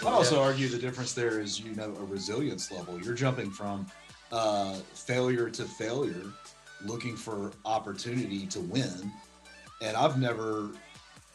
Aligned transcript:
I'd 0.00 0.12
also 0.12 0.40
argue 0.40 0.68
the 0.68 0.78
difference 0.78 1.12
there 1.12 1.40
is, 1.40 1.60
you 1.60 1.74
know, 1.74 1.94
a 1.98 2.04
resilience 2.04 2.70
level. 2.70 3.00
You're 3.00 3.14
jumping 3.14 3.50
from 3.50 3.86
uh, 4.32 4.74
failure 4.94 5.50
to 5.50 5.64
failure, 5.64 6.24
looking 6.84 7.16
for 7.16 7.50
opportunity 7.64 8.46
to 8.46 8.60
win. 8.60 9.12
And 9.82 9.96
I've 9.96 10.18
never, 10.18 10.70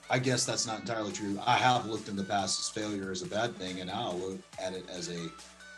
I 0.10 0.20
guess 0.20 0.46
that's 0.46 0.66
not 0.66 0.80
entirely 0.80 1.12
true. 1.12 1.40
I 1.46 1.55
have 1.58 1.86
looked 1.86 2.10
in 2.10 2.16
the 2.16 2.23
past 2.23 2.60
as 2.60 2.70
failure 2.70 3.12
as 3.12 3.22
a 3.22 3.28
bad 3.28 3.55
thing, 3.55 3.80
and 3.80 3.90
now 3.90 4.12
I 4.12 4.16
look 4.16 4.40
at 4.62 4.73
it 4.73 4.86
as 4.90 5.09
a 5.09 5.30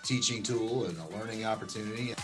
teaching 0.04 0.44
tool 0.44 0.86
and 0.86 0.98
a 0.98 1.18
learning 1.18 1.46
opportunity. 1.46 2.15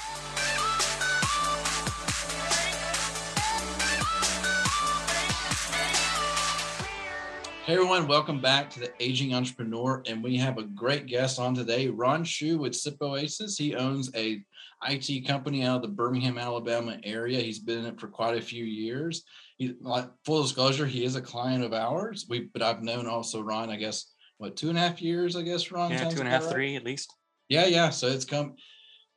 Hey 7.71 7.77
everyone, 7.77 8.05
welcome 8.05 8.41
back 8.41 8.70
to 8.71 8.81
the 8.81 8.91
Aging 8.99 9.34
Entrepreneur, 9.34 10.03
and 10.05 10.21
we 10.21 10.35
have 10.35 10.57
a 10.57 10.63
great 10.63 11.05
guest 11.05 11.39
on 11.39 11.55
today, 11.55 11.88
Ron 11.88 12.25
Shoe 12.25 12.57
with 12.57 12.75
Sip 12.75 13.02
Oasis. 13.02 13.57
He 13.57 13.77
owns 13.77 14.13
a 14.13 14.44
IT 14.89 15.25
company 15.25 15.63
out 15.63 15.77
of 15.77 15.81
the 15.84 15.88
Birmingham, 15.88 16.38
Alabama 16.38 16.99
area. 17.05 17.39
He's 17.39 17.59
been 17.59 17.77
in 17.77 17.85
it 17.85 17.97
for 17.97 18.09
quite 18.09 18.38
a 18.38 18.41
few 18.41 18.66
years. 18.66 19.23
He, 19.57 19.73
like 19.80 20.09
full 20.25 20.41
disclosure, 20.41 20.85
he 20.85 21.05
is 21.05 21.16
a 21.16 21.21
client 21.21 21.63
of 21.63 21.71
ours. 21.71 22.25
We, 22.27 22.49
but 22.52 22.61
I've 22.61 22.84
known 22.84 23.07
also 23.07 23.39
Ron, 23.39 23.70
I 23.70 23.77
guess, 23.77 24.11
what 24.38 24.58
two 24.58 24.67
and 24.67 24.77
a 24.77 24.81
half 24.81 25.02
years, 25.02 25.38
I 25.38 25.41
guess, 25.41 25.72
Ron. 25.72 25.91
Yeah, 25.91 26.09
two 26.09 26.19
and 26.19 26.27
a 26.27 26.31
half, 26.31 26.44
right? 26.44 26.52
three 26.52 26.75
at 26.75 26.83
least. 26.83 27.16
Yeah, 27.47 27.67
yeah. 27.67 27.89
So 27.91 28.08
it's 28.08 28.25
come 28.25 28.55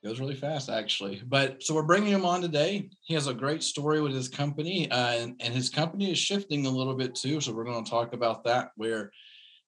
goes 0.05 0.21
really 0.21 0.35
fast 0.35 0.69
actually 0.69 1.23
but 1.27 1.63
so 1.63 1.75
we're 1.75 1.83
bringing 1.83 2.13
him 2.13 2.27
on 2.27 2.43
today 2.43 2.89
he 3.01 3.15
has 3.15 3.27
a 3.27 3.35
great 3.35 3.63
story 3.63 4.01
with 4.03 4.13
his 4.13 4.29
company 4.29 4.91
uh, 4.91 5.13
and, 5.13 5.35
and 5.41 5.55
his 5.55 5.71
company 5.71 6.13
is 6.13 6.19
shifting 6.19 6.67
a 6.67 6.71
little 6.71 6.95
bit 6.95 7.15
too 7.15 7.41
so 7.41 7.53
we're 7.53 7.65
going 7.65 7.83
to 7.83 7.91
talk 7.91 8.13
about 8.13 8.45
that 8.45 8.71
where 8.77 9.11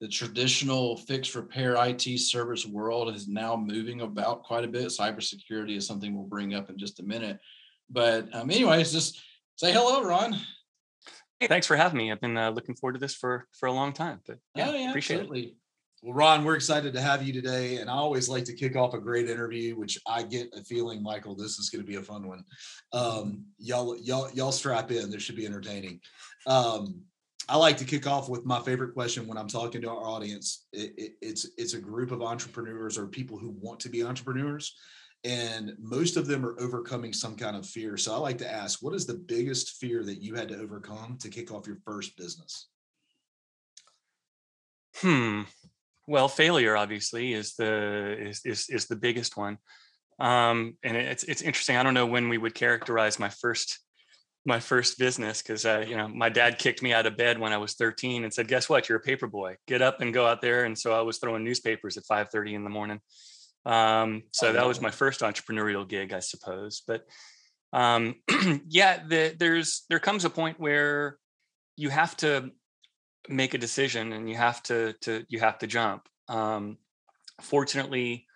the 0.01 0.09
traditional 0.09 0.97
fixed 0.97 1.34
repair 1.34 1.77
IT 1.79 2.19
service 2.19 2.67
world 2.67 3.14
is 3.14 3.29
now 3.29 3.57
moving 3.57 4.03
about 4.03 4.42
quite 4.42 4.64
a 4.64 4.69
bit. 4.69 4.89
Cybersecurity 4.89 5.77
is 5.77 5.87
something 5.87 6.14
we'll 6.14 6.27
bring 6.27 6.55
up 6.55 6.69
in 6.69 6.77
just 6.77 7.01
a 7.01 7.03
minute. 7.03 7.39
But 7.89 8.34
um, 8.34 8.51
anyways, 8.51 8.92
just 8.92 9.23
say 9.57 9.73
hello, 9.73 10.03
Ron. 10.03 10.34
Hey, 11.41 11.47
thanks 11.47 11.67
for 11.67 11.77
having 11.77 11.98
me. 11.98 12.12
I've 12.12 12.20
been 12.20 12.37
uh, 12.37 12.51
looking 12.51 12.75
forward 12.75 12.95
to 12.95 12.98
this 12.98 13.14
for 13.14 13.47
for 13.53 13.67
a 13.67 13.73
long 13.73 13.92
time. 13.92 14.20
But 14.27 14.39
yeah, 14.55 14.69
oh, 14.69 14.75
yeah 14.75 14.91
appreciate 14.91 15.20
absolutely. 15.20 15.42
it. 15.42 15.55
Well, 16.02 16.14
Ron, 16.14 16.44
we're 16.44 16.56
excited 16.56 16.92
to 16.92 17.00
have 17.00 17.22
you 17.22 17.33
today. 17.33 17.78
And 17.78 17.89
I 17.89 17.94
always 17.94 18.28
like 18.28 18.44
to 18.44 18.55
kick 18.55 18.77
off 18.77 18.94
a 18.94 18.98
great 18.98 19.30
interview, 19.30 19.77
which 19.77 19.98
I 20.06 20.22
get 20.22 20.55
a 20.55 20.62
feeling, 20.62 21.02
Michael, 21.02 21.34
this 21.34 21.58
is 21.58 21.70
going 21.70 21.84
to 21.84 21.89
be 21.91 21.97
a 21.97 22.02
fun 22.02 22.28
one. 22.28 22.44
Um, 22.92 23.44
y'all, 23.58 23.97
y'all, 23.97 24.30
y'all 24.33 24.52
strap 24.52 24.91
in. 24.91 25.11
This 25.11 25.22
should 25.22 25.36
be 25.36 25.47
entertaining. 25.47 26.00
Um, 26.47 27.02
I 27.48 27.56
like 27.56 27.77
to 27.78 27.84
kick 27.84 28.06
off 28.06 28.28
with 28.28 28.44
my 28.44 28.61
favorite 28.61 28.92
question 28.92 29.27
when 29.27 29.39
I'm 29.39 29.48
talking 29.48 29.80
to 29.83 29.91
our 29.91 30.05
audience. 30.05 30.67
It, 30.72 30.92
it, 30.98 31.12
it's 31.22 31.48
it's 31.56 31.74
a 31.74 31.80
group 31.80 32.11
of 32.11 32.20
entrepreneurs 32.20 32.98
or 32.98 33.06
people 33.06 33.39
who 33.39 33.56
want 33.61 33.78
to 33.80 33.89
be 33.89 34.05
entrepreneurs, 34.05 34.74
and 35.22 35.74
most 35.78 36.17
of 36.17 36.27
them 36.27 36.44
are 36.44 36.61
overcoming 36.61 37.12
some 37.12 37.36
kind 37.36 37.56
of 37.56 37.64
fear. 37.64 37.97
So 37.97 38.12
I 38.12 38.17
like 38.17 38.39
to 38.39 38.52
ask, 38.52 38.83
what 38.83 38.94
is 38.94 39.06
the 39.06 39.14
biggest 39.14 39.77
fear 39.77 40.02
that 40.05 40.20
you 40.20 40.34
had 40.34 40.48
to 40.48 40.58
overcome 40.58 41.19
to 41.20 41.28
kick 41.28 41.52
off 41.52 41.69
your 41.69 41.78
first 41.84 42.17
business? 42.17 42.67
Hmm 44.97 45.42
well, 46.07 46.29
failure 46.29 46.77
obviously 46.77 47.33
is 47.33 47.55
the 47.55 48.17
is 48.19 48.43
is, 48.45 48.69
is 48.69 48.87
the 48.87 48.97
biggest 48.97 49.37
one, 49.37 49.59
um, 50.19 50.77
and 50.83 50.97
it's 50.97 51.25
it's 51.25 51.43
interesting. 51.43 51.77
I 51.77 51.83
don't 51.83 51.95
know 51.95 52.07
when 52.07 52.29
we 52.29 52.39
would 52.39 52.55
characterize 52.55 53.19
my 53.19 53.29
first 53.29 53.79
my 54.45 54.61
first 54.61 54.98
business 54.98 55.43
because 55.43 55.67
uh, 55.67 55.85
you 55.87 55.97
know 55.97 56.09
my 56.09 56.29
dad 56.29 56.59
kicked 56.59 56.83
me 56.83 56.93
out 56.93 57.07
of 57.07 57.17
bed 57.17 57.39
when 57.39 57.53
I 57.53 57.59
was 57.59 57.75
13 57.75 58.25
and 58.25 58.33
said, 58.33 58.48
"Guess 58.48 58.69
what? 58.69 58.89
You're 58.89 58.98
a 58.98 59.03
paper 59.03 59.27
boy. 59.27 59.57
Get 59.67 59.83
up 59.83 60.01
and 60.01 60.15
go 60.15 60.27
out 60.27 60.41
there." 60.41 60.65
And 60.65 60.79
so 60.79 60.93
I 60.93 61.01
was 61.03 61.19
throwing 61.19 61.45
newspapers 61.45 61.97
at 61.97 62.05
5:30 62.05 62.55
in 62.55 62.64
the 62.64 62.70
morning. 62.70 63.01
Um, 63.64 64.23
so 64.33 64.53
that 64.53 64.67
was 64.67 64.80
my 64.80 64.92
first 64.92 65.20
entrepreneurial 65.20 65.86
gig, 65.86 66.13
I 66.13 66.20
suppose. 66.20 66.83
But 66.86 67.05
um, 67.73 68.14
yeah, 68.69 69.03
the, 69.07 69.35
there's 69.36 69.85
there 69.91 69.98
comes 69.98 70.25
a 70.25 70.30
point 70.30 70.61
where 70.61 71.19
you 71.77 71.91
have 71.91 72.17
to 72.19 72.51
make 73.29 73.55
a 73.55 73.59
decision 73.59 74.13
and 74.13 74.29
you 74.29 74.37
have 74.37 74.63
to 74.64 74.95
to 75.03 75.25
you 75.29 75.41
have 75.41 75.59
to 75.59 75.67
jump. 75.67 76.09
Um, 76.29 76.79
fortunately 77.41 78.27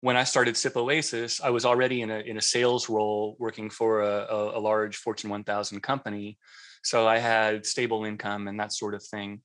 when 0.00 0.16
i 0.16 0.24
started 0.24 0.56
sip 0.56 0.76
oasis 0.76 1.40
i 1.42 1.50
was 1.50 1.64
already 1.64 2.00
in 2.00 2.10
a 2.10 2.20
in 2.20 2.38
a 2.38 2.40
sales 2.40 2.88
role 2.88 3.36
working 3.38 3.68
for 3.68 4.00
a, 4.00 4.26
a, 4.30 4.58
a 4.58 4.60
large 4.60 4.96
fortune 4.96 5.30
1000 5.30 5.80
company. 5.82 6.38
So 6.82 7.06
i 7.06 7.18
had 7.18 7.66
stable 7.66 8.04
income 8.04 8.48
and 8.48 8.58
that 8.58 8.72
sort 8.72 8.94
of 8.94 9.04
thing 9.04 9.42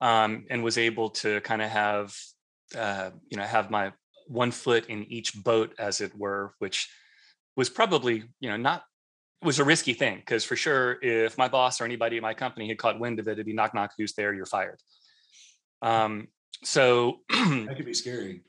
um, 0.00 0.44
and 0.50 0.62
was 0.62 0.78
able 0.78 1.10
to 1.10 1.40
kind 1.40 1.62
of 1.62 1.70
have 1.70 2.14
uh, 2.76 3.10
you 3.30 3.36
know 3.36 3.44
have 3.44 3.70
my 3.70 3.92
one 4.26 4.50
foot 4.50 4.86
in 4.86 5.04
each 5.04 5.32
boat 5.42 5.74
as 5.78 6.00
it 6.00 6.14
were 6.16 6.54
which 6.58 6.88
was 7.56 7.70
probably 7.70 8.24
you 8.40 8.50
know 8.50 8.56
not 8.56 8.84
was 9.42 9.58
a 9.58 9.64
risky 9.64 9.92
thing 9.92 10.16
because 10.16 10.44
for 10.44 10.56
sure, 10.56 10.98
if 11.02 11.38
my 11.38 11.48
boss 11.48 11.80
or 11.80 11.84
anybody 11.84 12.16
in 12.16 12.22
my 12.22 12.34
company 12.34 12.68
had 12.68 12.78
caught 12.78 12.98
wind 12.98 13.18
of 13.18 13.28
it, 13.28 13.32
it'd 13.32 13.46
be 13.46 13.52
knock 13.52 13.74
knock, 13.74 13.92
who's 13.96 14.14
there? 14.14 14.34
You're 14.34 14.46
fired. 14.46 14.80
Um, 15.82 16.28
so 16.64 17.20
that 17.28 17.74
could 17.76 17.86
be 17.86 17.94
scary. 17.94 18.42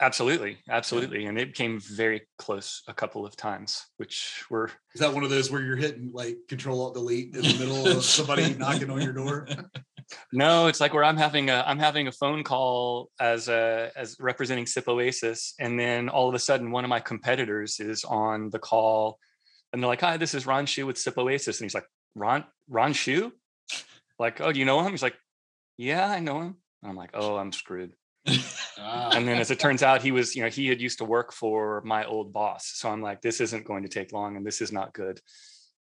Absolutely, 0.00 0.58
absolutely, 0.70 1.24
yeah. 1.24 1.30
and 1.30 1.38
it 1.38 1.54
came 1.54 1.80
very 1.80 2.22
close 2.38 2.82
a 2.86 2.94
couple 2.94 3.26
of 3.26 3.36
times, 3.36 3.84
which 3.96 4.44
were. 4.48 4.70
Is 4.94 5.00
that 5.00 5.12
one 5.12 5.24
of 5.24 5.30
those 5.30 5.50
where 5.50 5.60
you're 5.60 5.76
hitting 5.76 6.10
like 6.12 6.36
Control 6.48 6.80
Alt 6.82 6.94
Delete 6.94 7.34
in 7.34 7.42
the 7.42 7.56
middle 7.58 7.88
of 7.88 8.04
somebody 8.04 8.54
knocking 8.54 8.90
on 8.90 9.02
your 9.02 9.12
door? 9.12 9.48
No, 10.32 10.68
it's 10.68 10.80
like 10.80 10.94
where 10.94 11.02
I'm 11.02 11.16
having 11.16 11.50
a 11.50 11.64
I'm 11.66 11.80
having 11.80 12.06
a 12.06 12.12
phone 12.12 12.44
call 12.44 13.10
as 13.18 13.48
a 13.48 13.90
as 13.96 14.16
representing 14.20 14.66
SIP 14.66 14.86
Oasis, 14.86 15.54
and 15.58 15.78
then 15.78 16.08
all 16.08 16.28
of 16.28 16.34
a 16.34 16.38
sudden 16.38 16.70
one 16.70 16.84
of 16.84 16.88
my 16.88 17.00
competitors 17.00 17.80
is 17.80 18.04
on 18.04 18.50
the 18.50 18.58
call 18.60 19.18
and 19.72 19.82
they're 19.82 19.88
like, 19.88 20.00
"Hi, 20.00 20.16
this 20.16 20.34
is 20.34 20.46
Ron 20.46 20.66
Shoe 20.66 20.86
with 20.86 20.98
Sip 20.98 21.18
Oasis," 21.18 21.60
and 21.60 21.64
he's 21.64 21.74
like, 21.74 21.88
"Ron 22.14 22.44
Ron 22.68 22.92
Shoe?" 22.92 23.32
Like, 24.18 24.40
"Oh, 24.40 24.52
do 24.52 24.58
you 24.58 24.64
know 24.64 24.80
him?" 24.80 24.92
He's 24.92 25.02
like, 25.02 25.16
"Yeah, 25.76 26.06
I 26.08 26.20
know 26.20 26.40
him." 26.40 26.56
And 26.82 26.90
I'm 26.90 26.96
like, 26.96 27.10
"Oh, 27.14 27.36
I'm 27.36 27.52
screwed." 27.52 27.92
ah. 28.26 29.10
And 29.12 29.26
then, 29.26 29.38
as 29.38 29.50
it 29.50 29.60
turns 29.60 29.82
out, 29.82 30.02
he 30.02 30.12
was, 30.12 30.34
you 30.34 30.42
know, 30.42 30.48
he 30.48 30.68
had 30.68 30.80
used 30.80 30.98
to 30.98 31.04
work 31.04 31.32
for 31.32 31.82
my 31.84 32.04
old 32.04 32.32
boss. 32.32 32.72
So 32.74 32.90
I'm 32.90 33.02
like, 33.02 33.22
"This 33.22 33.40
isn't 33.40 33.66
going 33.66 33.82
to 33.82 33.88
take 33.88 34.12
long, 34.12 34.36
and 34.36 34.46
this 34.46 34.60
is 34.60 34.72
not 34.72 34.92
good." 34.92 35.20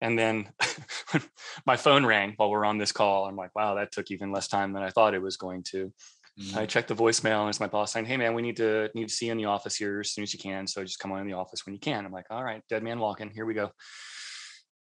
And 0.02 0.18
then 0.18 0.50
my 1.66 1.76
phone 1.78 2.06
rang 2.06 2.34
while 2.38 2.52
we're 2.52 2.66
on 2.66 2.78
this 2.78 2.92
call. 2.92 3.26
I'm 3.26 3.36
like, 3.36 3.56
"Wow, 3.56 3.76
that 3.76 3.92
took 3.92 4.12
even 4.12 4.32
less 4.32 4.48
time 4.48 4.74
than 4.74 4.84
I 4.84 4.90
thought 4.90 5.14
it 5.14 5.22
was 5.22 5.38
going 5.38 5.64
to." 5.72 5.94
Mm-hmm. 6.40 6.60
I 6.60 6.66
checked 6.66 6.88
the 6.88 6.96
voicemail 6.96 7.42
and 7.42 7.50
it's 7.50 7.60
my 7.60 7.68
boss 7.68 7.94
saying, 7.94 8.06
Hey 8.06 8.18
man, 8.18 8.34
we 8.34 8.42
need 8.42 8.58
to 8.58 8.90
need 8.94 9.08
to 9.10 9.14
see 9.14 9.28
you 9.28 9.32
in 9.32 9.38
the 9.38 9.46
office 9.46 9.76
here 9.76 10.00
as 10.02 10.12
soon 10.12 10.24
as 10.24 10.34
you 10.34 10.40
can. 10.40 10.68
So 10.68 10.84
just 10.84 11.00
come 11.00 11.12
on 11.12 11.22
in 11.22 11.28
the 11.28 11.34
office 11.34 11.66
when 11.66 11.74
you 11.74 11.80
can. 11.80 12.06
I'm 12.06 12.12
like, 12.12 12.28
all 12.30 12.44
right, 12.44 12.62
dead 12.70 12.84
man 12.84 13.00
walking, 13.00 13.32
here 13.32 13.46
we 13.46 13.54
go. 13.54 13.72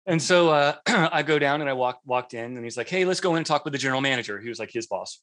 And 0.06 0.22
so 0.22 0.50
uh, 0.50 0.74
I 0.86 1.22
go 1.22 1.38
down 1.38 1.60
and 1.60 1.68
I 1.68 1.72
walk 1.72 2.00
walked 2.04 2.34
in 2.34 2.56
and 2.56 2.64
he's 2.64 2.76
like, 2.76 2.88
Hey, 2.88 3.04
let's 3.04 3.20
go 3.20 3.32
in 3.32 3.38
and 3.38 3.46
talk 3.46 3.64
with 3.64 3.72
the 3.72 3.78
general 3.78 4.00
manager. 4.00 4.40
He 4.40 4.48
was 4.48 4.58
like 4.58 4.70
his 4.72 4.86
boss. 4.86 5.20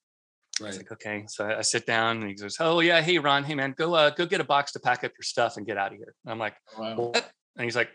Right. 0.60 0.76
like, 0.76 0.92
okay. 0.92 1.26
So 1.28 1.46
I, 1.46 1.60
I, 1.60 1.62
sit 1.62 1.86
down 1.86 2.18
and 2.18 2.28
he 2.28 2.34
goes, 2.34 2.58
Oh 2.60 2.80
yeah, 2.80 3.00
hey 3.02 3.20
Ron, 3.20 3.44
hey 3.44 3.54
man, 3.56 3.76
go 3.78 3.94
uh, 3.94 4.10
go 4.10 4.26
get 4.26 4.42
a 4.42 4.44
box 4.44 4.72
to 4.74 4.80
pack 4.80 5.04
up 5.04 5.12
your 5.18 5.24
stuff 5.24 5.58
and 5.58 5.68
get 5.68 5.78
out 5.78 5.92
of 5.92 5.98
here. 5.98 6.14
And 6.26 6.32
I'm 6.32 6.40
like, 6.40 6.56
oh, 6.78 6.82
wow. 6.82 6.96
What? 6.96 7.32
And 7.56 7.64
he's 7.64 7.76
like, 7.76 7.90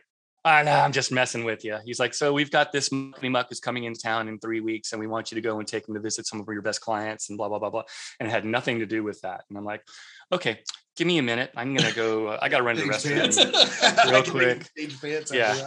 I 0.45 0.65
know, 0.65 0.73
I'm 0.73 0.91
just 0.93 1.13
messing 1.13 1.45
with 1.45 1.65
you. 1.65 1.79
He's 1.85 2.01
like, 2.01 2.15
so 2.15 2.33
we've 2.33 2.51
got 2.51 2.73
this 2.73 2.89
Muckety 2.89 3.31
Muck 3.31 3.53
is 3.53 3.61
coming 3.61 3.85
in 3.85 3.95
town 3.95 4.29
in 4.29 4.41
three 4.41 4.61
weeks, 4.61 4.93
and 4.93 4.99
we 4.99 5.07
want 5.07 5.31
you 5.31 5.37
to 5.37 5.41
go 5.41 5.61
and 5.61 5.69
take 5.69 5.89
him 5.89 5.95
to 5.95 6.01
visit 6.01 6.27
some 6.27 6.41
of 6.41 6.49
your 6.49 6.63
best 6.63 6.81
clients 6.81 7.29
and 7.29 7.39
blah 7.39 7.49
blah 7.49 7.61
blah 7.61 7.71
blah. 7.71 7.85
And 8.19 8.29
it 8.29 8.33
had 8.33 8.45
nothing 8.45 8.81
to 8.81 8.87
do 8.87 9.05
with 9.05 9.21
that. 9.21 9.45
And 9.49 9.57
I'm 9.57 9.65
like, 9.65 9.83
okay, 10.33 10.59
give 10.97 11.07
me 11.07 11.19
a 11.19 11.23
minute. 11.23 11.53
I'm 11.57 11.77
gonna 11.77 11.93
go. 11.93 12.29
Uh, 12.29 12.39
I 12.43 12.49
got 12.49 12.59
to 12.59 12.65
run 12.65 12.77
to 12.77 12.83
the 12.83 12.89
restroom 12.89 14.11
real 14.11 14.23
quick. 14.31 14.69
yeah, 15.33 15.67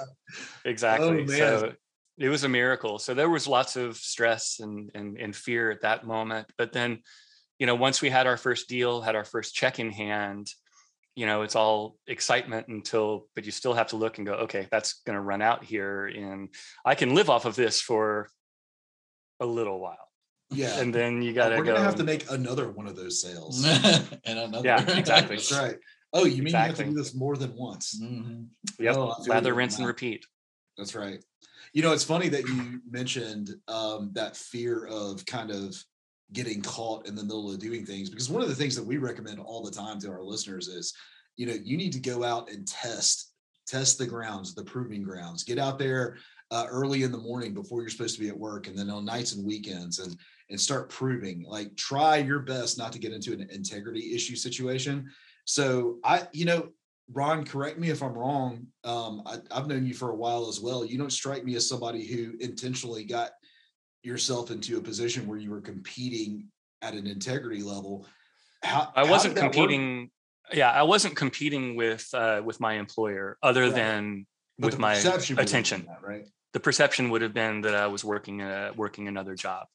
exactly. 0.65 1.23
Oh, 1.23 1.25
so 1.27 1.73
it 2.17 2.29
was 2.29 2.43
a 2.43 2.49
miracle. 2.49 2.99
So 2.99 3.13
there 3.13 3.29
was 3.29 3.47
lots 3.47 3.77
of 3.77 3.95
stress 3.95 4.59
and, 4.59 4.91
and 4.93 5.17
and 5.17 5.33
fear 5.33 5.71
at 5.71 5.81
that 5.81 6.05
moment. 6.05 6.47
But 6.57 6.73
then, 6.73 6.99
you 7.59 7.65
know, 7.65 7.75
once 7.75 8.01
we 8.01 8.09
had 8.09 8.27
our 8.27 8.37
first 8.37 8.67
deal, 8.67 9.01
had 9.01 9.15
our 9.15 9.25
first 9.25 9.55
check 9.55 9.79
in 9.79 9.91
hand 9.91 10.49
you 11.15 11.25
know 11.25 11.41
it's 11.41 11.55
all 11.55 11.97
excitement 12.07 12.67
until 12.67 13.27
but 13.35 13.45
you 13.45 13.51
still 13.51 13.73
have 13.73 13.87
to 13.87 13.95
look 13.95 14.17
and 14.17 14.27
go 14.27 14.33
okay 14.33 14.67
that's 14.69 15.01
going 15.05 15.15
to 15.15 15.21
run 15.21 15.41
out 15.41 15.63
here 15.63 16.07
and 16.07 16.49
i 16.85 16.93
can 16.93 17.15
live 17.15 17.29
off 17.29 17.45
of 17.45 17.55
this 17.55 17.81
for 17.81 18.29
a 19.39 19.45
little 19.45 19.79
while. 19.79 19.97
Yeah 20.51 20.79
and 20.79 20.93
then 20.93 21.21
you 21.21 21.33
got 21.33 21.49
to 21.49 21.57
we're 21.57 21.63
gonna 21.63 21.81
have 21.81 21.95
to 21.95 22.03
make 22.03 22.29
another 22.29 22.69
one 22.69 22.87
of 22.87 22.95
those 22.95 23.21
sales. 23.21 23.65
And 24.25 24.39
another 24.39 24.65
yeah 24.65 24.97
exactly. 24.97 25.35
That's 25.37 25.51
right. 25.51 25.77
Oh 26.13 26.25
you 26.25 26.37
mean 26.37 26.47
exactly. 26.47 26.53
you 26.53 26.67
have 26.67 26.77
to 26.77 26.83
do 26.83 27.03
this 27.03 27.15
more 27.15 27.35
than 27.35 27.55
once? 27.55 27.99
Mm-hmm. 27.99 28.43
yep 28.83 28.95
oh, 28.95 29.15
lather 29.27 29.53
rinse 29.53 29.77
and 29.77 29.87
repeat. 29.87 30.25
That's 30.77 30.93
right. 30.93 31.23
You 31.73 31.81
know 31.81 31.93
it's 31.93 32.03
funny 32.03 32.29
that 32.29 32.47
you 32.47 32.79
mentioned 32.89 33.55
um, 33.67 34.11
that 34.13 34.37
fear 34.37 34.85
of 34.85 35.25
kind 35.25 35.49
of 35.49 35.75
getting 36.33 36.61
caught 36.61 37.07
in 37.07 37.15
the 37.15 37.23
middle 37.23 37.51
of 37.51 37.59
doing 37.59 37.85
things 37.85 38.09
because 38.09 38.29
one 38.29 38.41
of 38.41 38.49
the 38.49 38.55
things 38.55 38.75
that 38.75 38.85
we 38.85 38.97
recommend 38.97 39.39
all 39.39 39.63
the 39.63 39.71
time 39.71 39.99
to 39.99 40.09
our 40.09 40.23
listeners 40.23 40.67
is 40.67 40.93
you 41.37 41.45
know 41.45 41.53
you 41.63 41.77
need 41.77 41.93
to 41.93 41.99
go 41.99 42.23
out 42.23 42.49
and 42.49 42.67
test 42.67 43.35
test 43.65 43.97
the 43.97 44.05
grounds, 44.05 44.53
the 44.53 44.63
proving 44.63 45.03
grounds. 45.03 45.43
Get 45.43 45.59
out 45.59 45.79
there 45.79 46.17
uh, 46.51 46.67
early 46.69 47.03
in 47.03 47.11
the 47.11 47.17
morning 47.17 47.53
before 47.53 47.81
you're 47.81 47.89
supposed 47.89 48.15
to 48.15 48.21
be 48.21 48.29
at 48.29 48.37
work, 48.37 48.67
and 48.67 48.77
then 48.77 48.89
on 48.89 49.05
nights 49.05 49.33
and 49.33 49.45
weekends, 49.45 49.99
and 49.99 50.15
and 50.49 50.59
start 50.59 50.89
proving. 50.89 51.43
Like 51.47 51.75
try 51.75 52.17
your 52.17 52.39
best 52.39 52.77
not 52.77 52.91
to 52.93 52.99
get 52.99 53.13
into 53.13 53.33
an 53.33 53.47
integrity 53.49 54.13
issue 54.13 54.35
situation. 54.35 55.09
So 55.45 55.97
I, 56.03 56.27
you 56.33 56.45
know, 56.45 56.69
Ron, 57.11 57.45
correct 57.45 57.79
me 57.79 57.89
if 57.89 58.01
I'm 58.01 58.13
wrong. 58.13 58.67
Um, 58.83 59.23
I, 59.25 59.37
I've 59.51 59.67
known 59.67 59.85
you 59.85 59.93
for 59.93 60.11
a 60.11 60.15
while 60.15 60.47
as 60.47 60.59
well. 60.59 60.85
You 60.85 60.97
don't 60.97 61.11
strike 61.11 61.43
me 61.43 61.55
as 61.55 61.67
somebody 61.67 62.05
who 62.05 62.35
intentionally 62.39 63.03
got 63.03 63.31
yourself 64.05 64.51
into 64.51 64.77
a 64.77 64.81
position 64.81 65.27
where 65.27 65.37
you 65.37 65.49
were 65.49 65.61
competing 65.61 66.47
at 66.81 66.93
an 66.93 67.07
integrity 67.07 67.63
level. 67.63 68.05
How, 68.63 68.91
I 68.95 69.03
wasn't 69.03 69.35
competing. 69.35 70.11
Yeah, 70.53 70.71
I 70.71 70.83
wasn't 70.83 71.15
competing 71.15 71.75
with 71.75 72.07
uh, 72.13 72.41
with 72.45 72.59
my 72.59 72.73
employer, 72.73 73.37
other 73.41 73.63
right. 73.63 73.75
than 73.75 74.27
but 74.59 74.67
with 74.67 74.79
my 74.79 74.93
attention. 74.93 75.85
That, 75.87 76.03
right. 76.03 76.25
The 76.53 76.59
perception 76.59 77.09
would 77.09 77.21
have 77.21 77.33
been 77.33 77.61
that 77.61 77.75
I 77.75 77.87
was 77.87 78.03
working 78.05 78.41
uh, 78.41 78.71
working 78.75 79.07
another 79.07 79.35
job, 79.35 79.67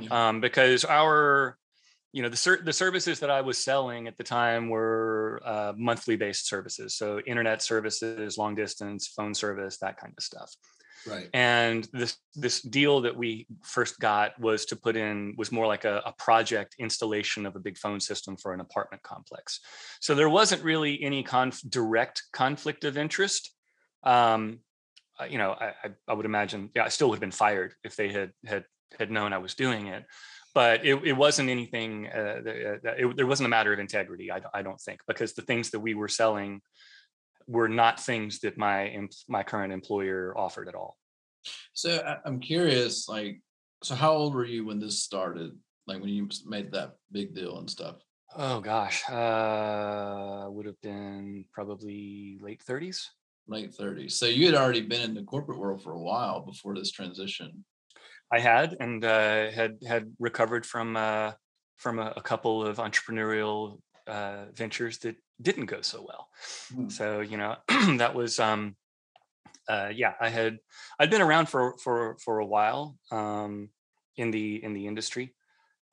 yeah. 0.00 0.28
um, 0.28 0.40
because 0.40 0.84
our 0.84 1.56
you 2.12 2.22
know 2.22 2.28
the 2.28 2.36
ser- 2.36 2.62
the 2.64 2.72
services 2.72 3.20
that 3.20 3.30
I 3.30 3.42
was 3.42 3.62
selling 3.62 4.08
at 4.08 4.16
the 4.16 4.24
time 4.24 4.68
were 4.68 5.40
uh, 5.44 5.72
monthly 5.76 6.16
based 6.16 6.48
services, 6.48 6.96
so 6.96 7.20
internet 7.20 7.62
services, 7.62 8.38
long 8.38 8.54
distance, 8.54 9.08
phone 9.08 9.34
service, 9.34 9.78
that 9.78 9.98
kind 9.98 10.14
of 10.16 10.24
stuff. 10.24 10.50
Right. 11.08 11.28
And 11.32 11.88
this 11.92 12.16
this 12.34 12.60
deal 12.60 13.00
that 13.02 13.16
we 13.16 13.46
first 13.62 13.98
got 13.98 14.38
was 14.38 14.64
to 14.66 14.76
put 14.76 14.96
in 14.96 15.34
was 15.36 15.50
more 15.50 15.66
like 15.66 15.84
a, 15.84 16.02
a 16.04 16.12
project 16.12 16.76
installation 16.78 17.46
of 17.46 17.56
a 17.56 17.60
big 17.60 17.78
phone 17.78 18.00
system 18.00 18.36
for 18.36 18.52
an 18.52 18.60
apartment 18.60 19.02
complex. 19.02 19.60
So 20.00 20.14
there 20.14 20.28
wasn't 20.28 20.62
really 20.62 21.02
any 21.02 21.22
conf- 21.22 21.62
direct 21.68 22.22
conflict 22.32 22.84
of 22.84 22.98
interest. 22.98 23.52
Um, 24.02 24.60
you 25.28 25.38
know, 25.38 25.52
I, 25.52 25.72
I 26.06 26.12
would 26.12 26.26
imagine, 26.26 26.70
yeah, 26.74 26.84
I 26.84 26.88
still 26.88 27.08
would 27.08 27.16
have 27.16 27.20
been 27.20 27.30
fired 27.32 27.74
if 27.82 27.96
they 27.96 28.08
had 28.12 28.32
had 28.46 28.64
had 28.98 29.10
known 29.10 29.32
I 29.32 29.38
was 29.38 29.54
doing 29.54 29.88
it 29.88 30.04
but 30.54 30.84
it, 30.84 30.94
it 31.04 31.12
wasn't 31.12 31.48
anything 31.48 32.08
uh, 32.08 32.40
it, 32.44 33.16
there 33.16 33.28
wasn't 33.28 33.46
a 33.46 33.48
matter 33.48 33.72
of 33.72 33.78
integrity 33.78 34.32
I, 34.32 34.40
I 34.52 34.62
don't 34.62 34.80
think 34.80 35.00
because 35.06 35.34
the 35.34 35.42
things 35.42 35.70
that 35.70 35.78
we 35.78 35.94
were 35.94 36.08
selling 36.08 36.62
were 37.46 37.68
not 37.68 38.00
things 38.00 38.40
that 38.40 38.58
my 38.58 39.08
my 39.28 39.44
current 39.44 39.72
employer 39.72 40.34
offered 40.36 40.68
at 40.68 40.74
all 40.74 40.97
so 41.72 42.16
i'm 42.24 42.40
curious 42.40 43.08
like 43.08 43.40
so 43.82 43.94
how 43.94 44.12
old 44.12 44.34
were 44.34 44.44
you 44.44 44.64
when 44.66 44.80
this 44.80 45.00
started? 45.00 45.52
Like 45.86 46.00
when 46.00 46.10
you 46.10 46.28
made 46.46 46.72
that 46.72 46.96
big 47.12 47.34
deal 47.34 47.58
and 47.58 47.70
stuff? 47.70 47.96
Oh 48.36 48.60
gosh 48.60 49.08
uh 49.08 50.46
would 50.50 50.66
have 50.66 50.80
been 50.82 51.46
probably 51.52 52.38
late 52.42 52.62
30s 52.62 53.06
late 53.46 53.72
30s 53.72 54.12
so 54.12 54.26
you 54.26 54.44
had 54.44 54.54
already 54.54 54.82
been 54.82 55.00
in 55.00 55.14
the 55.14 55.22
corporate 55.22 55.58
world 55.58 55.82
for 55.82 55.92
a 55.92 55.98
while 55.98 56.40
before 56.40 56.74
this 56.74 56.90
transition. 56.90 57.64
I 58.30 58.40
had 58.40 58.76
and 58.78 59.02
uh, 59.02 59.50
had 59.50 59.78
had 59.86 60.12
recovered 60.18 60.66
from 60.66 60.96
uh, 60.96 61.32
from 61.78 61.98
a, 61.98 62.12
a, 62.16 62.20
couple 62.20 62.66
of 62.66 62.76
entrepreneurial 62.76 63.78
uh, 64.06 64.44
ventures 64.52 64.98
that 64.98 65.16
didn't 65.40 65.64
go 65.64 65.80
so 65.80 66.04
well. 66.06 66.28
Mm. 66.74 66.92
So 66.92 67.20
you 67.20 67.38
know 67.38 67.56
that 67.96 68.14
was 68.14 68.38
um, 68.38 68.76
uh, 69.68 69.90
yeah 69.94 70.14
I 70.20 70.28
had 70.28 70.58
I'd 70.98 71.10
been 71.10 71.22
around 71.22 71.48
for 71.48 71.76
for 71.78 72.16
for 72.18 72.38
a 72.38 72.46
while 72.46 72.98
um, 73.10 73.70
in 74.16 74.30
the 74.30 74.62
in 74.62 74.72
the 74.74 74.86
industry. 74.86 75.34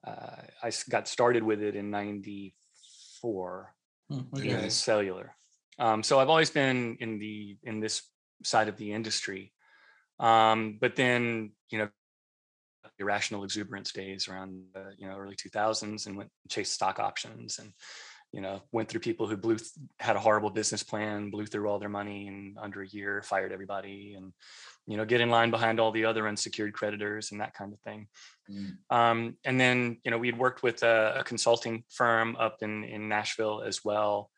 Uh, 0.06 0.42
I 0.64 0.72
got 0.90 1.08
started 1.08 1.44
with 1.44 1.62
it 1.62 1.76
in 1.76 1.90
'94 1.90 3.74
mm, 4.12 4.26
okay. 4.38 4.50
in 4.50 4.70
cellular. 4.70 5.36
Um, 5.80 6.04
so 6.04 6.20
I've 6.20 6.30
always 6.30 6.50
been 6.50 6.98
in 7.00 7.20
the 7.20 7.58
in 7.64 7.80
this 7.80 8.04
side 8.44 8.68
of 8.68 8.78
the 8.78 8.94
industry. 8.94 9.52
Um, 10.20 10.78
but 10.80 10.96
then 10.96 11.52
you 11.70 11.80
know 11.80 11.90
irrational 13.00 13.44
exuberance 13.44 13.92
days 13.92 14.28
around 14.28 14.64
the 14.74 14.94
you 14.98 15.08
know 15.08 15.18
early 15.18 15.36
2000s 15.36 16.06
and 16.06 16.18
went 16.18 16.30
and 16.44 16.52
chased 16.52 16.74
stock 16.74 17.00
options 17.00 17.60
and 17.60 17.74
you 18.36 18.42
know 18.42 18.62
went 18.72 18.90
through 18.90 19.00
people 19.00 19.26
who 19.26 19.38
blew 19.38 19.58
had 20.00 20.16
a 20.16 20.20
horrible 20.20 20.50
business 20.50 20.84
plan 20.84 21.30
blew 21.30 21.46
through 21.46 21.68
all 21.68 21.80
their 21.80 21.90
money 21.90 22.28
in 22.28 22.56
under 22.62 22.82
a 22.82 22.88
year 22.88 23.22
fired 23.24 23.52
everybody 23.52 24.14
and 24.16 24.34
you 24.86 24.98
know 24.98 25.06
get 25.06 25.22
in 25.22 25.30
line 25.30 25.50
behind 25.50 25.80
all 25.80 25.92
the 25.92 26.06
other 26.06 26.28
unsecured 26.28 26.74
creditors 26.74 27.32
and 27.32 27.42
that 27.42 27.54
kind 27.54 27.74
of 27.74 27.80
thing 27.80 28.08
mm. 28.52 28.72
um, 28.96 29.38
and 29.46 29.60
then 29.60 29.98
you 30.04 30.12
know 30.12 30.18
we 30.18 30.28
had 30.28 30.38
worked 30.38 30.62
with 30.62 30.84
a, 30.84 31.16
a, 31.20 31.24
consulting 31.24 31.84
firm 31.90 32.36
up 32.40 32.58
in 32.62 32.84
in 32.84 33.10
nashville 33.10 33.64
as 33.66 33.84
well 33.84 34.30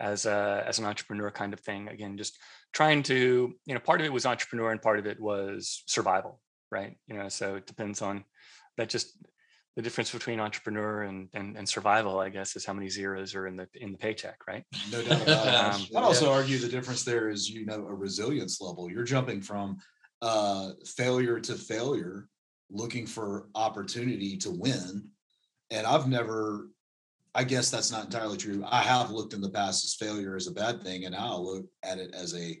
as 0.00 0.26
a 0.26 0.64
as 0.66 0.78
an 0.78 0.84
entrepreneur 0.84 1.30
kind 1.30 1.52
of 1.52 1.60
thing 1.60 1.88
again 1.88 2.18
just 2.18 2.36
trying 2.72 3.02
to 3.02 3.54
you 3.64 3.74
know 3.74 3.80
part 3.80 4.00
of 4.00 4.06
it 4.06 4.12
was 4.12 4.26
entrepreneur 4.26 4.72
and 4.72 4.82
part 4.82 4.98
of 4.98 5.06
it 5.06 5.20
was 5.20 5.84
survival 5.86 6.40
right? 6.74 6.96
You 7.06 7.14
know, 7.14 7.28
so 7.28 7.54
it 7.56 7.66
depends 7.66 8.02
on 8.02 8.24
that. 8.76 8.88
Just 8.88 9.16
the 9.76 9.82
difference 9.82 10.12
between 10.12 10.38
entrepreneur 10.38 11.02
and, 11.02 11.28
and 11.34 11.56
and 11.56 11.68
survival, 11.68 12.20
I 12.20 12.28
guess, 12.28 12.54
is 12.54 12.64
how 12.64 12.72
many 12.72 12.88
zeros 12.88 13.34
are 13.34 13.46
in 13.46 13.56
the 13.56 13.68
in 13.74 13.90
the 13.92 13.98
paycheck, 13.98 14.46
right? 14.46 14.64
No 14.92 15.02
doubt 15.02 15.22
about 15.22 15.46
it. 15.46 15.54
um, 15.74 15.86
I'd 15.96 16.04
also 16.04 16.26
yeah. 16.26 16.36
argue 16.36 16.58
the 16.58 16.68
difference 16.68 17.02
there 17.02 17.28
is, 17.28 17.50
you 17.50 17.66
know, 17.66 17.86
a 17.86 17.94
resilience 17.94 18.60
level. 18.60 18.88
You're 18.88 19.04
jumping 19.04 19.40
from 19.40 19.78
uh, 20.22 20.70
failure 20.96 21.40
to 21.40 21.54
failure, 21.54 22.28
looking 22.70 23.06
for 23.06 23.48
opportunity 23.54 24.36
to 24.38 24.50
win. 24.50 25.08
And 25.70 25.86
I've 25.86 26.06
never, 26.06 26.68
I 27.34 27.42
guess 27.42 27.70
that's 27.70 27.90
not 27.90 28.04
entirely 28.04 28.36
true. 28.36 28.64
I 28.66 28.80
have 28.80 29.10
looked 29.10 29.34
in 29.34 29.40
the 29.40 29.50
past 29.50 29.84
as 29.84 29.94
failure 29.94 30.36
as 30.36 30.46
a 30.46 30.52
bad 30.52 30.82
thing, 30.82 31.04
and 31.04 31.14
now 31.14 31.34
I 31.34 31.36
look 31.36 31.66
at 31.82 31.98
it 31.98 32.14
as 32.14 32.34
a 32.34 32.56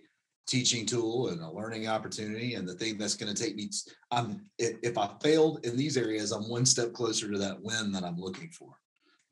teaching 0.46 0.84
tool 0.84 1.28
and 1.28 1.40
a 1.40 1.50
learning 1.50 1.88
opportunity 1.88 2.54
and 2.54 2.68
the 2.68 2.74
thing 2.74 2.98
that's 2.98 3.14
going 3.14 3.32
to 3.34 3.42
take 3.42 3.56
me 3.56 3.70
i'm 4.10 4.42
if 4.58 4.98
i 4.98 5.08
failed 5.22 5.64
in 5.64 5.76
these 5.76 5.96
areas 5.96 6.32
i'm 6.32 6.48
one 6.48 6.66
step 6.66 6.92
closer 6.92 7.30
to 7.30 7.38
that 7.38 7.56
win 7.62 7.90
that 7.90 8.04
i'm 8.04 8.18
looking 8.18 8.50
for. 8.50 8.74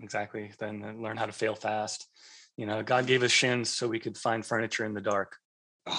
Exactly. 0.00 0.50
Then 0.58 1.00
learn 1.00 1.16
how 1.16 1.26
to 1.26 1.32
fail 1.32 1.54
fast. 1.54 2.08
You 2.56 2.66
know 2.66 2.82
god 2.82 3.06
gave 3.06 3.22
us 3.22 3.30
shins 3.30 3.68
so 3.68 3.88
we 3.88 4.00
could 4.00 4.16
find 4.16 4.44
furniture 4.44 4.84
in 4.84 4.94
the 4.94 5.00
dark. 5.00 5.36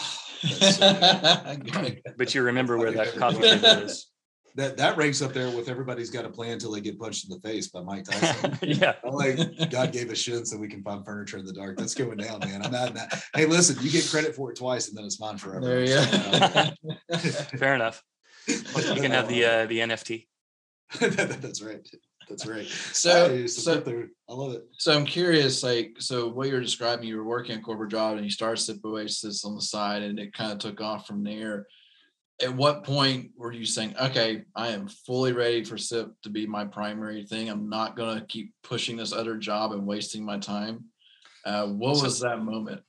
Oh, 0.46 0.70
so 0.72 1.96
but 2.18 2.36
you 2.36 2.42
remember 2.42 2.78
where 2.78 2.92
that 2.92 3.16
coffee 3.16 3.44
table 3.44 3.66
is 3.66 4.08
that 4.56 4.78
that 4.78 4.98
ranks 4.98 5.22
up 5.22 5.34
there 5.34 5.50
with 5.50 5.68
everybody's 5.68 6.10
got 6.10 6.26
a 6.26 6.30
plan 6.30 6.54
until 6.54 6.72
they 6.72 6.82
get 6.82 7.00
punched 7.00 7.26
in 7.26 7.30
the 7.32 7.40
face 7.48 7.68
by 7.68 7.82
Mike 7.82 8.06
Tyson. 8.06 8.58
yeah, 8.62 8.94
I'm 9.04 9.14
like 9.14 9.70
God 9.70 9.92
gave 9.92 10.12
us 10.12 10.20
shit 10.20 10.48
so 10.48 10.58
we 10.58 10.68
can 10.68 10.84
find 10.84 11.04
furniture 11.04 11.38
in 11.38 11.46
the 11.46 11.54
dark. 11.54 11.78
That's 11.78 11.96
going 11.96 12.18
down, 12.18 12.40
man. 12.40 12.64
I'm 12.64 12.72
mad 12.72 12.96
that. 12.96 13.24
Hey, 13.36 13.46
listen, 13.46 13.84
you 13.84 13.92
get 13.92 14.08
credit 14.10 14.36
for 14.36 14.52
it 14.52 14.58
twice, 14.58 14.90
and 14.90 14.98
then 14.98 15.06
it's 15.06 15.20
mine 15.20 15.38
forever. 15.38 15.66
There 15.66 15.80
you 15.82 15.96
go. 15.96 17.18
Fair 17.58 17.76
enough. 17.76 18.04
You 18.48 18.62
can 19.02 19.12
have 19.12 19.28
the 19.28 19.46
uh, 19.46 19.66
the 19.66 19.80
NFT. 19.80 20.28
that's 21.00 21.62
right. 21.62 21.88
That's 22.30 22.46
right. 22.46 22.66
So, 22.66 23.46
so 23.48 23.84
I 24.30 24.34
love 24.34 24.54
it. 24.54 24.64
So 24.78 24.94
I'm 24.94 25.06
curious, 25.06 25.62
like, 25.62 25.96
so 26.00 26.30
what 26.30 26.48
you're 26.48 26.62
describing, 26.62 27.06
you 27.06 27.18
were 27.18 27.26
working 27.26 27.58
a 27.58 27.62
corporate 27.62 27.92
job 27.92 28.16
and 28.16 28.24
you 28.24 28.32
started 28.32 28.62
Sip 28.62 28.78
Oasis 28.86 29.44
on 29.44 29.56
the 29.56 29.62
side, 29.62 30.04
and 30.04 30.18
it 30.20 30.34
kind 30.34 30.52
of 30.52 30.60
took 30.60 30.80
off 30.80 31.06
from 31.06 31.24
there 31.24 31.68
at 32.42 32.54
what 32.54 32.84
point 32.84 33.32
were 33.38 33.52
you 33.52 33.66
saying, 33.66 33.96
okay, 34.02 34.44
I 34.56 34.70
am 34.70 34.88
fully 34.88 35.34
ready 35.34 35.64
for 35.64 35.78
SIP 35.78 36.12
to 36.24 36.30
be 36.30 36.48
my 36.48 36.66
primary 36.66 37.24
thing? 37.24 37.50
I'm 37.50 37.70
not 37.70 37.96
going 37.96 38.20
to 38.20 38.26
keep 38.26 38.54
pushing 38.64 38.98
this 38.98 39.14
other 39.14 39.38
job 39.38 39.72
and 39.72 39.86
wasting 39.86 40.26
my 40.26 40.40
time. 40.40 40.86
Uh, 41.46 41.68
what 41.68 41.98
so, 41.98 42.04
was 42.04 42.20
that 42.22 42.42
moment? 42.42 42.82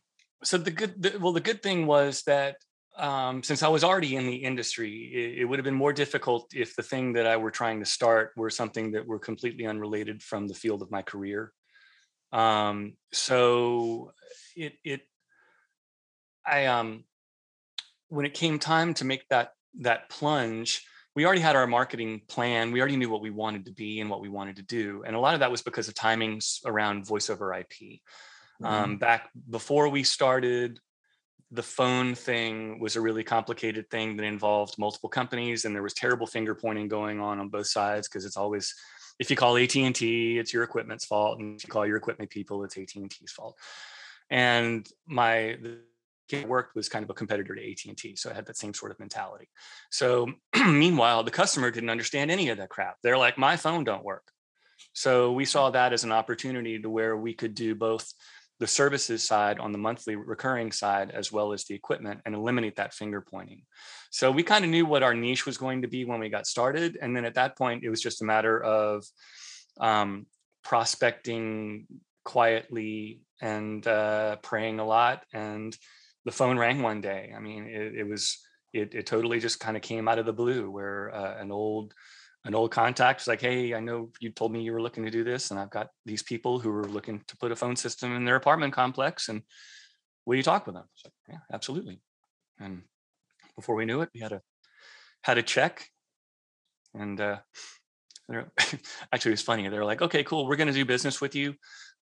So 0.43 0.57
the 0.59 0.71
good, 0.71 1.01
the, 1.01 1.19
well, 1.19 1.33
the 1.33 1.41
good 1.41 1.63
thing 1.63 1.87
was 1.87 2.23
that 2.23 2.57
um, 2.97 3.43
since 3.43 3.63
I 3.63 3.69
was 3.69 3.85
already 3.85 4.17
in 4.17 4.27
the 4.27 4.37
industry, 4.37 5.11
it, 5.13 5.41
it, 5.41 5.45
would 5.45 5.59
have 5.59 5.65
been 5.65 5.75
more 5.75 5.93
difficult 5.93 6.53
if 6.55 6.77
the 6.77 6.83
thing 6.83 7.15
that 7.15 7.27
I 7.27 7.37
were 7.37 7.51
trying 7.51 7.81
to 7.81 7.87
start 7.87 8.33
were 8.37 8.51
something 8.51 8.93
that 8.93 9.07
were 9.07 9.19
completely 9.19 9.67
unrelated 9.67 10.23
from 10.23 10.47
the 10.47 10.55
field 10.55 10.81
of 10.81 10.93
my 10.93 11.03
career. 11.03 11.53
Um, 12.33 12.95
so 13.13 14.13
it, 14.57 14.75
it, 14.85 15.01
I, 16.47 16.67
um, 16.67 17.05
when 18.15 18.27
it 18.27 18.35
came 18.35 18.59
time 18.59 18.95
to 18.95 19.05
make 19.05 19.29
that 19.29 19.51
that 19.81 20.09
plunge 20.09 20.87
we 21.15 21.25
already 21.25 21.41
had 21.41 21.57
our 21.57 21.67
marketing 21.67 22.23
plan. 22.29 22.73
We 22.73 22.81
already 22.81 22.97
knew 22.97 23.11
what 23.11 23.21
we 23.21 23.31
wanted 23.31 23.67
to 23.67 23.73
be 23.73 24.01
and 24.01 24.11
what 24.11 24.21
we 24.21 24.29
wanted 24.29 24.57
to 24.57 24.63
do. 24.63 25.05
And 25.07 25.15
a 25.15 25.21
lot 25.21 25.35
of 25.35 25.41
that 25.41 25.51
was 25.51 25.63
because 25.63 25.89
of 25.89 25.95
timings 25.95 26.59
around 26.67 27.07
voice 27.07 27.31
over 27.31 27.55
ip 27.55 27.71
mm-hmm. 27.71 28.67
um, 28.67 28.97
back 28.99 29.31
before 29.49 29.89
we 29.89 30.03
started 30.03 30.81
the 31.51 31.63
phone 31.63 32.17
thing 32.17 32.81
was 32.81 32.97
a 32.97 33.01
really 33.01 33.23
complicated 33.23 33.89
thing 33.89 34.17
that 34.17 34.25
involved 34.25 34.77
multiple 34.77 35.09
companies 35.09 35.65
and 35.65 35.75
there 35.75 35.85
was 35.85 35.95
terrible 35.95 36.27
finger 36.27 36.55
pointing 36.55 36.89
going 36.89 37.21
on 37.21 37.39
on 37.39 37.49
both 37.49 37.69
sides 37.69 38.09
because 38.09 38.25
it's 38.25 38.37
always 38.37 38.75
if 39.21 39.31
you 39.31 39.37
call 39.37 39.57
AT&T 39.57 40.39
it's 40.39 40.53
your 40.53 40.65
equipment's 40.65 41.05
fault 41.05 41.39
and 41.39 41.57
if 41.57 41.65
you 41.65 41.71
call 41.71 41.87
your 41.87 41.97
equipment 41.97 42.29
people 42.29 42.65
it's 42.65 42.77
AT&T's 42.77 43.31
fault. 43.31 43.57
And 44.31 44.89
my 45.07 45.59
worked 46.47 46.75
was 46.75 46.89
kind 46.89 47.03
of 47.03 47.11
a 47.11 47.15
competitor 47.15 47.55
to 47.55 47.71
AT&T. 47.71 48.17
So 48.17 48.31
I 48.31 48.35
had 48.35 48.47
that 48.47 48.57
same 48.57 48.75
sort 48.75 48.93
of 48.93 48.99
mentality. 48.99 49.49
So 49.91 50.33
meanwhile, 50.67 51.23
the 51.23 51.31
customer 51.31 51.71
didn't 51.71 51.91
understand 51.91 52.31
any 52.31 52.49
of 52.49 52.59
that 52.59 52.71
crap. 52.71 52.97
They're 53.03 53.19
like, 53.19 53.39
my 53.39 53.57
phone 53.57 53.85
don't 53.85 54.05
work. 54.05 54.25
So 54.93 55.33
we 55.33 55.45
saw 55.45 55.71
that 55.71 55.93
as 55.93 56.05
an 56.05 56.13
opportunity 56.13 56.81
to 56.81 56.91
where 56.91 57.17
we 57.17 57.35
could 57.35 57.55
do 57.55 57.75
both 57.75 58.13
the 58.61 58.67
services 58.67 59.27
side 59.27 59.59
on 59.59 59.73
the 59.73 59.79
monthly 59.79 60.17
recurring 60.17 60.71
side 60.71 61.11
as 61.11 61.33
well 61.33 61.53
as 61.53 61.65
the 61.65 61.75
equipment 61.75 62.21
and 62.25 62.35
eliminate 62.35 62.77
that 62.77 62.95
finger 62.95 63.21
pointing 63.21 63.63
so 64.11 64.31
we 64.31 64.43
kind 64.43 64.65
of 64.65 64.71
knew 64.71 64.87
what 64.87 65.03
our 65.03 65.15
niche 65.15 65.45
was 65.45 65.59
going 65.59 65.83
to 65.83 65.89
be 65.89 66.05
when 66.05 66.21
we 66.21 66.29
got 66.29 66.47
started 66.47 66.97
and 67.03 67.17
then 67.17 67.25
at 67.25 67.35
that 67.35 67.59
point 67.59 67.83
it 67.83 67.91
was 67.91 68.01
just 68.01 68.23
a 68.23 68.25
matter 68.25 68.63
of 68.63 69.05
um, 69.81 70.27
prospecting 70.63 71.87
quietly 72.25 73.21
and 73.41 73.87
uh, 73.87 74.37
praying 74.37 74.79
a 74.79 74.87
lot 74.87 75.25
and 75.33 75.77
the 76.25 76.33
phone 76.33 76.59
rang 76.59 76.83
one 76.83 77.01
day 77.01 77.33
i 77.37 77.41
mean 77.41 77.67
it, 77.67 77.95
it 77.95 78.09
was 78.09 78.39
it, 78.75 78.95
it 78.95 79.07
totally 79.07 79.39
just 79.39 79.61
kind 79.61 79.77
of 79.77 79.83
came 79.83 80.09
out 80.09 80.19
of 80.19 80.27
the 80.27 80.33
blue 80.33 80.71
where 80.71 81.15
uh, 81.15 81.41
an 81.41 81.53
old 81.53 81.95
an 82.45 82.55
old 82.55 82.71
contact 82.71 83.21
was 83.21 83.29
like, 83.29 83.41
Hey, 83.41 83.73
I 83.73 83.81
know 83.81 84.11
you 84.21 84.31
told 84.31 84.53
me 84.53 84.63
you 84.63 84.73
were 84.73 84.83
looking 84.83 85.05
to 85.05 85.11
do 85.11 85.25
this, 85.25 85.51
and 85.51 85.59
I've 85.59 85.71
got 85.71 85.89
these 86.05 86.23
people 86.23 86.59
who 86.59 86.71
are 86.71 86.85
looking 86.85 87.23
to 87.27 87.37
put 87.37 87.53
a 87.53 87.57
phone 87.57 87.77
system 87.77 88.15
in 88.15 88.25
their 88.25 88.37
apartment 88.37 88.75
complex. 88.75 89.29
And 89.29 89.43
will 90.27 90.37
you 90.37 90.43
talk 90.43 90.67
with 90.67 90.75
them? 90.75 90.85
Like, 91.05 91.15
yeah, 91.29 91.39
absolutely. 91.53 92.01
And 92.61 92.83
before 93.57 93.77
we 93.77 93.87
knew 93.87 94.03
it, 94.03 94.11
we 94.13 94.21
had 94.21 94.33
a 94.33 94.43
had 95.23 95.39
a 95.39 95.43
check. 95.43 95.89
And 96.95 97.21
uh 97.21 97.39
actually 99.13 99.31
it 99.31 99.39
was 99.39 99.43
funny. 99.43 99.69
They 99.69 99.79
were 99.79 99.85
like, 99.85 100.03
okay, 100.03 100.25
cool, 100.25 100.47
we're 100.47 100.57
gonna 100.57 100.73
do 100.73 100.85
business 100.85 101.21
with 101.21 101.35
you. 101.35 101.55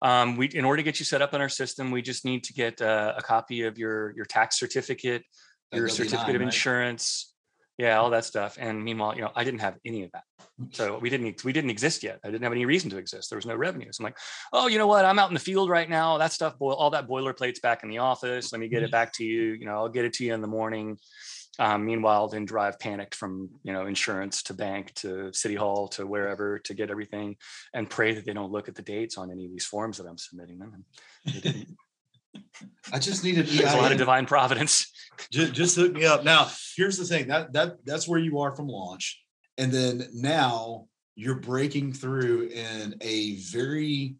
Um, 0.01 0.35
we 0.35 0.47
in 0.47 0.65
order 0.65 0.77
to 0.77 0.83
get 0.83 0.99
you 0.99 1.05
set 1.05 1.21
up 1.21 1.33
in 1.33 1.41
our 1.41 1.49
system, 1.49 1.91
we 1.91 2.01
just 2.01 2.25
need 2.25 2.43
to 2.45 2.53
get 2.53 2.81
uh, 2.81 3.13
a 3.17 3.21
copy 3.21 3.63
of 3.63 3.77
your 3.77 4.13
your 4.15 4.25
tax 4.25 4.59
certificate, 4.59 5.23
your 5.73 5.89
certificate 5.89 6.35
of 6.35 6.41
insurance, 6.41 7.33
yeah 7.77 7.97
all 7.97 8.09
that 8.09 8.25
stuff. 8.25 8.57
And 8.59 8.83
meanwhile 8.83 9.15
you 9.15 9.21
know 9.21 9.31
i 9.35 9.43
didn't 9.43 9.61
have 9.61 9.77
any 9.85 10.03
of 10.03 10.11
that. 10.11 10.23
So 10.71 10.97
we 10.97 11.09
didn't 11.09 11.43
we 11.43 11.53
didn't 11.53 11.69
exist 11.69 12.03
yet. 12.03 12.19
I 12.23 12.29
didn't 12.29 12.43
have 12.43 12.51
any 12.51 12.65
reason 12.65 12.89
to 12.89 12.97
exist. 12.97 13.29
There 13.29 13.37
was 13.37 13.45
no 13.45 13.55
revenues 13.55 13.99
i'm 13.99 14.03
like 14.03 14.17
oh 14.53 14.67
you 14.67 14.77
know 14.77 14.87
what? 14.87 15.05
I'm 15.05 15.19
out 15.19 15.29
in 15.29 15.33
the 15.33 15.39
field 15.39 15.69
right 15.69 15.89
now. 15.89 16.17
That 16.17 16.33
stuff 16.33 16.57
boil 16.57 16.75
all 16.75 16.89
that 16.91 17.07
boilerplate's 17.07 17.59
back 17.59 17.83
in 17.83 17.89
the 17.89 17.99
office. 17.99 18.51
Let 18.51 18.59
me 18.59 18.67
get 18.67 18.83
it 18.83 18.91
back 18.91 19.13
to 19.13 19.23
you. 19.23 19.53
You 19.53 19.65
know 19.65 19.75
i'll 19.75 19.89
get 19.89 20.05
it 20.05 20.13
to 20.13 20.25
you 20.25 20.33
in 20.33 20.41
the 20.41 20.47
morning 20.47 20.97
um, 21.59 21.85
meanwhile 21.85 22.27
then 22.27 22.45
drive 22.45 22.79
panicked 22.79 23.15
from 23.15 23.49
you 23.63 23.73
know 23.73 23.85
insurance 23.85 24.43
to 24.43 24.53
bank 24.53 24.93
to 24.93 25.31
city 25.33 25.55
hall 25.55 25.87
to 25.87 26.05
wherever 26.05 26.59
to 26.59 26.73
get 26.73 26.91
everything 26.91 27.35
and 27.73 27.89
pray 27.89 28.13
that 28.13 28.25
they 28.25 28.33
don't 28.33 28.51
look 28.51 28.67
at 28.67 28.75
the 28.75 28.81
dates 28.81 29.17
on 29.17 29.31
any 29.31 29.45
of 29.45 29.51
these 29.51 29.65
forms 29.65 29.97
that 29.97 30.07
i'm 30.07 30.17
submitting 30.17 30.59
them 30.59 30.73
and 30.73 31.33
they 31.33 31.39
didn't 31.39 31.77
I 32.93 32.99
just 32.99 33.23
needed 33.23 33.47
There's 33.47 33.73
a 33.73 33.77
lot 33.77 33.91
of 33.91 33.97
divine 33.97 34.25
providence. 34.25 34.91
Just, 35.31 35.53
just 35.53 35.75
hook 35.75 35.93
me 35.93 36.05
up. 36.05 36.23
Now, 36.23 36.47
here's 36.75 36.97
the 36.97 37.05
thing 37.05 37.27
that 37.27 37.53
that 37.53 37.83
that's 37.85 38.07
where 38.07 38.19
you 38.19 38.39
are 38.39 38.55
from 38.55 38.67
launch, 38.67 39.19
and 39.57 39.71
then 39.71 40.07
now 40.13 40.85
you're 41.15 41.39
breaking 41.39 41.93
through 41.93 42.49
in 42.49 42.95
a 43.01 43.37
very 43.37 44.15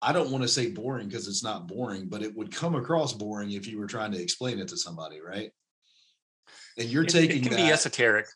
I 0.00 0.12
don't 0.12 0.30
want 0.30 0.42
to 0.42 0.48
say 0.48 0.70
boring 0.70 1.08
because 1.08 1.26
it's 1.26 1.42
not 1.42 1.66
boring, 1.66 2.06
but 2.08 2.22
it 2.22 2.34
would 2.36 2.54
come 2.54 2.76
across 2.76 3.12
boring 3.12 3.50
if 3.50 3.66
you 3.66 3.78
were 3.78 3.86
trying 3.86 4.12
to 4.12 4.22
explain 4.22 4.58
it 4.60 4.68
to 4.68 4.76
somebody, 4.76 5.20
right? 5.20 5.50
And 6.78 6.88
you're 6.88 7.04
it, 7.04 7.10
taking 7.10 7.38
it 7.38 7.42
can 7.42 7.52
that, 7.52 7.56
be 7.56 7.72
esoteric. 7.72 8.26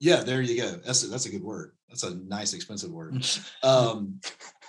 Yeah, 0.00 0.22
there 0.22 0.42
you 0.42 0.60
go. 0.60 0.80
That's 0.84 1.04
a, 1.04 1.06
that's 1.06 1.26
a 1.26 1.30
good 1.30 1.44
word. 1.44 1.72
That's 1.88 2.02
a 2.02 2.16
nice, 2.16 2.54
expensive 2.54 2.90
word. 2.90 3.24
Um, 3.62 4.20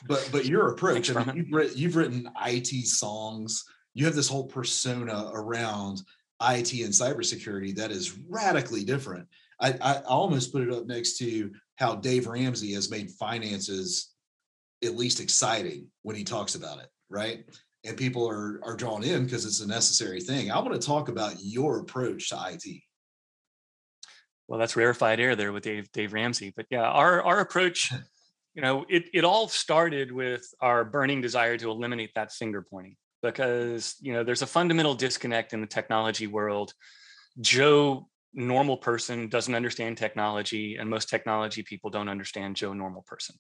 but 0.06 0.30
but 0.32 0.46
your 0.46 0.70
approach, 0.72 1.10
I 1.16 1.24
mean, 1.24 1.38
you've, 1.38 1.52
written, 1.52 1.78
you've 1.78 1.96
written 1.96 2.30
IT 2.46 2.88
songs. 2.88 3.64
You 3.94 4.06
have 4.06 4.16
this 4.16 4.28
whole 4.28 4.46
persona 4.46 5.32
around 5.34 6.02
IT 6.42 6.74
and 6.74 6.94
cybersecurity 6.94 7.76
that 7.76 7.90
is 7.90 8.18
radically 8.30 8.84
different. 8.84 9.28
I, 9.60 9.76
I 9.82 10.02
almost 10.02 10.52
put 10.52 10.62
it 10.62 10.74
up 10.74 10.86
next 10.86 11.18
to 11.20 11.52
how 11.78 11.96
Dave 11.96 12.28
Ramsey 12.28 12.74
has 12.74 12.92
made 12.92 13.12
finances 13.12 14.14
at 14.84 14.96
least 14.96 15.20
exciting 15.20 15.88
when 16.02 16.16
he 16.16 16.24
talks 16.24 16.56
about 16.56 16.80
it, 16.80 16.90
right? 17.10 17.46
And 17.86 17.98
people 17.98 18.28
are 18.30 18.62
are 18.64 18.76
drawn 18.76 19.04
in 19.04 19.26
because 19.26 19.46
it's 19.46 19.62
a 19.62 19.68
necessary 19.68 20.22
thing. 20.22 20.52
I 20.52 20.60
want 20.60 20.74
to 20.74 20.88
talk 20.88 21.10
about 21.10 21.36
your 21.40 21.80
approach 21.80 22.30
to 22.30 22.40
IT. 22.52 22.82
Well, 24.48 24.60
that's 24.60 24.76
rarefied 24.76 25.20
air 25.20 25.36
there 25.36 25.52
with 25.52 25.64
Dave 25.64 25.92
Dave 25.92 26.14
Ramsey. 26.14 26.54
But 26.56 26.68
yeah, 26.70 26.84
our 26.84 27.22
our 27.22 27.40
approach 27.40 27.92
you 28.54 28.62
know, 28.62 28.86
it, 28.88 29.06
it 29.14 29.24
all 29.24 29.48
started 29.48 30.12
with 30.12 30.46
our 30.62 30.86
burning 30.86 31.22
desire 31.22 31.58
to 31.58 31.72
eliminate 31.72 32.12
that 32.16 32.32
finger 32.32 32.62
pointing 32.62 32.96
because, 33.22 33.96
you 34.00 34.14
know, 34.14 34.24
there's 34.24 34.44
a 34.44 34.48
fundamental 34.48 34.94
disconnect 34.94 35.54
in 35.54 35.62
the 35.62 35.68
technology 35.68 36.28
world. 36.28 36.74
Joe, 37.42 38.08
normal 38.34 38.78
person, 38.78 39.28
doesn't 39.28 39.56
understand 39.56 39.98
technology, 39.98 40.76
and 40.76 40.90
most 40.90 41.10
technology 41.10 41.64
people 41.64 41.90
don't 41.90 42.10
understand 42.10 42.56
Joe, 42.56 42.74
normal 42.74 43.02
person. 43.02 43.36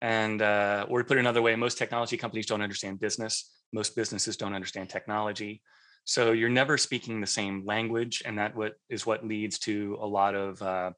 And, 0.00 0.40
uh, 0.40 0.86
or 0.88 1.00
to 1.00 1.04
put 1.04 1.18
it 1.18 1.20
another 1.20 1.42
way, 1.42 1.54
most 1.56 1.76
technology 1.76 2.16
companies 2.16 2.46
don't 2.46 2.62
understand 2.62 3.00
business. 3.00 3.50
Most 3.72 3.96
businesses 3.96 4.36
don't 4.36 4.54
understand 4.54 4.88
technology. 4.88 5.62
So 6.04 6.32
you're 6.32 6.48
never 6.48 6.78
speaking 6.78 7.20
the 7.20 7.26
same 7.26 7.66
language, 7.66 8.22
and 8.24 8.38
that 8.38 8.56
what 8.56 8.74
is 8.88 9.04
what 9.04 9.26
leads 9.26 9.58
to 9.60 9.98
a 10.00 10.06
lot 10.06 10.34
of 10.34 10.62
uh, 10.62 10.92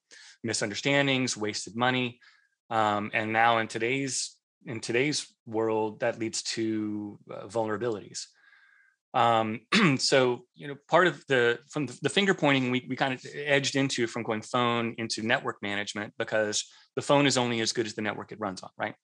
misunderstandings, 0.44 1.36
wasted 1.36 1.74
money, 1.74 2.20
um, 2.70 3.10
and 3.12 3.32
now 3.32 3.58
in 3.58 3.66
today's 3.66 4.36
in 4.66 4.78
today's 4.78 5.26
world 5.46 6.00
that 6.00 6.18
leads 6.18 6.42
to 6.42 7.18
uh, 7.30 7.46
vulnerabilities. 7.46 8.26
Um, 9.12 9.62
so 9.98 10.44
you 10.54 10.68
know 10.68 10.76
part 10.88 11.08
of 11.08 11.24
the 11.26 11.58
from 11.68 11.86
the, 11.86 11.98
the 12.02 12.08
finger 12.08 12.32
pointing 12.32 12.70
we, 12.70 12.86
we 12.88 12.94
kind 12.94 13.12
of 13.12 13.24
edged 13.34 13.74
into 13.74 14.06
from 14.06 14.22
going 14.22 14.42
phone 14.42 14.94
into 14.98 15.22
network 15.22 15.56
management 15.62 16.12
because 16.18 16.64
the 16.94 17.02
phone 17.02 17.26
is 17.26 17.36
only 17.36 17.60
as 17.60 17.72
good 17.72 17.86
as 17.86 17.94
the 17.94 18.02
network 18.02 18.30
it 18.30 18.38
runs 18.38 18.62
on 18.62 18.70
right? 18.78 18.94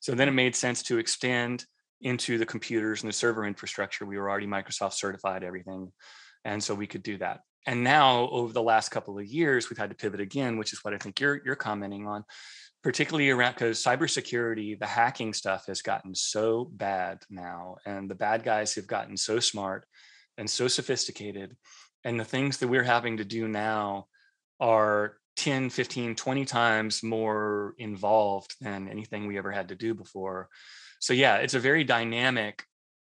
So 0.00 0.14
then 0.14 0.28
it 0.28 0.32
made 0.32 0.56
sense 0.56 0.82
to 0.84 0.98
extend 0.98 1.66
into 2.00 2.38
the 2.38 2.46
computers 2.46 3.02
and 3.02 3.08
the 3.08 3.16
server 3.16 3.44
infrastructure 3.44 4.06
we 4.06 4.18
were 4.18 4.30
already 4.30 4.46
microsoft 4.46 4.94
certified 4.94 5.44
everything 5.44 5.90
and 6.44 6.62
so 6.62 6.74
we 6.74 6.86
could 6.86 7.02
do 7.02 7.18
that 7.18 7.40
and 7.66 7.84
now 7.84 8.28
over 8.30 8.52
the 8.52 8.62
last 8.62 8.90
couple 8.90 9.18
of 9.18 9.26
years 9.26 9.68
we've 9.68 9.78
had 9.78 9.90
to 9.90 9.96
pivot 9.96 10.20
again 10.20 10.56
which 10.56 10.72
is 10.72 10.82
what 10.82 10.94
i 10.94 10.98
think 10.98 11.20
you're 11.20 11.40
you're 11.44 11.56
commenting 11.56 12.06
on 12.06 12.24
particularly 12.82 13.30
around 13.30 13.52
because 13.52 13.82
cybersecurity, 13.82 14.78
the 14.78 14.86
hacking 14.86 15.34
stuff 15.34 15.66
has 15.66 15.82
gotten 15.82 16.14
so 16.14 16.70
bad 16.72 17.18
now, 17.28 17.76
and 17.84 18.10
the 18.10 18.14
bad 18.14 18.42
guys 18.42 18.74
have 18.74 18.86
gotten 18.86 19.16
so 19.16 19.38
smart 19.38 19.86
and 20.38 20.48
so 20.48 20.66
sophisticated. 20.66 21.56
And 22.04 22.18
the 22.18 22.24
things 22.24 22.58
that 22.58 22.68
we're 22.68 22.82
having 22.82 23.18
to 23.18 23.24
do 23.24 23.46
now 23.46 24.06
are 24.58 25.16
10, 25.36 25.68
15, 25.70 26.14
20 26.16 26.44
times 26.46 27.02
more 27.02 27.74
involved 27.78 28.54
than 28.60 28.88
anything 28.88 29.26
we 29.26 29.36
ever 29.36 29.50
had 29.50 29.68
to 29.68 29.74
do 29.74 29.94
before. 29.94 30.48
So, 31.00 31.12
yeah, 31.12 31.36
it's 31.36 31.54
a 31.54 31.60
very 31.60 31.82
dynamic 31.82 32.64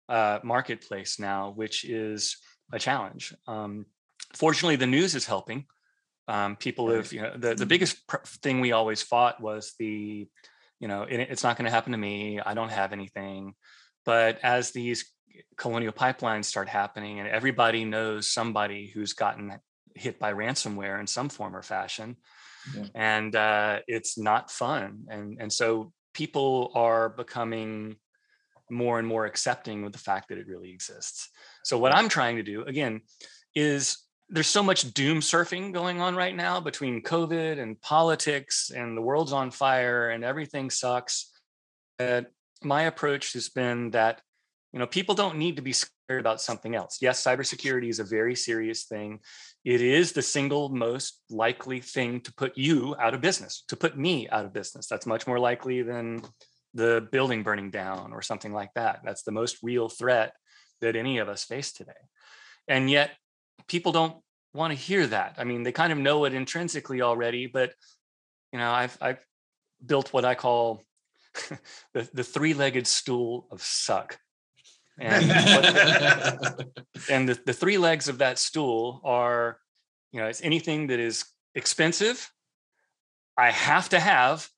uh, 0.08 0.38
marketplace 0.44 1.18
now, 1.18 1.50
which 1.50 1.84
is 1.84 2.36
a 2.72 2.78
challenge. 2.78 3.34
Um, 3.48 3.86
fortunately, 4.34 4.76
the 4.76 4.86
news 4.86 5.14
is 5.14 5.26
helping 5.26 5.66
um, 6.28 6.56
people 6.56 6.90
have, 6.90 7.12
you 7.12 7.22
know, 7.22 7.32
the, 7.32 7.38
the 7.38 7.54
mm-hmm. 7.54 7.68
biggest 7.68 8.06
pr- 8.06 8.18
thing 8.42 8.60
we 8.60 8.72
always 8.72 9.00
fought 9.02 9.40
was 9.40 9.74
the, 9.78 10.28
you 10.78 10.86
know, 10.86 11.02
it, 11.02 11.20
it's 11.20 11.42
not 11.42 11.56
going 11.56 11.64
to 11.64 11.70
happen 11.70 11.92
to 11.92 11.98
me. 11.98 12.38
I 12.38 12.52
don't 12.54 12.70
have 12.70 12.92
anything. 12.92 13.54
But 14.04 14.38
as 14.42 14.70
these 14.70 15.10
colonial 15.56 15.92
pipelines 15.92 16.44
start 16.44 16.68
happening 16.68 17.18
and 17.18 17.28
everybody 17.28 17.84
knows 17.84 18.30
somebody 18.30 18.90
who's 18.92 19.14
gotten 19.14 19.58
hit 19.94 20.18
by 20.18 20.34
ransomware 20.34 21.00
in 21.00 21.06
some 21.06 21.30
form 21.30 21.56
or 21.56 21.62
fashion, 21.62 22.16
yeah. 22.76 22.84
and 22.94 23.34
uh, 23.34 23.80
it's 23.88 24.18
not 24.18 24.50
fun. 24.50 25.04
And, 25.08 25.38
and 25.40 25.52
so 25.52 25.92
people 26.18 26.72
are 26.74 27.10
becoming 27.10 27.94
more 28.68 28.98
and 28.98 29.06
more 29.06 29.24
accepting 29.24 29.84
of 29.84 29.92
the 29.92 29.98
fact 29.98 30.28
that 30.28 30.36
it 30.36 30.48
really 30.48 30.72
exists. 30.72 31.30
So 31.62 31.78
what 31.78 31.94
I'm 31.94 32.08
trying 32.08 32.36
to 32.36 32.42
do 32.42 32.64
again 32.64 33.02
is 33.54 33.98
there's 34.28 34.48
so 34.48 34.64
much 34.64 34.92
doom 34.94 35.20
surfing 35.20 35.72
going 35.72 36.00
on 36.00 36.16
right 36.16 36.34
now 36.34 36.58
between 36.58 37.04
COVID 37.04 37.60
and 37.62 37.80
politics 37.80 38.72
and 38.74 38.96
the 38.96 39.00
world's 39.00 39.32
on 39.32 39.52
fire 39.52 40.10
and 40.10 40.24
everything 40.24 40.70
sucks. 40.70 41.30
My 42.64 42.82
approach 42.82 43.34
has 43.34 43.48
been 43.48 43.92
that 43.92 44.20
you 44.72 44.80
know 44.80 44.88
people 44.88 45.14
don't 45.14 45.38
need 45.38 45.54
to 45.56 45.62
be 45.62 45.72
scared 45.72 46.20
about 46.20 46.40
something 46.40 46.74
else. 46.74 46.98
Yes, 47.00 47.22
cybersecurity 47.22 47.88
is 47.90 48.00
a 48.00 48.04
very 48.04 48.34
serious 48.34 48.84
thing. 48.84 49.20
It 49.68 49.82
is 49.82 50.12
the 50.12 50.22
single 50.22 50.70
most 50.70 51.20
likely 51.28 51.80
thing 51.80 52.22
to 52.22 52.32
put 52.32 52.56
you 52.56 52.96
out 52.98 53.12
of 53.12 53.20
business, 53.20 53.64
to 53.68 53.76
put 53.76 53.98
me 53.98 54.26
out 54.30 54.46
of 54.46 54.54
business. 54.54 54.86
That's 54.86 55.04
much 55.04 55.26
more 55.26 55.38
likely 55.38 55.82
than 55.82 56.22
the 56.72 57.06
building 57.12 57.42
burning 57.42 57.70
down 57.70 58.14
or 58.14 58.22
something 58.22 58.54
like 58.54 58.72
that. 58.76 59.00
That's 59.04 59.24
the 59.24 59.30
most 59.30 59.58
real 59.62 59.90
threat 59.90 60.32
that 60.80 60.96
any 60.96 61.18
of 61.18 61.28
us 61.28 61.44
face 61.44 61.70
today. 61.70 62.00
And 62.66 62.88
yet 62.88 63.10
people 63.66 63.92
don't 63.92 64.16
want 64.54 64.72
to 64.72 64.74
hear 64.74 65.06
that. 65.06 65.34
I 65.36 65.44
mean, 65.44 65.64
they 65.64 65.72
kind 65.72 65.92
of 65.92 65.98
know 65.98 66.24
it 66.24 66.32
intrinsically 66.32 67.02
already, 67.02 67.46
but 67.46 67.74
you 68.54 68.58
know, 68.58 68.70
I've 68.70 68.96
I've 69.02 69.22
built 69.84 70.14
what 70.14 70.24
I 70.24 70.34
call 70.34 70.82
the, 71.92 72.08
the 72.14 72.24
three-legged 72.24 72.86
stool 72.86 73.46
of 73.50 73.60
suck. 73.60 74.18
And, 74.98 75.30
and 77.10 77.28
the, 77.28 77.38
the 77.46 77.52
three 77.52 77.78
legs 77.78 78.08
of 78.08 78.18
that 78.18 78.38
stool 78.38 79.00
are, 79.04 79.58
you 80.12 80.20
know, 80.20 80.26
it's 80.26 80.42
anything 80.42 80.88
that 80.88 80.98
is 81.00 81.24
expensive, 81.54 82.30
I 83.36 83.50
have 83.50 83.88
to 83.90 84.00
have, 84.00 84.48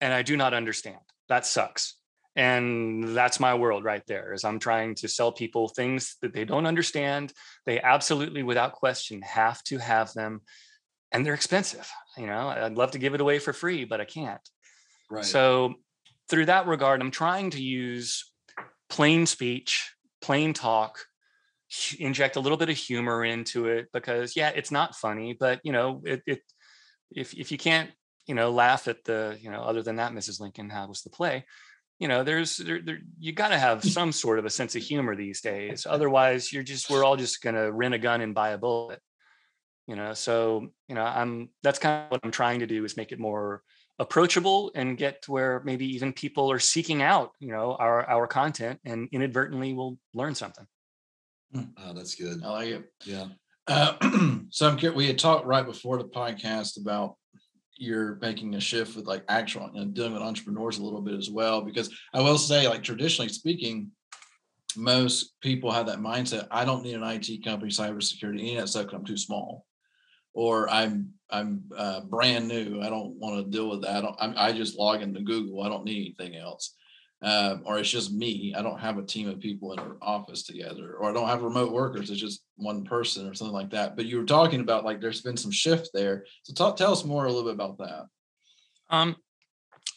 and 0.00 0.12
I 0.12 0.22
do 0.22 0.36
not 0.36 0.54
understand. 0.54 0.98
That 1.28 1.46
sucks. 1.46 1.94
and 2.36 3.16
that's 3.16 3.38
my 3.38 3.54
world 3.54 3.84
right 3.84 4.02
there 4.08 4.32
is 4.34 4.42
i'm 4.44 4.58
trying 4.58 4.96
to 4.96 5.06
sell 5.06 5.30
people 5.30 5.68
things 5.68 6.16
that 6.20 6.32
they 6.34 6.44
don't 6.44 6.66
understand 6.66 7.32
they 7.64 7.80
absolutely 7.80 8.42
without 8.42 8.72
question 8.72 9.22
have 9.22 9.62
to 9.62 9.78
have 9.78 10.12
them 10.14 10.40
and 11.12 11.24
they're 11.24 11.34
expensive 11.42 11.88
you 12.16 12.26
know 12.26 12.48
i'd 12.48 12.76
love 12.76 12.90
to 12.90 12.98
give 12.98 13.14
it 13.14 13.20
away 13.20 13.38
for 13.38 13.52
free 13.52 13.84
but 13.84 14.00
i 14.00 14.04
can't 14.04 14.40
Right. 15.08 15.24
so 15.24 15.74
through 16.28 16.46
that 16.46 16.66
regard 16.66 17.00
i'm 17.00 17.12
trying 17.12 17.50
to 17.50 17.62
use 17.62 18.33
plain 18.94 19.26
speech 19.26 19.92
plain 20.22 20.52
talk 20.52 21.00
inject 21.98 22.36
a 22.36 22.40
little 22.40 22.56
bit 22.56 22.70
of 22.70 22.76
humor 22.76 23.24
into 23.24 23.66
it 23.66 23.88
because 23.92 24.36
yeah 24.36 24.50
it's 24.50 24.70
not 24.70 24.94
funny 24.94 25.36
but 25.38 25.58
you 25.64 25.72
know 25.72 26.00
it, 26.04 26.22
it 26.28 26.40
if 27.10 27.34
if 27.34 27.50
you 27.50 27.58
can't 27.58 27.90
you 28.28 28.36
know 28.36 28.52
laugh 28.52 28.86
at 28.86 29.02
the 29.04 29.36
you 29.40 29.50
know 29.50 29.62
other 29.62 29.82
than 29.82 29.96
that 29.96 30.12
mrs 30.12 30.38
lincoln 30.38 30.70
how 30.70 30.86
was 30.86 31.02
the 31.02 31.10
play 31.10 31.44
you 31.98 32.06
know 32.06 32.22
there's 32.22 32.58
there, 32.58 32.80
there 32.80 33.00
you 33.18 33.32
got 33.32 33.48
to 33.48 33.58
have 33.58 33.80
mm. 33.80 33.90
some 33.90 34.12
sort 34.12 34.38
of 34.38 34.44
a 34.44 34.50
sense 34.50 34.76
of 34.76 34.82
humor 34.82 35.16
these 35.16 35.40
days. 35.40 35.86
Otherwise 35.90 36.52
you're 36.52 36.62
just 36.62 36.88
we're 36.88 37.04
all 37.04 37.16
just 37.16 37.42
going 37.42 37.56
to 37.56 37.72
rent 37.72 37.94
a 37.94 37.98
gun 37.98 38.20
and 38.20 38.34
buy 38.34 38.50
a 38.50 38.58
bullet 38.58 39.00
you 39.86 39.96
know? 39.96 40.14
So 40.14 40.68
you 40.88 40.94
know 40.94 41.04
i'm 41.04 41.50
that's 41.62 41.78
kind 41.78 42.04
of 42.04 42.10
what 42.10 42.20
i'm 42.24 42.30
trying 42.30 42.60
to 42.60 42.66
do 42.66 42.84
is 42.84 42.96
make 42.96 43.12
it 43.12 43.18
more 43.18 43.62
approachable 43.98 44.72
and 44.74 44.98
get 44.98 45.22
to 45.22 45.30
where 45.32 45.62
maybe 45.64 45.86
even 45.86 46.12
people 46.12 46.50
are 46.50 46.58
seeking 46.58 47.00
out 47.02 47.30
you 47.38 47.52
know 47.52 47.74
our 47.76 48.08
our 48.08 48.26
content 48.26 48.80
and 48.84 49.08
inadvertently 49.12 49.72
will 49.72 49.98
learn 50.14 50.34
something 50.34 50.66
oh, 51.56 51.92
that's 51.94 52.14
good. 52.14 52.42
I 52.44 52.48
like 52.50 52.68
it. 52.68 52.84
Yeah. 53.04 53.26
Uh, 53.66 53.94
so 54.50 54.68
I'm 54.68 54.76
curious, 54.76 54.96
we 54.96 55.06
had 55.06 55.18
talked 55.18 55.46
right 55.46 55.64
before 55.64 55.98
the 55.98 56.04
podcast 56.04 56.80
about 56.80 57.16
you're 57.76 58.16
making 58.20 58.54
a 58.54 58.60
shift 58.60 58.94
with 58.94 59.06
like 59.06 59.24
actual 59.28 59.70
and 59.74 59.94
dealing 59.94 60.12
with 60.12 60.22
entrepreneurs 60.22 60.78
a 60.78 60.84
little 60.84 61.00
bit 61.00 61.14
as 61.14 61.30
well. 61.30 61.62
Because 61.62 61.90
I 62.12 62.20
will 62.20 62.38
say, 62.38 62.68
like 62.68 62.82
traditionally 62.82 63.28
speaking, 63.28 63.90
most 64.76 65.34
people 65.40 65.70
have 65.70 65.86
that 65.86 65.98
mindset. 65.98 66.46
I 66.50 66.64
don't 66.64 66.82
need 66.82 66.94
an 66.94 67.02
IT 67.04 67.44
company, 67.44 67.70
cybersecurity, 67.70 68.40
any 68.40 68.56
of 68.56 68.62
that 68.62 68.68
stuff. 68.68 68.86
'cause 68.86 68.94
I'm 68.94 69.04
too 69.04 69.16
small, 69.16 69.66
or 70.34 70.68
I'm 70.68 71.10
I'm 71.30 71.64
uh, 71.76 72.00
brand 72.02 72.48
new. 72.48 72.82
I 72.82 72.90
don't 72.90 73.14
want 73.18 73.36
to 73.36 73.50
deal 73.50 73.70
with 73.70 73.82
that. 73.82 74.04
I 74.04 74.48
I 74.48 74.52
just 74.52 74.78
log 74.78 75.02
into 75.02 75.20
Google. 75.20 75.62
I 75.62 75.68
don't 75.68 75.84
need 75.84 76.14
anything 76.18 76.36
else. 76.36 76.74
Um, 77.22 77.62
or 77.64 77.78
it's 77.78 77.88
just 77.88 78.12
me. 78.12 78.54
I 78.54 78.60
don't 78.60 78.78
have 78.78 78.98
a 78.98 79.02
team 79.02 79.30
of 79.30 79.40
people 79.40 79.72
in 79.72 79.78
an 79.78 79.96
office 80.02 80.42
together, 80.42 80.96
or 80.98 81.08
I 81.08 81.14
don't 81.14 81.28
have 81.28 81.42
remote 81.42 81.72
workers. 81.72 82.10
It's 82.10 82.20
just 82.20 82.44
one 82.56 82.84
person 82.84 83.26
or 83.26 83.32
something 83.32 83.54
like 83.54 83.70
that. 83.70 83.96
But 83.96 84.04
you 84.04 84.18
were 84.18 84.26
talking 84.26 84.60
about 84.60 84.84
like 84.84 85.00
there's 85.00 85.22
been 85.22 85.38
some 85.38 85.50
shift 85.50 85.88
there. 85.94 86.26
So 86.42 86.72
tell 86.74 86.92
us 86.92 87.04
more 87.04 87.24
a 87.24 87.32
little 87.32 87.44
bit 87.44 87.54
about 87.54 87.78
that. 87.78 88.06
Um, 88.90 89.16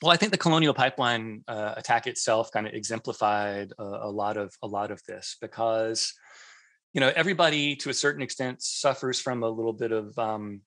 well, 0.01 0.11
I 0.11 0.17
think 0.17 0.31
the 0.31 0.37
Colonial 0.37 0.73
Pipeline 0.73 1.43
uh, 1.47 1.73
attack 1.75 2.07
itself 2.07 2.51
kind 2.51 2.67
of 2.67 2.73
exemplified 2.73 3.73
a, 3.77 3.83
a 3.83 4.11
lot 4.11 4.37
of 4.37 4.53
a 4.61 4.67
lot 4.67 4.91
of 4.91 5.01
this 5.07 5.35
because, 5.41 6.13
you 6.93 7.01
know, 7.01 7.11
everybody 7.15 7.75
to 7.77 7.89
a 7.89 7.93
certain 7.93 8.21
extent 8.21 8.61
suffers 8.61 9.19
from 9.19 9.43
a 9.43 9.49
little 9.49 9.73
bit 9.73 9.91
of 9.91 10.17
um, 10.17 10.61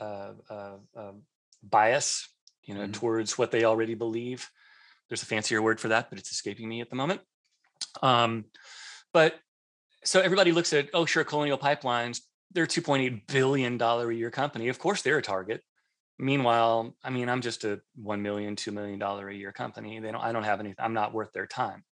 uh, 0.00 0.32
uh, 0.50 0.76
um, 0.96 1.22
bias, 1.62 2.28
you 2.62 2.74
know, 2.74 2.86
Mhm. 2.86 2.92
towards 2.92 3.38
what 3.38 3.50
they 3.50 3.64
already 3.64 3.94
believe. 3.94 4.50
There's 5.08 5.22
a 5.22 5.26
fancier 5.26 5.62
word 5.62 5.80
for 5.80 5.88
that, 5.88 6.10
but 6.10 6.18
it's 6.18 6.30
escaping 6.32 6.68
me 6.68 6.80
at 6.80 6.90
the 6.90 6.96
moment. 6.96 7.20
Um, 8.02 8.46
but 9.12 9.40
so 10.04 10.20
everybody 10.20 10.52
looks 10.52 10.72
at, 10.72 10.90
oh, 10.92 11.06
sure, 11.06 11.24
Colonial 11.24 11.58
Pipelines, 11.58 12.20
they're 12.50 12.64
a 12.64 12.68
2.8 12.68 13.26
billion 13.26 13.78
dollar 13.78 14.10
a 14.10 14.14
year 14.14 14.30
company. 14.30 14.68
Of 14.68 14.78
course, 14.78 15.02
they're 15.02 15.18
a 15.18 15.22
target. 15.22 15.62
Meanwhile, 16.18 16.96
I 17.02 17.10
mean, 17.10 17.28
I'm 17.28 17.40
just 17.40 17.64
a 17.64 17.80
one 17.96 18.22
million, 18.22 18.54
two 18.54 18.70
million 18.70 18.98
dollar 18.98 19.28
a 19.28 19.34
year 19.34 19.52
company. 19.52 19.98
They 19.98 20.12
don't, 20.12 20.20
I 20.22 20.32
don't 20.32 20.44
have 20.44 20.60
anything. 20.60 20.76
I'm 20.78 20.94
not 20.94 21.12
worth 21.12 21.32
their 21.32 21.46
time. 21.46 21.84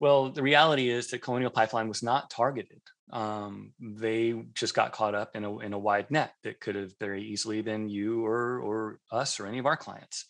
Well, 0.00 0.30
the 0.30 0.42
reality 0.42 0.90
is 0.90 1.08
that 1.08 1.22
Colonial 1.22 1.50
Pipeline 1.50 1.88
was 1.88 2.02
not 2.02 2.30
targeted. 2.30 2.80
Um, 3.12 3.72
they 3.80 4.34
just 4.54 4.74
got 4.74 4.92
caught 4.92 5.14
up 5.14 5.36
in 5.36 5.44
a 5.44 5.58
in 5.60 5.72
a 5.72 5.78
wide 5.78 6.10
net 6.10 6.32
that 6.42 6.60
could 6.60 6.74
have 6.74 6.92
very 6.98 7.22
easily 7.22 7.62
been 7.62 7.88
you 7.88 8.26
or 8.26 8.60
or 8.60 8.98
us 9.10 9.38
or 9.38 9.46
any 9.46 9.58
of 9.58 9.66
our 9.66 9.76
clients. 9.76 10.26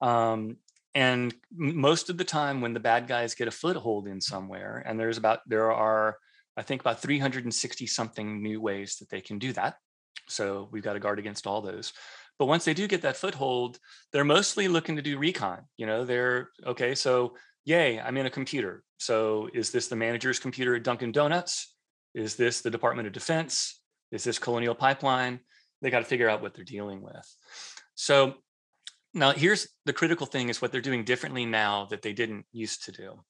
Um, 0.00 0.58
and 0.94 1.34
most 1.52 2.10
of 2.10 2.16
the 2.16 2.24
time, 2.24 2.60
when 2.60 2.74
the 2.74 2.80
bad 2.80 3.08
guys 3.08 3.34
get 3.34 3.48
a 3.48 3.50
foothold 3.50 4.06
in 4.06 4.20
somewhere, 4.20 4.82
and 4.86 5.00
there's 5.00 5.18
about 5.18 5.40
there 5.46 5.72
are 5.72 6.16
I 6.56 6.62
think 6.62 6.80
about 6.80 7.00
360 7.00 7.86
something 7.86 8.42
new 8.42 8.60
ways 8.60 8.96
that 8.96 9.10
they 9.10 9.20
can 9.20 9.38
do 9.38 9.52
that. 9.54 9.76
So 10.28 10.68
we've 10.70 10.82
got 10.82 10.94
to 10.94 11.00
guard 11.00 11.18
against 11.18 11.46
all 11.46 11.60
those. 11.60 11.92
But 12.38 12.46
once 12.46 12.64
they 12.64 12.74
do 12.74 12.86
get 12.86 13.02
that 13.02 13.16
foothold, 13.16 13.78
they're 14.12 14.24
mostly 14.24 14.68
looking 14.68 14.96
to 14.96 15.02
do 15.02 15.18
recon. 15.18 15.62
You 15.76 15.86
know, 15.86 16.04
they're 16.04 16.50
okay. 16.66 16.94
So, 16.94 17.36
yay, 17.66 18.00
I'm 18.00 18.16
in 18.16 18.24
a 18.24 18.30
computer. 18.30 18.82
So, 18.96 19.50
is 19.52 19.70
this 19.70 19.88
the 19.88 19.96
manager's 19.96 20.38
computer 20.38 20.74
at 20.74 20.84
Dunkin' 20.84 21.12
Donuts? 21.12 21.74
Is 22.14 22.36
this 22.36 22.62
the 22.62 22.70
Department 22.70 23.06
of 23.06 23.12
Defense? 23.12 23.82
Is 24.10 24.24
this 24.24 24.38
Colonial 24.38 24.74
Pipeline? 24.74 25.40
They 25.82 25.90
got 25.90 25.98
to 25.98 26.06
figure 26.06 26.30
out 26.30 26.40
what 26.40 26.54
they're 26.54 26.64
dealing 26.64 27.02
with. 27.02 27.36
So, 27.94 28.36
now 29.12 29.32
here's 29.32 29.68
the 29.84 29.92
critical 29.92 30.26
thing 30.26 30.48
is 30.48 30.62
what 30.62 30.72
they're 30.72 30.80
doing 30.80 31.04
differently 31.04 31.44
now 31.44 31.86
that 31.90 32.00
they 32.00 32.14
didn't 32.14 32.46
used 32.52 32.84
to 32.84 32.92
do 32.92 33.20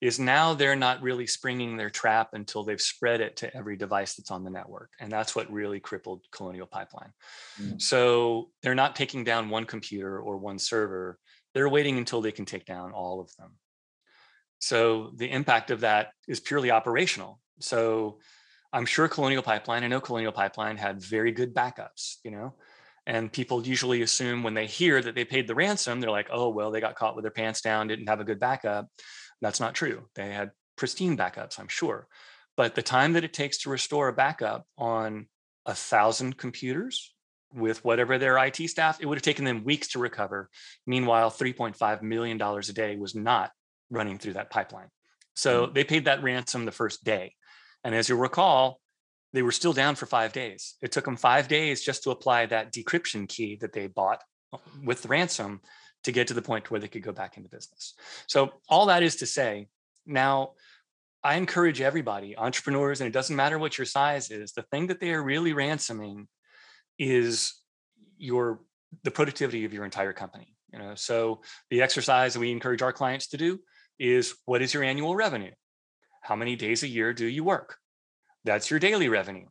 is 0.00 0.18
now 0.18 0.54
they're 0.54 0.76
not 0.76 1.00
really 1.02 1.26
springing 1.26 1.76
their 1.76 1.90
trap 1.90 2.30
until 2.34 2.62
they've 2.62 2.80
spread 2.80 3.20
it 3.20 3.36
to 3.36 3.56
every 3.56 3.76
device 3.76 4.14
that's 4.14 4.30
on 4.30 4.44
the 4.44 4.50
network. 4.50 4.90
And 5.00 5.10
that's 5.10 5.34
what 5.34 5.50
really 5.50 5.80
crippled 5.80 6.20
Colonial 6.30 6.66
Pipeline. 6.66 7.12
Mm. 7.60 7.80
So 7.80 8.50
they're 8.62 8.74
not 8.74 8.96
taking 8.96 9.24
down 9.24 9.48
one 9.48 9.64
computer 9.64 10.18
or 10.18 10.36
one 10.36 10.58
server. 10.58 11.18
They're 11.54 11.68
waiting 11.68 11.96
until 11.96 12.20
they 12.20 12.32
can 12.32 12.44
take 12.44 12.66
down 12.66 12.92
all 12.92 13.20
of 13.20 13.34
them. 13.36 13.52
So 14.64 15.10
the 15.14 15.30
impact 15.30 15.70
of 15.70 15.80
that 15.80 16.12
is 16.26 16.40
purely 16.40 16.70
operational. 16.70 17.38
So 17.60 18.18
I'm 18.72 18.86
sure 18.86 19.08
Colonial 19.08 19.42
Pipeline, 19.42 19.84
I 19.84 19.88
know 19.88 20.00
Colonial 20.00 20.32
Pipeline 20.32 20.78
had 20.78 21.02
very 21.02 21.32
good 21.32 21.54
backups, 21.54 22.16
you 22.24 22.30
know, 22.30 22.54
and 23.06 23.30
people 23.30 23.66
usually 23.66 24.00
assume 24.00 24.42
when 24.42 24.54
they 24.54 24.66
hear 24.66 25.02
that 25.02 25.14
they 25.14 25.26
paid 25.26 25.46
the 25.46 25.54
ransom, 25.54 26.00
they're 26.00 26.10
like, 26.10 26.30
oh, 26.32 26.48
well, 26.48 26.70
they 26.70 26.80
got 26.80 26.94
caught 26.94 27.14
with 27.14 27.24
their 27.24 27.30
pants 27.30 27.60
down, 27.60 27.88
didn't 27.88 28.08
have 28.08 28.20
a 28.20 28.24
good 28.24 28.40
backup. 28.40 28.88
That's 29.42 29.60
not 29.60 29.74
true. 29.74 30.08
They 30.14 30.32
had 30.32 30.52
pristine 30.78 31.14
backups, 31.14 31.60
I'm 31.60 31.68
sure. 31.68 32.08
But 32.56 32.74
the 32.74 32.82
time 32.82 33.12
that 33.12 33.24
it 33.24 33.34
takes 33.34 33.58
to 33.58 33.70
restore 33.70 34.08
a 34.08 34.14
backup 34.14 34.66
on 34.78 35.26
a 35.66 35.74
thousand 35.74 36.38
computers 36.38 37.14
with 37.52 37.84
whatever 37.84 38.16
their 38.16 38.38
IT 38.38 38.56
staff, 38.70 38.98
it 38.98 39.04
would 39.04 39.18
have 39.18 39.22
taken 39.22 39.44
them 39.44 39.62
weeks 39.62 39.88
to 39.88 39.98
recover. 39.98 40.48
Meanwhile, 40.86 41.32
$3.5 41.32 42.00
million 42.00 42.40
a 42.40 42.62
day 42.72 42.96
was 42.96 43.14
not 43.14 43.50
running 43.90 44.18
through 44.18 44.34
that 44.34 44.50
pipeline. 44.50 44.88
So 45.34 45.66
they 45.66 45.84
paid 45.84 46.04
that 46.04 46.22
ransom 46.22 46.64
the 46.64 46.72
first 46.72 47.04
day. 47.04 47.34
And 47.82 47.94
as 47.94 48.08
you'll 48.08 48.18
recall, 48.18 48.80
they 49.32 49.42
were 49.42 49.52
still 49.52 49.72
down 49.72 49.96
for 49.96 50.06
five 50.06 50.32
days. 50.32 50.76
It 50.80 50.92
took 50.92 51.04
them 51.04 51.16
five 51.16 51.48
days 51.48 51.82
just 51.82 52.04
to 52.04 52.10
apply 52.10 52.46
that 52.46 52.72
decryption 52.72 53.28
key 53.28 53.56
that 53.56 53.72
they 53.72 53.88
bought 53.88 54.22
uh, 54.52 54.58
with 54.84 55.02
the 55.02 55.08
ransom 55.08 55.60
to 56.04 56.12
get 56.12 56.28
to 56.28 56.34
the 56.34 56.42
point 56.42 56.70
where 56.70 56.80
they 56.80 56.88
could 56.88 57.02
go 57.02 57.12
back 57.12 57.36
into 57.36 57.48
business. 57.48 57.94
So 58.28 58.52
all 58.68 58.86
that 58.86 59.02
is 59.02 59.16
to 59.16 59.26
say, 59.26 59.68
now 60.06 60.52
I 61.24 61.36
encourage 61.36 61.80
everybody, 61.80 62.36
entrepreneurs, 62.36 63.00
and 63.00 63.08
it 63.08 63.12
doesn't 63.12 63.34
matter 63.34 63.58
what 63.58 63.76
your 63.76 63.86
size 63.86 64.30
is, 64.30 64.52
the 64.52 64.62
thing 64.62 64.86
that 64.88 65.00
they 65.00 65.10
are 65.12 65.22
really 65.22 65.52
ransoming 65.52 66.28
is 66.98 67.54
your 68.18 68.60
the 69.02 69.10
productivity 69.10 69.64
of 69.64 69.72
your 69.72 69.84
entire 69.84 70.12
company. 70.12 70.54
You 70.72 70.78
know, 70.78 70.94
so 70.94 71.40
the 71.70 71.82
exercise 71.82 72.34
that 72.34 72.40
we 72.40 72.52
encourage 72.52 72.82
our 72.82 72.92
clients 72.92 73.28
to 73.28 73.36
do 73.36 73.58
is 73.98 74.34
what 74.44 74.62
is 74.62 74.74
your 74.74 74.82
annual 74.82 75.14
revenue? 75.16 75.52
How 76.22 76.36
many 76.36 76.56
days 76.56 76.82
a 76.82 76.88
year 76.88 77.12
do 77.12 77.26
you 77.26 77.44
work? 77.44 77.76
That's 78.44 78.70
your 78.70 78.80
daily 78.80 79.08
revenue. 79.08 79.46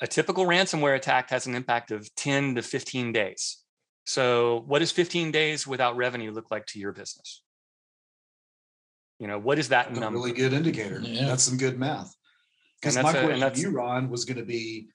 A 0.00 0.06
typical 0.06 0.46
ransomware 0.46 0.96
attack 0.96 1.30
has 1.30 1.46
an 1.46 1.54
impact 1.54 1.90
of 1.90 2.12
10 2.14 2.54
to 2.54 2.62
15 2.62 3.12
days. 3.12 3.58
So, 4.06 4.64
what 4.66 4.78
does 4.78 4.90
15 4.92 5.30
days 5.30 5.66
without 5.66 5.96
revenue 5.96 6.32
look 6.32 6.50
like 6.50 6.66
to 6.66 6.78
your 6.78 6.92
business? 6.92 7.42
You 9.18 9.26
know, 9.28 9.38
what 9.38 9.58
is 9.58 9.68
that 9.68 9.86
That's 9.88 9.98
a 9.98 10.00
number? 10.00 10.18
really 10.18 10.32
good 10.32 10.54
indicator. 10.54 11.00
Yeah. 11.02 11.26
That's 11.26 11.42
some 11.42 11.58
good 11.58 11.78
math. 11.78 12.14
Because 12.80 12.96
my 12.96 13.10
a- 13.10 13.12
question 13.12 13.30
to 13.34 13.40
that's- 13.40 13.60
you, 13.60 13.70
Ron, 13.70 14.08
was 14.08 14.24
going 14.24 14.38
to 14.38 14.44
be: 14.44 14.88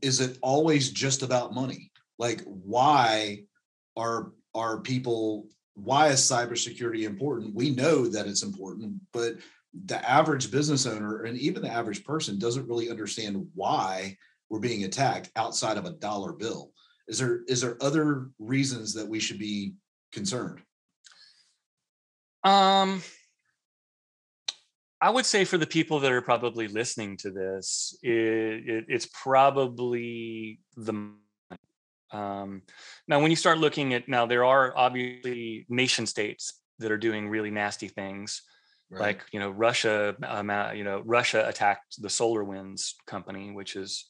Is 0.00 0.20
it 0.20 0.38
always 0.40 0.90
just 0.90 1.22
about 1.22 1.52
money? 1.54 1.90
Like, 2.18 2.40
why 2.44 3.44
are 3.96 4.32
are 4.54 4.80
people? 4.80 5.48
Why 5.76 6.08
is 6.08 6.20
cybersecurity 6.20 7.04
important? 7.04 7.54
We 7.54 7.70
know 7.70 8.06
that 8.08 8.26
it's 8.26 8.42
important, 8.42 9.00
but 9.12 9.34
the 9.84 10.10
average 10.10 10.50
business 10.50 10.86
owner 10.86 11.24
and 11.24 11.38
even 11.38 11.62
the 11.62 11.70
average 11.70 12.02
person 12.04 12.38
doesn't 12.38 12.66
really 12.66 12.90
understand 12.90 13.46
why 13.54 14.16
we're 14.48 14.58
being 14.58 14.84
attacked 14.84 15.30
outside 15.36 15.76
of 15.76 15.84
a 15.84 15.90
dollar 15.90 16.32
bill. 16.32 16.72
Is 17.08 17.18
there 17.18 17.42
is 17.46 17.60
there 17.60 17.76
other 17.80 18.30
reasons 18.38 18.94
that 18.94 19.06
we 19.06 19.20
should 19.20 19.38
be 19.38 19.74
concerned? 20.12 20.60
Um, 22.42 23.02
I 25.00 25.10
would 25.10 25.26
say 25.26 25.44
for 25.44 25.58
the 25.58 25.66
people 25.66 26.00
that 26.00 26.12
are 26.12 26.22
probably 26.22 26.68
listening 26.68 27.16
to 27.18 27.30
this, 27.30 27.98
it, 28.02 28.12
it, 28.12 28.84
it's 28.88 29.08
probably 29.12 30.60
the. 30.76 31.12
Um, 32.12 32.62
now 33.08 33.20
when 33.20 33.30
you 33.30 33.36
start 33.36 33.58
looking 33.58 33.94
at 33.94 34.08
now 34.08 34.26
there 34.26 34.44
are 34.44 34.72
obviously 34.76 35.66
nation 35.68 36.06
states 36.06 36.60
that 36.78 36.90
are 36.92 36.98
doing 36.98 37.28
really 37.28 37.50
nasty 37.50 37.88
things 37.88 38.42
Right. 38.88 39.00
like 39.00 39.24
you 39.32 39.40
know 39.40 39.50
russia 39.50 40.14
um, 40.22 40.48
you 40.76 40.84
know 40.84 41.02
russia 41.04 41.44
attacked 41.48 42.00
the 42.00 42.08
solar 42.08 42.44
winds 42.44 42.94
company 43.04 43.50
which 43.50 43.74
is 43.74 44.08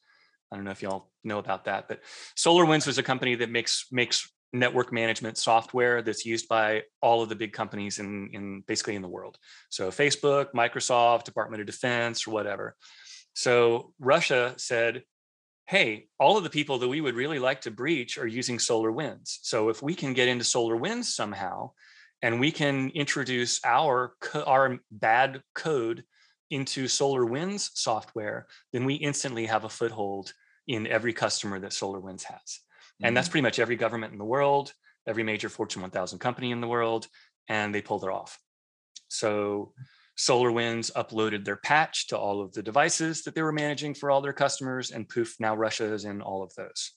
i 0.52 0.56
don't 0.56 0.66
know 0.66 0.70
if 0.70 0.82
y'all 0.82 1.10
know 1.24 1.38
about 1.38 1.64
that 1.64 1.88
but 1.88 2.00
solar 2.34 2.66
winds 2.66 2.86
was 2.86 2.98
a 2.98 3.02
company 3.02 3.36
that 3.36 3.50
makes 3.50 3.86
makes 3.90 4.30
network 4.52 4.92
management 4.92 5.38
software 5.38 6.02
that's 6.02 6.26
used 6.26 6.46
by 6.46 6.82
all 7.00 7.22
of 7.22 7.30
the 7.30 7.34
big 7.34 7.54
companies 7.54 7.98
in 8.00 8.28
in 8.34 8.62
basically 8.66 8.96
in 8.96 9.00
the 9.02 9.08
world 9.08 9.38
so 9.70 9.88
facebook 9.90 10.52
microsoft 10.54 11.24
department 11.24 11.62
of 11.62 11.66
defense 11.66 12.26
or 12.26 12.32
whatever 12.32 12.76
so 13.32 13.94
russia 13.98 14.52
said 14.58 15.02
hey 15.66 16.06
all 16.18 16.36
of 16.36 16.44
the 16.44 16.50
people 16.50 16.78
that 16.78 16.88
we 16.88 17.00
would 17.00 17.14
really 17.14 17.38
like 17.38 17.60
to 17.62 17.70
breach 17.70 18.18
are 18.18 18.26
using 18.26 18.58
solar 18.58 18.92
winds. 18.92 19.40
So 19.42 19.68
if 19.68 19.82
we 19.82 19.94
can 19.94 20.12
get 20.12 20.28
into 20.28 20.44
solar 20.44 20.76
winds 20.76 21.14
somehow 21.14 21.72
and 22.22 22.40
we 22.40 22.50
can 22.52 22.90
introduce 22.90 23.60
our 23.64 24.14
our 24.34 24.78
bad 24.90 25.42
code 25.54 26.04
into 26.50 26.86
solar 26.86 27.26
winds 27.26 27.70
software 27.74 28.46
then 28.72 28.84
we 28.84 28.94
instantly 28.94 29.46
have 29.46 29.64
a 29.64 29.68
foothold 29.68 30.32
in 30.68 30.86
every 30.86 31.12
customer 31.12 31.58
that 31.60 31.72
solar 31.72 32.00
winds 32.00 32.24
has. 32.24 32.60
And 33.02 33.16
that's 33.16 33.28
mm. 33.28 33.32
pretty 33.32 33.42
much 33.42 33.58
every 33.58 33.76
government 33.76 34.12
in 34.12 34.18
the 34.18 34.24
world 34.24 34.72
every 35.06 35.22
major 35.22 35.48
fortune 35.48 35.82
1000 35.82 36.18
company 36.18 36.50
in 36.50 36.60
the 36.60 36.66
world 36.66 37.06
and 37.48 37.74
they 37.74 37.82
pulled 37.82 38.04
it 38.04 38.10
off. 38.10 38.38
So 39.08 39.72
solar 40.16 40.50
winds 40.50 40.90
uploaded 40.96 41.44
their 41.44 41.56
patch 41.56 42.08
to 42.08 42.18
all 42.18 42.42
of 42.42 42.52
the 42.52 42.62
devices 42.62 43.22
that 43.22 43.34
they 43.34 43.42
were 43.42 43.52
managing 43.52 43.94
for 43.94 44.10
all 44.10 44.20
their 44.20 44.32
customers 44.32 44.90
and 44.90 45.08
poof 45.08 45.36
now 45.38 45.54
russia 45.54 45.92
is 45.92 46.04
in 46.04 46.20
all 46.20 46.42
of 46.42 46.52
those 46.54 46.92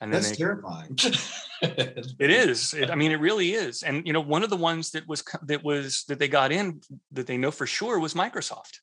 and 0.00 0.12
That's 0.12 0.30
they, 0.30 0.36
terrifying. 0.36 0.98
it 1.62 2.30
is. 2.30 2.74
It, 2.74 2.90
I 2.90 2.94
mean, 2.94 3.12
it 3.12 3.20
really 3.20 3.52
is. 3.52 3.82
And 3.82 4.06
you 4.06 4.12
know, 4.12 4.20
one 4.20 4.42
of 4.42 4.50
the 4.50 4.56
ones 4.56 4.90
that 4.90 5.06
was 5.08 5.24
that 5.44 5.64
was 5.64 6.04
that 6.08 6.18
they 6.18 6.28
got 6.28 6.52
in 6.52 6.80
that 7.12 7.26
they 7.26 7.38
know 7.38 7.50
for 7.50 7.66
sure 7.66 7.98
was 7.98 8.14
Microsoft, 8.14 8.80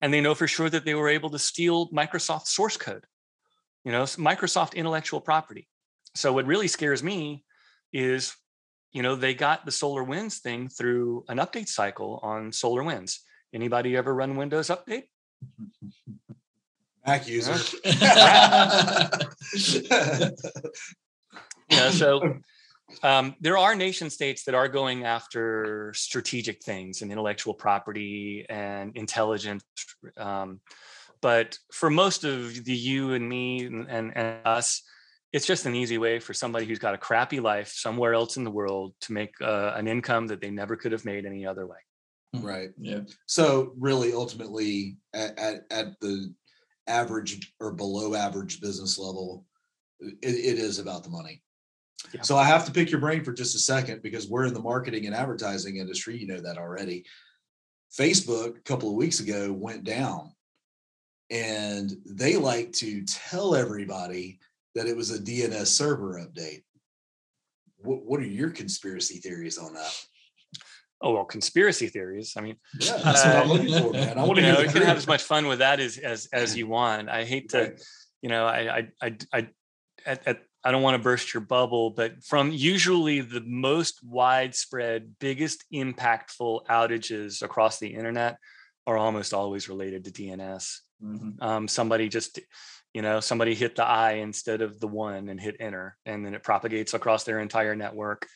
and 0.00 0.12
they 0.12 0.20
know 0.20 0.34
for 0.34 0.48
sure 0.48 0.70
that 0.70 0.84
they 0.84 0.94
were 0.94 1.08
able 1.08 1.30
to 1.30 1.38
steal 1.38 1.88
Microsoft 1.90 2.46
source 2.46 2.76
code. 2.76 3.04
You 3.84 3.92
know, 3.92 4.02
Microsoft 4.02 4.74
intellectual 4.74 5.20
property. 5.20 5.68
So 6.14 6.32
what 6.32 6.46
really 6.46 6.68
scares 6.68 7.02
me 7.02 7.44
is, 7.92 8.34
you 8.92 9.02
know, 9.02 9.16
they 9.16 9.34
got 9.34 9.64
the 9.64 9.72
Solar 9.72 10.04
Winds 10.04 10.38
thing 10.38 10.68
through 10.68 11.24
an 11.28 11.38
update 11.38 11.68
cycle 11.68 12.20
on 12.22 12.52
Solar 12.52 12.82
Winds. 12.82 13.20
Anybody 13.54 13.96
ever 13.96 14.14
run 14.14 14.36
Windows 14.36 14.68
Update? 14.68 15.04
Mac 17.06 17.26
user. 17.26 17.56
Yeah. 21.72 21.90
So 21.90 22.38
um, 23.02 23.34
there 23.40 23.58
are 23.58 23.74
nation 23.74 24.10
states 24.10 24.44
that 24.44 24.54
are 24.54 24.68
going 24.68 25.04
after 25.04 25.92
strategic 25.94 26.62
things 26.62 27.02
and 27.02 27.10
intellectual 27.10 27.54
property 27.54 28.44
and 28.48 28.96
intelligence. 28.96 29.64
Um, 30.16 30.60
but 31.20 31.58
for 31.72 31.88
most 31.88 32.24
of 32.24 32.64
the 32.64 32.74
you 32.74 33.14
and 33.14 33.28
me 33.28 33.64
and, 33.64 33.88
and, 33.88 34.16
and 34.16 34.46
us, 34.46 34.82
it's 35.32 35.46
just 35.46 35.64
an 35.66 35.74
easy 35.74 35.98
way 35.98 36.18
for 36.18 36.34
somebody 36.34 36.66
who's 36.66 36.78
got 36.78 36.94
a 36.94 36.98
crappy 36.98 37.40
life 37.40 37.68
somewhere 37.68 38.12
else 38.12 38.36
in 38.36 38.44
the 38.44 38.50
world 38.50 38.94
to 39.00 39.12
make 39.12 39.32
uh, 39.40 39.72
an 39.74 39.88
income 39.88 40.26
that 40.26 40.40
they 40.40 40.50
never 40.50 40.76
could 40.76 40.92
have 40.92 41.04
made 41.04 41.24
any 41.24 41.46
other 41.46 41.66
way. 41.66 41.78
right. 42.34 42.70
yeah. 42.78 43.00
So 43.26 43.72
really, 43.78 44.12
ultimately, 44.12 44.96
at, 45.14 45.38
at, 45.38 45.62
at 45.70 46.00
the 46.00 46.32
average 46.86 47.52
or 47.60 47.72
below 47.72 48.14
average 48.14 48.60
business 48.60 48.98
level, 48.98 49.46
it, 50.00 50.18
it 50.22 50.58
is 50.58 50.78
about 50.78 51.02
the 51.04 51.10
money. 51.10 51.42
Yeah. 52.12 52.22
So 52.22 52.36
I 52.36 52.44
have 52.44 52.66
to 52.66 52.72
pick 52.72 52.90
your 52.90 53.00
brain 53.00 53.24
for 53.24 53.32
just 53.32 53.54
a 53.54 53.58
second 53.58 54.02
because 54.02 54.28
we're 54.28 54.46
in 54.46 54.54
the 54.54 54.60
marketing 54.60 55.06
and 55.06 55.14
advertising 55.14 55.76
industry. 55.76 56.16
You 56.16 56.26
know 56.26 56.40
that 56.40 56.58
already. 56.58 57.04
Facebook 57.96 58.56
a 58.56 58.62
couple 58.62 58.88
of 58.88 58.96
weeks 58.96 59.20
ago 59.20 59.52
went 59.52 59.84
down, 59.84 60.32
and 61.30 61.92
they 62.04 62.36
like 62.36 62.72
to 62.72 63.04
tell 63.04 63.54
everybody 63.54 64.40
that 64.74 64.86
it 64.86 64.96
was 64.96 65.10
a 65.10 65.18
DNS 65.18 65.66
server 65.66 66.14
update. 66.20 66.62
What, 67.78 68.04
what 68.04 68.20
are 68.20 68.26
your 68.26 68.50
conspiracy 68.50 69.18
theories 69.18 69.58
on 69.58 69.74
that? 69.74 69.96
Oh 71.00 71.12
well, 71.14 71.24
conspiracy 71.24 71.88
theories. 71.88 72.34
I 72.36 72.42
mean, 72.42 72.56
Yeah, 72.78 72.96
that's 73.04 73.24
what 73.24 73.36
I'm 73.36 73.50
Uh, 73.50 73.54
looking 73.54 73.82
for, 73.82 73.92
man. 73.92 74.18
I 74.18 74.24
want 74.24 74.38
you 74.38 74.46
to 74.46 74.52
know, 74.52 74.60
you 74.60 74.68
can 74.68 74.82
have 74.82 74.96
as 74.96 75.06
much 75.06 75.22
fun 75.22 75.46
with 75.46 75.58
that 75.58 75.80
as 75.80 75.98
as 75.98 76.28
as 76.32 76.56
you 76.56 76.66
want. 76.68 77.08
I 77.08 77.24
hate 77.24 77.50
to, 77.50 77.58
Right. 77.58 77.82
you 78.22 78.28
know, 78.28 78.46
I 78.46 78.78
I 78.78 78.88
I 79.02 79.16
I 79.32 79.48
at, 80.06 80.26
at, 80.26 80.42
I 80.64 80.70
don't 80.70 80.82
want 80.82 80.96
to 80.96 81.02
burst 81.02 81.34
your 81.34 81.40
bubble, 81.40 81.90
but 81.90 82.22
from 82.24 82.52
usually 82.52 83.20
the 83.20 83.40
most 83.44 83.98
widespread, 84.04 85.14
biggest 85.18 85.64
impactful 85.74 86.66
outages 86.66 87.42
across 87.42 87.80
the 87.80 87.88
internet 87.88 88.38
are 88.86 88.96
almost 88.96 89.34
always 89.34 89.68
related 89.68 90.04
to 90.04 90.12
DNS. 90.12 90.78
Mhm. 91.02 91.42
Um, 91.42 91.66
somebody 91.68 92.08
just, 92.08 92.38
you 92.94 93.02
know, 93.02 93.20
somebody 93.20 93.54
hit 93.54 93.76
the 93.76 93.84
I 93.84 94.12
instead 94.14 94.60
of 94.60 94.78
the 94.78 94.88
one 94.88 95.28
and 95.28 95.40
hit 95.40 95.56
enter, 95.60 95.96
and 96.04 96.24
then 96.24 96.34
it 96.34 96.42
propagates 96.42 96.94
across 96.94 97.24
their 97.24 97.40
entire 97.40 97.74
network 97.74 98.26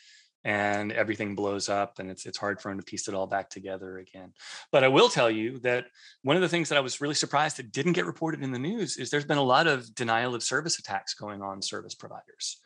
and 0.46 0.92
everything 0.92 1.34
blows 1.34 1.68
up 1.68 1.98
and 1.98 2.08
it's 2.08 2.24
it's 2.24 2.38
hard 2.38 2.60
for 2.60 2.70
them 2.70 2.78
to 2.78 2.84
piece 2.84 3.08
it 3.08 3.14
all 3.14 3.26
back 3.26 3.50
together 3.50 3.98
again. 3.98 4.32
But 4.70 4.84
I 4.84 4.88
will 4.88 5.08
tell 5.08 5.28
you 5.28 5.58
that 5.60 5.86
one 6.22 6.36
of 6.36 6.42
the 6.42 6.48
things 6.48 6.68
that 6.68 6.78
I 6.78 6.82
was 6.82 7.00
really 7.00 7.16
surprised 7.16 7.56
that 7.56 7.72
didn't 7.72 7.94
get 7.94 8.06
reported 8.06 8.44
in 8.44 8.52
the 8.52 8.58
news 8.58 8.96
is 8.96 9.10
there's 9.10 9.24
been 9.24 9.38
a 9.38 9.42
lot 9.42 9.66
of 9.66 9.92
denial 9.96 10.36
of 10.36 10.44
service 10.44 10.78
attacks 10.78 11.14
going 11.14 11.42
on 11.42 11.62
service 11.62 11.96
providers. 11.96 12.58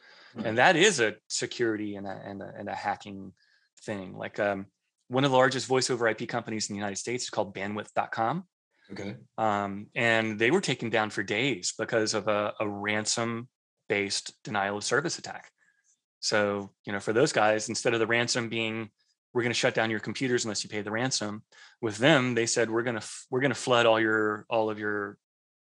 And 0.44 0.58
that 0.58 0.76
is 0.76 1.00
a 1.00 1.14
security 1.28 1.96
and 1.96 2.06
a 2.06 2.20
and 2.24 2.42
a, 2.42 2.52
and 2.56 2.68
a 2.68 2.74
hacking 2.74 3.32
thing. 3.84 4.14
Like 4.14 4.38
um, 4.38 4.66
one 5.08 5.24
of 5.24 5.30
the 5.30 5.36
largest 5.38 5.66
voice 5.66 5.88
over 5.88 6.06
IP 6.06 6.28
companies 6.28 6.68
in 6.68 6.74
the 6.74 6.78
United 6.78 6.98
States 6.98 7.24
is 7.24 7.30
called 7.30 7.54
bandwidth.com 7.54 8.44
Okay. 8.92 9.16
um, 9.38 9.86
and 9.94 10.38
they 10.38 10.50
were 10.50 10.60
taken 10.60 10.90
down 10.90 11.10
for 11.10 11.22
days 11.22 11.74
because 11.78 12.14
of 12.14 12.28
a, 12.28 12.54
a 12.60 12.68
ransom 12.68 13.48
based 13.88 14.32
denial 14.44 14.78
of 14.78 14.84
service 14.84 15.18
attack 15.18 15.50
so 16.20 16.70
you 16.84 16.92
know 16.92 17.00
for 17.00 17.12
those 17.12 17.32
guys 17.32 17.68
instead 17.68 17.94
of 17.94 18.00
the 18.00 18.06
ransom 18.06 18.48
being 18.48 18.90
we're 19.32 19.42
going 19.42 19.52
to 19.52 19.58
shut 19.58 19.74
down 19.74 19.90
your 19.90 20.00
computers 20.00 20.44
unless 20.44 20.64
you 20.64 20.70
pay 20.70 20.82
the 20.82 20.90
ransom 20.90 21.42
with 21.80 21.98
them 21.98 22.34
they 22.34 22.46
said 22.46 22.70
we're 22.70 22.82
going 22.82 22.98
to 22.98 23.06
we're 23.30 23.40
going 23.40 23.52
to 23.52 23.54
flood 23.54 23.86
all 23.86 24.00
your 24.00 24.44
all 24.50 24.70
of 24.70 24.78
your 24.78 25.18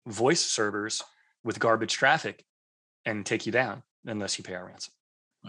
voice 0.07 0.41
servers 0.41 1.03
with 1.43 1.60
garbage 1.60 1.93
traffic 1.93 2.43
and 3.05 3.25
take 3.25 3.45
you 3.45 3.51
down 3.51 3.84
unless 4.05 4.38
you 4.38 4.43
pay 4.43 4.55
our 4.55 4.65
ransom 4.65 4.93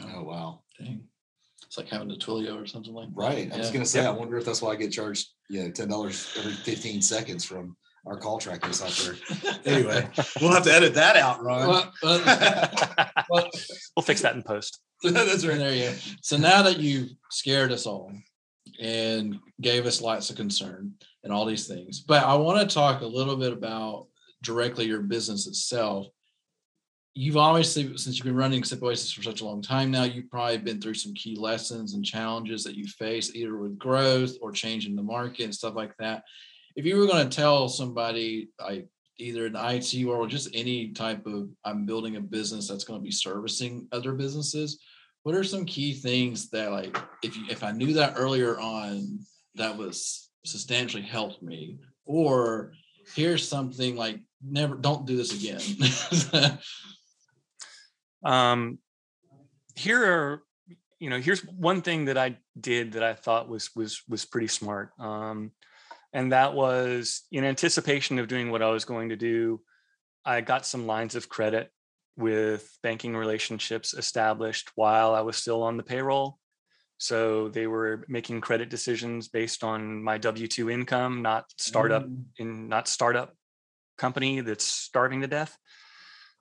Oh 0.00 0.22
wow. 0.22 0.62
Dang. 0.78 1.04
It's 1.72 1.78
like 1.78 1.88
having 1.88 2.10
a 2.10 2.16
Twilio 2.16 2.62
or 2.62 2.66
something 2.66 2.92
like 2.92 3.08
that. 3.08 3.16
Right. 3.16 3.50
I 3.50 3.56
was 3.56 3.68
Yeah. 3.68 3.72
gonna 3.72 3.86
say, 3.86 4.02
Yep. 4.02 4.08
I 4.14 4.18
wonder 4.18 4.36
if 4.36 4.44
that's 4.44 4.60
why 4.60 4.72
I 4.72 4.76
get 4.76 4.92
charged, 4.92 5.30
you 5.48 5.62
know, 5.64 5.70
ten 5.70 5.88
dollars 5.88 6.28
every 6.36 6.52
fifteen 6.52 7.00
seconds 7.00 7.46
from 7.46 7.78
our 8.06 8.18
call 8.18 8.36
tracking 8.38 8.74
software. 8.74 9.16
Anyway, 9.64 10.06
we'll 10.42 10.52
have 10.52 10.64
to 10.64 10.72
edit 10.74 10.92
that 10.92 11.16
out, 11.16 11.42
Ron. 11.42 11.68
Well, 11.68 11.92
well, 12.02 12.24
well, 13.30 13.48
we'll 13.96 14.02
fix 14.04 14.20
that 14.20 14.34
in 14.34 14.42
post 14.42 14.80
that's 15.02 15.46
right. 15.46 15.56
there 15.56 15.72
you 15.74 15.84
go. 15.88 15.94
So 16.20 16.36
now 16.36 16.60
that 16.60 16.78
you've 16.78 17.08
scared 17.30 17.72
us 17.72 17.86
all 17.86 18.12
and 18.78 19.38
gave 19.62 19.86
us 19.86 20.02
lots 20.02 20.28
of 20.28 20.36
concern 20.36 20.92
and 21.24 21.32
all 21.32 21.46
these 21.46 21.66
things, 21.66 22.00
but 22.00 22.22
I 22.22 22.34
want 22.34 22.68
to 22.68 22.74
talk 22.74 23.00
a 23.00 23.06
little 23.06 23.36
bit 23.36 23.54
about 23.54 24.08
directly 24.42 24.84
your 24.84 25.00
business 25.00 25.46
itself. 25.46 26.08
You've 27.14 27.36
obviously, 27.36 27.96
since 27.98 28.16
you've 28.16 28.24
been 28.24 28.36
running 28.36 28.64
Sip 28.64 28.82
Oasis 28.82 29.12
for 29.12 29.22
such 29.22 29.42
a 29.42 29.44
long 29.44 29.60
time 29.60 29.90
now, 29.90 30.04
you've 30.04 30.30
probably 30.30 30.56
been 30.58 30.80
through 30.80 30.94
some 30.94 31.12
key 31.12 31.36
lessons 31.36 31.92
and 31.92 32.04
challenges 32.04 32.64
that 32.64 32.74
you 32.74 32.86
face 32.86 33.34
either 33.34 33.56
with 33.58 33.78
growth 33.78 34.34
or 34.40 34.50
changing 34.50 34.96
the 34.96 35.02
market 35.02 35.44
and 35.44 35.54
stuff 35.54 35.74
like 35.74 35.94
that. 35.98 36.22
If 36.74 36.86
you 36.86 36.96
were 36.96 37.06
going 37.06 37.28
to 37.28 37.36
tell 37.36 37.68
somebody 37.68 38.48
like 38.58 38.88
either 39.18 39.46
in 39.46 39.56
IT 39.56 40.04
or 40.06 40.26
just 40.26 40.54
any 40.54 40.88
type 40.92 41.26
of 41.26 41.50
I'm 41.64 41.84
building 41.84 42.16
a 42.16 42.20
business 42.20 42.66
that's 42.66 42.84
going 42.84 43.00
to 43.00 43.04
be 43.04 43.10
servicing 43.10 43.86
other 43.92 44.14
businesses, 44.14 44.78
what 45.22 45.34
are 45.34 45.44
some 45.44 45.64
key 45.64 45.92
things 45.92 46.48
that 46.50 46.72
like 46.72 46.96
if 47.22 47.36
you, 47.36 47.44
if 47.50 47.62
I 47.62 47.72
knew 47.72 47.92
that 47.94 48.14
earlier 48.16 48.58
on 48.58 49.20
that 49.54 49.76
was 49.76 50.30
substantially 50.44 51.02
helped 51.02 51.42
me 51.42 51.78
or 52.04 52.72
here's 53.14 53.46
something 53.46 53.96
like 53.96 54.18
never 54.44 54.74
don't 54.74 55.06
do 55.06 55.16
this 55.16 55.32
again 55.32 56.58
um 58.24 58.78
here 59.74 60.04
are 60.04 60.42
you 60.98 61.10
know 61.10 61.20
here's 61.20 61.40
one 61.40 61.82
thing 61.82 62.04
that 62.06 62.18
i 62.18 62.36
did 62.60 62.92
that 62.92 63.02
i 63.02 63.14
thought 63.14 63.48
was 63.48 63.70
was 63.74 64.02
was 64.08 64.24
pretty 64.24 64.46
smart 64.46 64.90
um 64.98 65.50
and 66.12 66.32
that 66.32 66.54
was 66.54 67.22
in 67.32 67.44
anticipation 67.44 68.18
of 68.18 68.28
doing 68.28 68.50
what 68.50 68.62
i 68.62 68.70
was 68.70 68.84
going 68.84 69.08
to 69.08 69.16
do 69.16 69.60
i 70.24 70.40
got 70.40 70.66
some 70.66 70.86
lines 70.86 71.14
of 71.14 71.28
credit 71.28 71.70
with 72.16 72.70
banking 72.82 73.16
relationships 73.16 73.94
established 73.94 74.70
while 74.74 75.14
i 75.14 75.20
was 75.20 75.36
still 75.36 75.62
on 75.62 75.76
the 75.76 75.82
payroll. 75.82 76.38
So 76.98 77.48
they 77.48 77.66
were 77.66 78.04
making 78.06 78.42
credit 78.42 78.68
decisions 78.68 79.26
based 79.26 79.64
on 79.64 80.00
my 80.04 80.20
w2 80.20 80.72
income 80.72 81.20
not 81.20 81.46
startup 81.58 82.06
in 82.36 82.68
not 82.68 82.86
startup 82.86 83.34
company 83.98 84.40
that's 84.40 84.64
starving 84.64 85.20
to 85.22 85.26
death. 85.26 85.56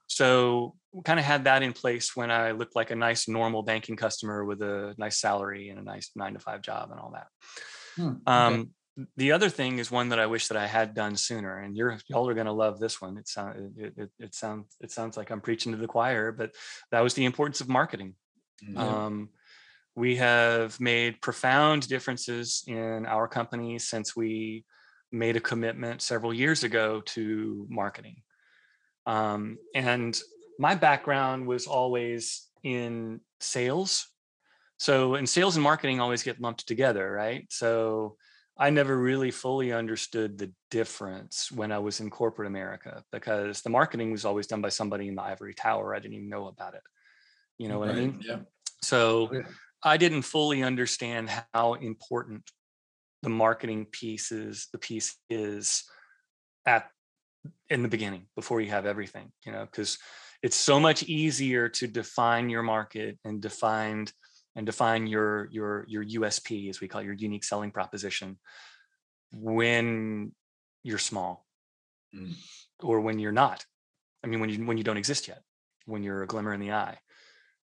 So 0.07 0.75
kind 1.05 1.19
of 1.19 1.25
had 1.25 1.45
that 1.45 1.63
in 1.63 1.73
place 1.73 2.15
when 2.15 2.31
I 2.31 2.51
looked 2.51 2.75
like 2.75 2.91
a 2.91 2.95
nice 2.95 3.27
normal 3.27 3.63
banking 3.63 3.95
customer 3.95 4.43
with 4.43 4.61
a 4.61 4.93
nice 4.97 5.19
salary 5.19 5.69
and 5.69 5.79
a 5.79 5.83
nice 5.83 6.11
nine 6.15 6.33
to 6.33 6.39
five 6.39 6.61
job 6.61 6.91
and 6.91 6.99
all 6.99 7.11
that. 7.11 7.27
Hmm, 7.95 8.07
okay. 8.07 8.55
Um, 8.55 8.71
the 9.15 9.31
other 9.31 9.49
thing 9.49 9.79
is 9.79 9.89
one 9.89 10.09
that 10.09 10.19
I 10.19 10.25
wish 10.25 10.47
that 10.49 10.57
I 10.57 10.67
had 10.67 10.93
done 10.93 11.15
sooner, 11.15 11.59
and 11.59 11.77
you're 11.77 11.97
y'all 12.07 12.27
are 12.27 12.33
going 12.33 12.45
to 12.45 12.51
love 12.51 12.79
this 12.79 13.01
one. 13.01 13.17
It 13.17 13.27
sounds 13.27 13.73
it, 13.77 13.93
it, 13.97 14.09
it 14.19 14.35
sounds 14.35 14.75
it 14.81 14.91
sounds 14.91 15.15
like 15.15 15.31
I'm 15.31 15.41
preaching 15.41 15.71
to 15.71 15.77
the 15.77 15.87
choir, 15.87 16.31
but 16.31 16.51
that 16.91 16.99
was 16.99 17.13
the 17.13 17.25
importance 17.25 17.61
of 17.61 17.69
marketing. 17.69 18.15
Mhm. 18.63 18.77
Um, 18.77 19.29
we 19.95 20.17
have 20.17 20.79
made 20.79 21.21
profound 21.21 21.87
differences 21.87 22.63
in 22.67 23.05
our 23.05 23.27
company 23.27 23.79
since 23.79 24.15
we 24.15 24.65
made 25.11 25.35
a 25.35 25.41
commitment 25.41 26.01
several 26.01 26.33
years 26.33 26.63
ago 26.63 27.01
to 27.01 27.65
marketing. 27.69 28.21
Um, 29.05 29.57
and 29.75 30.19
my 30.61 30.75
background 30.75 31.47
was 31.47 31.65
always 31.65 32.47
in 32.63 33.19
sales. 33.39 34.07
So, 34.77 35.15
in 35.15 35.25
sales 35.25 35.55
and 35.55 35.63
marketing 35.63 35.99
always 35.99 36.21
get 36.21 36.39
lumped 36.39 36.67
together, 36.67 37.11
right? 37.11 37.47
So, 37.49 38.15
I 38.59 38.69
never 38.69 38.95
really 38.95 39.31
fully 39.31 39.73
understood 39.73 40.37
the 40.37 40.51
difference 40.69 41.51
when 41.51 41.71
I 41.71 41.79
was 41.79 41.99
in 41.99 42.11
corporate 42.11 42.47
America 42.47 43.03
because 43.11 43.61
the 43.61 43.71
marketing 43.71 44.11
was 44.11 44.23
always 44.23 44.45
done 44.45 44.61
by 44.61 44.69
somebody 44.69 45.07
in 45.07 45.15
the 45.15 45.23
ivory 45.23 45.55
tower. 45.55 45.95
I 45.95 45.99
didn't 45.99 46.13
even 46.13 46.29
know 46.29 46.45
about 46.45 46.75
it. 46.75 46.83
You 47.57 47.67
know 47.67 47.79
what 47.79 47.89
I 47.89 47.93
mean? 47.93 48.21
Yeah. 48.23 48.41
So 48.83 49.29
Oh, 49.31 49.33
yeah. 49.33 49.41
I 49.83 49.97
didn't 49.97 50.21
fully 50.21 50.61
understand 50.61 51.31
how 51.55 51.73
important 51.73 52.43
the 53.23 53.29
marketing 53.29 53.87
piece 53.91 54.31
is, 54.31 54.67
the 54.71 54.77
piece 54.77 55.17
is 55.27 55.83
at 56.67 56.91
in 57.69 57.83
the 57.83 57.89
beginning 57.89 58.27
before 58.35 58.61
you 58.61 58.69
have 58.69 58.85
everything, 58.85 59.31
you 59.45 59.51
know, 59.51 59.65
because 59.65 59.97
it's 60.43 60.55
so 60.55 60.79
much 60.79 61.03
easier 61.03 61.69
to 61.69 61.87
define 61.87 62.49
your 62.49 62.63
market 62.63 63.17
and 63.23 63.41
define 63.41 64.07
and 64.55 64.65
define 64.65 65.07
your 65.07 65.47
your 65.51 65.85
your 65.87 66.03
USP 66.03 66.69
as 66.69 66.81
we 66.81 66.87
call 66.87 67.01
it, 67.01 67.05
your 67.05 67.13
unique 67.13 67.43
selling 67.43 67.71
proposition 67.71 68.37
when 69.33 70.33
you're 70.83 70.97
small 70.97 71.45
Mm. 72.13 72.35
or 72.81 72.99
when 72.99 73.19
you're 73.19 73.31
not. 73.31 73.65
I 74.21 74.27
mean 74.27 74.41
when 74.41 74.49
you 74.49 74.65
when 74.65 74.77
you 74.77 74.83
don't 74.83 74.97
exist 74.97 75.29
yet, 75.29 75.41
when 75.85 76.03
you're 76.03 76.23
a 76.23 76.27
glimmer 76.27 76.53
in 76.53 76.59
the 76.59 76.73
eye 76.73 76.97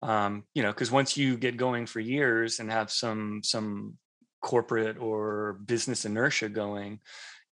um, 0.03 0.43
you 0.53 0.61
know, 0.63 0.69
because 0.71 0.91
once 0.91 1.15
you 1.15 1.37
get 1.37 1.55
going 1.55 1.85
for 1.85 2.01
years 2.01 2.59
and 2.59 2.69
have 2.69 2.91
some 2.91 3.41
some 3.41 3.93
corporate 4.41 4.97
or 4.97 5.59
business 5.65 6.03
inertia 6.03 6.49
going, 6.49 6.99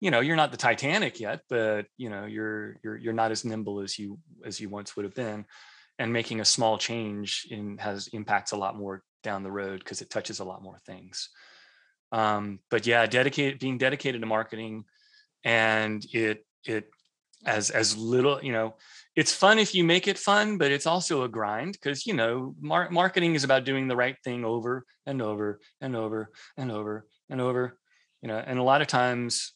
you 0.01 0.09
know, 0.09 0.19
you're 0.19 0.35
not 0.35 0.51
the 0.51 0.57
Titanic 0.57 1.19
yet, 1.19 1.41
but 1.47 1.85
you 1.95 2.09
know, 2.09 2.25
you're 2.25 2.75
you're 2.83 2.97
you're 2.97 3.13
not 3.13 3.31
as 3.31 3.45
nimble 3.45 3.79
as 3.79 3.97
you 3.97 4.19
as 4.43 4.59
you 4.59 4.67
once 4.67 4.95
would 4.95 5.05
have 5.05 5.13
been, 5.13 5.45
and 5.99 6.11
making 6.11 6.41
a 6.41 6.45
small 6.45 6.77
change 6.79 7.47
in 7.49 7.77
has 7.77 8.07
impacts 8.07 8.51
a 8.51 8.57
lot 8.57 8.75
more 8.75 9.03
down 9.23 9.43
the 9.43 9.51
road 9.51 9.79
because 9.79 10.01
it 10.01 10.09
touches 10.09 10.39
a 10.39 10.43
lot 10.43 10.63
more 10.63 10.79
things. 10.87 11.29
Um, 12.11 12.59
but 12.71 12.87
yeah, 12.87 13.05
dedicated 13.05 13.59
being 13.59 13.77
dedicated 13.77 14.21
to 14.21 14.27
marketing, 14.27 14.85
and 15.43 16.03
it 16.11 16.45
it 16.65 16.89
as 17.45 17.69
as 17.69 17.95
little 17.95 18.43
you 18.43 18.51
know 18.51 18.75
it's 19.15 19.33
fun 19.33 19.59
if 19.59 19.75
you 19.75 19.83
make 19.83 20.07
it 20.07 20.17
fun, 20.17 20.57
but 20.57 20.71
it's 20.71 20.87
also 20.87 21.23
a 21.23 21.29
grind 21.29 21.73
because 21.73 22.07
you 22.07 22.15
know 22.15 22.55
mar- 22.59 22.89
marketing 22.89 23.35
is 23.35 23.43
about 23.43 23.65
doing 23.65 23.87
the 23.87 23.95
right 23.95 24.15
thing 24.23 24.45
over 24.45 24.83
and 25.05 25.21
over 25.21 25.59
and 25.79 25.95
over 25.95 26.31
and 26.57 26.71
over 26.71 27.05
and 27.29 27.39
over. 27.39 27.77
You 28.23 28.29
know, 28.29 28.37
and 28.37 28.57
a 28.57 28.63
lot 28.63 28.81
of 28.81 28.87
times 28.87 29.53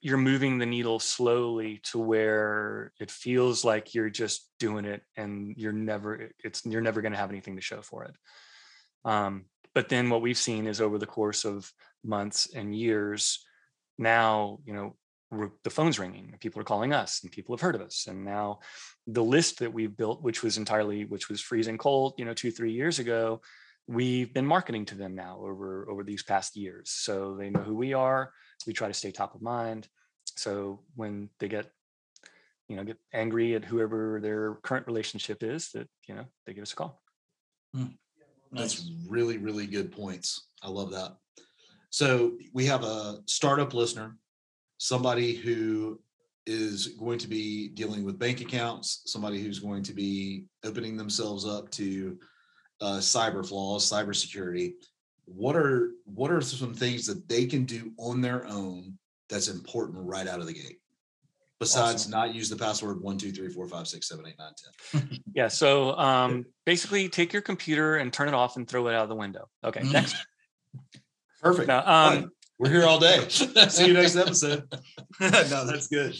you're 0.00 0.18
moving 0.18 0.58
the 0.58 0.66
needle 0.66 0.98
slowly 0.98 1.80
to 1.84 1.98
where 1.98 2.92
it 3.00 3.10
feels 3.10 3.64
like 3.64 3.94
you're 3.94 4.10
just 4.10 4.48
doing 4.58 4.84
it 4.84 5.02
and 5.16 5.54
you're 5.56 5.72
never 5.72 6.30
it's 6.44 6.64
you're 6.66 6.82
never 6.82 7.00
going 7.00 7.12
to 7.12 7.18
have 7.18 7.30
anything 7.30 7.56
to 7.56 7.62
show 7.62 7.80
for 7.82 8.04
it. 8.04 8.14
Um, 9.04 9.46
but 9.74 9.88
then 9.88 10.10
what 10.10 10.22
we've 10.22 10.36
seen 10.36 10.66
is 10.66 10.80
over 10.80 10.98
the 10.98 11.06
course 11.06 11.44
of 11.44 11.70
months 12.04 12.52
and 12.54 12.74
years, 12.74 13.44
now 13.98 14.58
you 14.64 14.74
know 14.74 14.96
the 15.62 15.70
phone's 15.70 15.98
ringing 15.98 16.34
people 16.40 16.60
are 16.60 16.64
calling 16.64 16.92
us 16.92 17.20
and 17.22 17.30
people 17.30 17.54
have 17.54 17.60
heard 17.60 17.76
of 17.76 17.80
us. 17.80 18.06
And 18.08 18.24
now 18.24 18.58
the 19.06 19.24
list 19.24 19.60
that 19.60 19.72
we've 19.72 19.96
built 19.96 20.22
which 20.22 20.42
was 20.42 20.58
entirely 20.58 21.04
which 21.04 21.28
was 21.28 21.40
freezing 21.40 21.78
cold 21.78 22.14
you 22.18 22.24
know 22.24 22.34
two 22.34 22.50
three 22.50 22.72
years 22.72 22.98
ago 22.98 23.40
we've 23.86 24.32
been 24.34 24.46
marketing 24.46 24.84
to 24.86 24.94
them 24.94 25.14
now 25.14 25.38
over 25.40 25.88
over 25.88 26.04
these 26.04 26.22
past 26.22 26.56
years. 26.56 26.90
So 26.90 27.36
they 27.38 27.48
know 27.48 27.60
who 27.60 27.76
we 27.76 27.94
are 27.94 28.32
we 28.66 28.72
try 28.72 28.88
to 28.88 28.94
stay 28.94 29.10
top 29.10 29.34
of 29.34 29.42
mind 29.42 29.88
so 30.36 30.80
when 30.94 31.28
they 31.38 31.48
get 31.48 31.70
you 32.68 32.76
know 32.76 32.84
get 32.84 32.98
angry 33.12 33.54
at 33.54 33.64
whoever 33.64 34.20
their 34.22 34.54
current 34.62 34.86
relationship 34.86 35.42
is 35.42 35.70
that 35.72 35.88
you 36.06 36.14
know 36.14 36.24
they 36.46 36.54
give 36.54 36.62
us 36.62 36.72
a 36.72 36.76
call 36.76 37.02
That's 38.52 38.80
Nice. 38.82 38.90
really, 39.08 39.38
really 39.38 39.66
good 39.66 39.92
points. 39.92 40.48
I 40.62 40.68
love 40.68 40.90
that. 40.90 41.16
So 41.90 42.32
we 42.52 42.66
have 42.66 42.84
a 42.84 43.20
startup 43.26 43.74
listener, 43.74 44.16
somebody 44.78 45.34
who 45.34 46.00
is 46.46 46.88
going 46.98 47.18
to 47.18 47.28
be 47.28 47.68
dealing 47.68 48.04
with 48.04 48.18
bank 48.18 48.40
accounts, 48.40 49.02
somebody 49.06 49.40
who's 49.42 49.58
going 49.58 49.82
to 49.84 49.92
be 49.92 50.46
opening 50.64 50.96
themselves 50.96 51.46
up 51.46 51.70
to 51.72 52.18
uh, 52.80 52.98
cyber 52.98 53.46
flaws, 53.46 53.90
cybersecurity. 53.90 54.72
What 55.34 55.54
are 55.56 55.90
what 56.04 56.30
are 56.30 56.40
some 56.40 56.74
things 56.74 57.06
that 57.06 57.28
they 57.28 57.46
can 57.46 57.64
do 57.64 57.92
on 57.98 58.20
their 58.20 58.46
own 58.46 58.98
that's 59.28 59.48
important 59.48 59.98
right 60.04 60.26
out 60.26 60.40
of 60.40 60.46
the 60.46 60.52
gate? 60.52 60.78
Besides 61.60 62.02
Awesome. 62.02 62.10
not 62.10 62.34
use 62.34 62.48
the 62.48 62.56
password 62.56 63.00
one, 63.02 63.16
two, 63.18 63.30
three, 63.32 63.48
four, 63.48 63.68
five, 63.68 63.86
six, 63.86 64.08
seven, 64.08 64.26
eight, 64.26 64.34
nine, 64.38 64.52
ten. 64.92 65.20
yeah 65.34 65.48
so 65.48 65.96
um 65.96 66.44
basically 66.66 67.08
take 67.08 67.32
your 67.32 67.42
computer 67.42 67.96
and 67.96 68.12
turn 68.12 68.28
it 68.28 68.34
off 68.34 68.56
and 68.56 68.66
throw 68.68 68.88
it 68.88 68.94
out 68.94 69.02
of 69.04 69.08
the 69.08 69.14
window 69.14 69.48
okay 69.64 69.80
Mm. 69.80 69.92
next 69.92 70.16
Perfect. 71.42 71.68
now 71.68 71.86
um 71.86 72.30
We're 72.58 72.70
here 72.70 72.84
all 72.84 72.98
day. 72.98 73.24
See 73.28 73.86
you 73.86 73.92
next 73.94 74.16
episode. 74.16 74.64
no, 75.20 75.66
that's 75.66 75.86
good. 75.88 76.14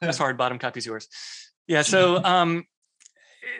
that's 0.00 0.18
hard 0.18 0.36
bottom 0.38 0.58
copy's 0.58 0.86
yours 0.86 1.08
yeah 1.66 1.82
so 1.82 2.22
um 2.22 2.64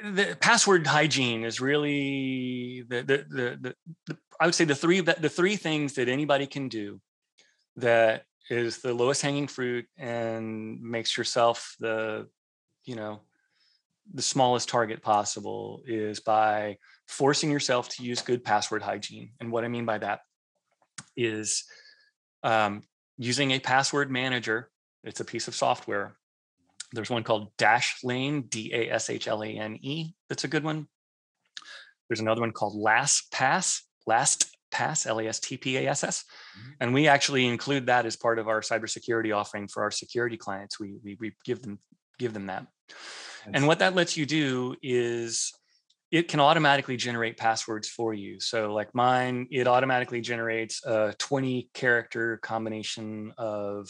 the 0.05 0.37
password 0.41 0.87
hygiene 0.87 1.45
is 1.45 1.61
really 1.61 2.85
the 2.89 3.03
the, 3.03 3.17
the 3.29 3.59
the 3.61 3.75
the 4.07 4.19
i 4.43 4.45
would 4.45 4.55
say 4.55 4.65
the 4.65 4.75
three 4.75 5.01
the 5.01 5.29
three 5.29 5.57
things 5.57 5.95
that 5.95 6.09
anybody 6.09 6.47
can 6.47 6.69
do 6.69 7.01
that 7.77 8.25
is 8.51 8.79
the 8.79 8.93
lowest 8.93 9.23
hanging 9.23 9.47
fruit 9.47 9.87
and 9.97 10.83
makes 10.83 11.17
yourself 11.17 11.77
the 11.79 12.27
you 12.85 12.97
know 12.97 13.21
the 14.13 14.23
smallest 14.23 14.69
target 14.69 15.01
possible 15.01 15.81
is 15.87 16.19
by 16.19 16.77
forcing 17.07 17.53
yourself 17.53 17.89
to 17.89 18.03
use 18.03 18.21
good 18.21 18.43
password 18.43 18.83
hygiene 18.83 19.31
and 19.41 19.53
what 19.53 19.65
i 19.65 19.69
mean 19.69 19.87
by 19.87 19.97
that 19.97 20.21
is 21.17 21.65
um, 22.43 22.83
using 23.17 23.53
a 23.53 23.61
password 23.61 24.11
manager 24.11 24.69
it's 25.05 25.21
a 25.21 25.25
piece 25.25 25.47
of 25.47 25.55
software 25.55 26.17
there's 26.93 27.11
one 27.11 27.23
called 27.23 27.57
Dashlane, 27.57 28.51
D 28.51 28.71
A 28.75 28.91
S 28.91 29.09
H 29.09 29.27
L 29.27 29.43
A 29.43 29.47
N 29.49 29.79
E. 29.81 30.13
That's 30.29 30.45
a 30.45 30.49
good 30.49 30.63
one. 30.63 30.89
There's 32.07 32.21
another 32.21 32.43
one 32.43 32.53
called 32.53 32.77
LastPass, 32.77 33.81
LastPass, 34.09 35.07
L 35.07 35.21
A 35.21 35.27
S 35.27 35.41
T 35.41 35.57
P 35.57 35.77
A 35.79 35.89
S 35.91 36.05
S. 36.05 36.25
Mhm. 36.57 36.73
And 36.81 36.95
we 36.95 37.09
actually 37.09 37.47
include 37.47 37.87
that 37.87 38.07
as 38.07 38.17
part 38.17 38.39
of 38.39 38.49
our 38.49 38.61
cybersecurity 38.61 39.35
offering 39.35 39.69
for 39.69 39.83
our 39.83 39.91
security 39.91 40.37
clients. 40.37 40.79
We, 40.79 40.99
we, 41.03 41.17
we 41.21 41.33
give 41.45 41.63
them 41.63 41.79
give 42.19 42.33
them 42.33 42.47
that. 42.47 42.67
And 43.53 43.67
what 43.67 43.81
that 43.81 43.95
lets 43.95 44.17
you 44.17 44.25
do 44.25 44.77
is 44.83 45.53
it 46.13 46.29
can 46.29 46.41
automatically 46.41 46.97
generate 46.97 47.37
passwords 47.39 47.89
for 47.89 48.13
you. 48.13 48.39
So 48.39 48.73
like 48.73 48.95
mine, 48.95 49.49
it 49.51 49.67
automatically 49.67 50.21
generates 50.21 50.85
a 50.85 51.15
20 51.19 51.71
character 51.73 52.37
combination 52.37 53.33
of 53.39 53.89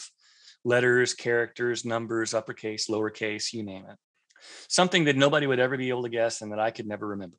letters, 0.63 1.13
characters, 1.13 1.83
numbers, 1.83 2.33
uppercase, 2.33 2.87
lowercase, 2.89 3.51
you 3.51 3.61
name 3.61 3.83
it. 3.89 3.97
Something 4.69 5.03
that 5.05 5.17
nobody 5.17 5.45
would 5.45 5.59
ever 5.59 5.77
be 5.77 5.89
able 5.89 6.03
to 6.03 6.09
guess 6.09 6.41
and 6.41 6.51
that 6.53 6.59
I 6.59 6.71
could 6.71 6.87
never 6.87 7.07
remember. 7.07 7.37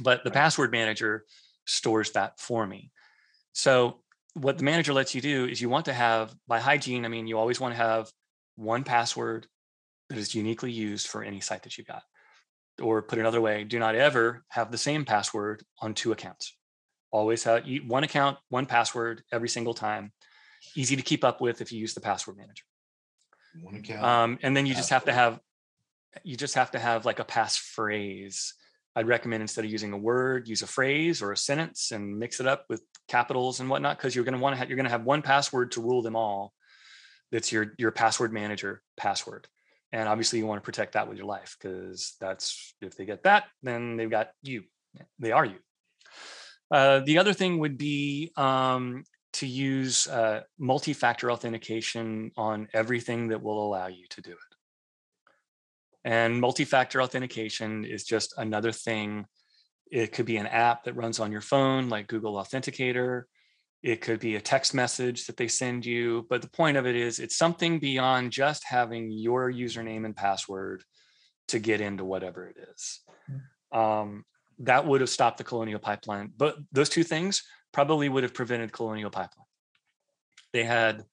But 0.00 0.24
the 0.24 0.30
password 0.30 0.72
manager 0.72 1.26
stores 1.66 2.12
that 2.12 2.38
for 2.40 2.66
me. 2.66 2.90
So 3.52 4.00
what 4.34 4.58
the 4.58 4.64
manager 4.64 4.92
lets 4.92 5.14
you 5.14 5.20
do 5.20 5.46
is 5.46 5.60
you 5.60 5.68
want 5.68 5.86
to 5.86 5.92
have 5.92 6.34
by 6.46 6.60
hygiene, 6.60 7.04
I 7.04 7.08
mean, 7.08 7.26
you 7.26 7.38
always 7.38 7.60
want 7.60 7.74
to 7.74 7.78
have 7.78 8.10
one 8.56 8.84
password 8.84 9.46
that 10.08 10.18
is 10.18 10.34
uniquely 10.34 10.72
used 10.72 11.06
for 11.08 11.22
any 11.22 11.40
site 11.40 11.62
that 11.62 11.78
you've 11.78 11.86
got. 11.86 12.02
Or 12.80 13.02
put 13.02 13.18
another 13.18 13.40
way, 13.40 13.64
do 13.64 13.78
not 13.78 13.94
ever 13.94 14.44
have 14.48 14.70
the 14.70 14.78
same 14.78 15.04
password 15.04 15.64
on 15.80 15.94
two 15.94 16.12
accounts. 16.12 16.56
Always 17.10 17.44
have 17.44 17.64
one 17.86 18.04
account, 18.04 18.38
one 18.48 18.66
password 18.66 19.22
every 19.32 19.48
single 19.48 19.74
time. 19.74 20.12
Easy 20.76 20.96
to 20.96 21.02
keep 21.02 21.24
up 21.24 21.40
with 21.40 21.60
if 21.60 21.72
you 21.72 21.78
use 21.78 21.94
the 21.94 22.00
password 22.00 22.36
manager. 22.36 22.64
One 23.62 23.74
account. 23.76 24.04
Um, 24.04 24.38
and 24.42 24.56
then 24.56 24.66
you 24.66 24.74
just 24.74 24.90
have 24.90 25.04
to 25.06 25.12
have, 25.12 25.40
you 26.22 26.36
just 26.36 26.54
have 26.54 26.70
to 26.72 26.78
have 26.78 27.04
like 27.04 27.18
a 27.18 27.24
passphrase. 27.24 28.52
I'd 28.96 29.06
recommend 29.06 29.42
instead 29.42 29.64
of 29.64 29.70
using 29.70 29.92
a 29.92 29.98
word, 29.98 30.48
use 30.48 30.62
a 30.62 30.66
phrase 30.66 31.22
or 31.22 31.32
a 31.32 31.36
sentence 31.36 31.92
and 31.92 32.18
mix 32.18 32.40
it 32.40 32.46
up 32.46 32.64
with 32.68 32.82
capitals 33.08 33.60
and 33.60 33.70
whatnot, 33.70 33.96
because 33.96 34.14
you're 34.14 34.24
going 34.24 34.34
to 34.34 34.40
want 34.40 34.54
to 34.54 34.58
have, 34.58 34.68
you're 34.68 34.76
going 34.76 34.84
to 34.84 34.90
have 34.90 35.04
one 35.04 35.22
password 35.22 35.72
to 35.72 35.80
rule 35.80 36.02
them 36.02 36.16
all. 36.16 36.52
That's 37.30 37.52
your, 37.52 37.74
your 37.78 37.92
password 37.92 38.32
manager 38.32 38.82
password. 38.96 39.46
And 39.92 40.08
obviously, 40.08 40.38
you 40.38 40.46
want 40.46 40.60
to 40.60 40.64
protect 40.64 40.92
that 40.94 41.08
with 41.08 41.18
your 41.18 41.26
life 41.26 41.56
because 41.60 42.14
that's 42.20 42.74
if 42.80 42.96
they 42.96 43.04
get 43.04 43.24
that, 43.24 43.44
then 43.62 43.96
they've 43.96 44.10
got 44.10 44.30
you. 44.42 44.64
They 45.18 45.32
are 45.32 45.44
you. 45.44 45.56
Uh, 46.70 47.00
the 47.00 47.18
other 47.18 47.32
thing 47.32 47.58
would 47.58 47.76
be 47.76 48.30
um, 48.36 49.04
to 49.34 49.46
use 49.46 50.06
uh, 50.06 50.42
multi-factor 50.58 51.30
authentication 51.30 52.30
on 52.36 52.68
everything 52.72 53.28
that 53.28 53.42
will 53.42 53.64
allow 53.64 53.88
you 53.88 54.06
to 54.10 54.20
do 54.20 54.32
it. 54.32 54.49
And 56.04 56.40
multi-factor 56.40 57.02
authentication 57.02 57.84
is 57.84 58.04
just 58.04 58.34
another 58.38 58.72
thing. 58.72 59.26
It 59.90 60.12
could 60.12 60.26
be 60.26 60.38
an 60.38 60.46
app 60.46 60.84
that 60.84 60.96
runs 60.96 61.20
on 61.20 61.32
your 61.32 61.40
phone, 61.40 61.88
like 61.88 62.06
Google 62.06 62.34
Authenticator. 62.34 63.24
It 63.82 64.00
could 64.00 64.20
be 64.20 64.36
a 64.36 64.40
text 64.40 64.74
message 64.74 65.26
that 65.26 65.36
they 65.36 65.48
send 65.48 65.84
you. 65.84 66.26
But 66.30 66.42
the 66.42 66.50
point 66.50 66.76
of 66.76 66.86
it 66.86 66.96
is, 66.96 67.18
it's 67.18 67.36
something 67.36 67.78
beyond 67.78 68.30
just 68.30 68.64
having 68.64 69.10
your 69.10 69.50
username 69.50 70.04
and 70.04 70.16
password 70.16 70.84
to 71.48 71.58
get 71.58 71.80
into 71.80 72.04
whatever 72.04 72.46
it 72.46 72.56
is. 72.72 73.00
Um, 73.72 74.24
that 74.60 74.86
would 74.86 75.00
have 75.00 75.10
stopped 75.10 75.38
the 75.38 75.44
colonial 75.44 75.78
pipeline. 75.78 76.32
But 76.36 76.56
those 76.72 76.88
two 76.88 77.02
things 77.02 77.42
probably 77.72 78.08
would 78.08 78.22
have 78.22 78.34
prevented 78.34 78.72
colonial 78.72 79.10
pipeline. 79.10 79.46
They 80.52 80.64
had 80.64 81.04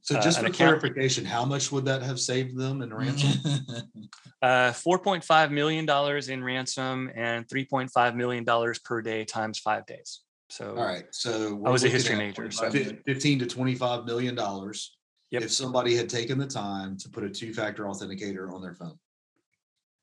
So 0.00 0.16
Uh, 0.16 0.22
just 0.22 0.38
an 0.40 0.46
for 0.46 0.52
clarification, 0.52 1.24
how 1.24 1.44
much 1.44 1.70
would 1.70 1.84
that 1.84 2.02
have 2.02 2.18
saved 2.18 2.56
them 2.56 2.82
in 2.82 2.92
ransom? 2.92 3.30
uh, 4.42 4.72
$4.5 4.72 5.50
million 5.52 5.88
in 6.28 6.44
ransom 6.44 7.10
and 7.14 7.46
$3.5 7.46 8.14
million 8.16 8.44
per 8.84 9.00
day 9.02 9.24
times 9.24 9.58
five 9.60 9.86
days. 9.86 10.20
So 10.50 10.70
All 10.76 10.84
right, 10.84 11.04
so. 11.12 11.62
I 11.64 11.70
was 11.70 11.84
a 11.84 11.88
history 11.88 12.16
major, 12.16 12.50
so- 12.50 12.70
Fifteen 12.70 13.38
to 13.38 13.46
twenty-five 13.46 14.04
million 14.04 14.34
dollars. 14.34 14.96
Yep. 15.30 15.44
If 15.44 15.50
somebody 15.52 15.96
had 15.96 16.10
taken 16.10 16.36
the 16.36 16.46
time 16.46 16.98
to 16.98 17.08
put 17.08 17.24
a 17.24 17.30
two-factor 17.30 17.84
authenticator 17.84 18.52
on 18.52 18.60
their 18.60 18.74
phone. 18.74 18.98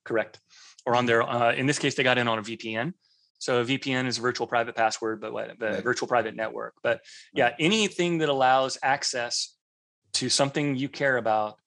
correct. 0.06 0.40
Or 0.88 0.96
on 0.96 1.06
their, 1.06 1.22
uh, 1.22 1.54
in 1.54 1.68
this 1.68 1.78
case, 1.78 1.94
they 1.94 2.02
got 2.04 2.18
in 2.18 2.28
on 2.28 2.40
a 2.40 2.42
VPN. 2.42 2.94
So 3.38 3.62
a 3.62 3.66
VPN 3.66 4.08
is 4.08 4.18
a 4.18 4.22
virtual 4.22 4.48
private 4.48 4.76
password, 4.76 5.22
but 5.22 5.32
what, 5.34 5.60
the 5.60 5.68
Right. 5.68 5.84
virtual 5.84 6.08
private 6.08 6.36
network. 6.36 6.74
But 6.82 7.02
yeah, 7.34 7.54
anything 7.60 8.18
that 8.20 8.30
allows 8.30 8.78
access 8.82 9.56
to 10.14 10.30
something 10.30 10.76
you 10.76 10.90
care 10.90 11.18
about 11.18 11.58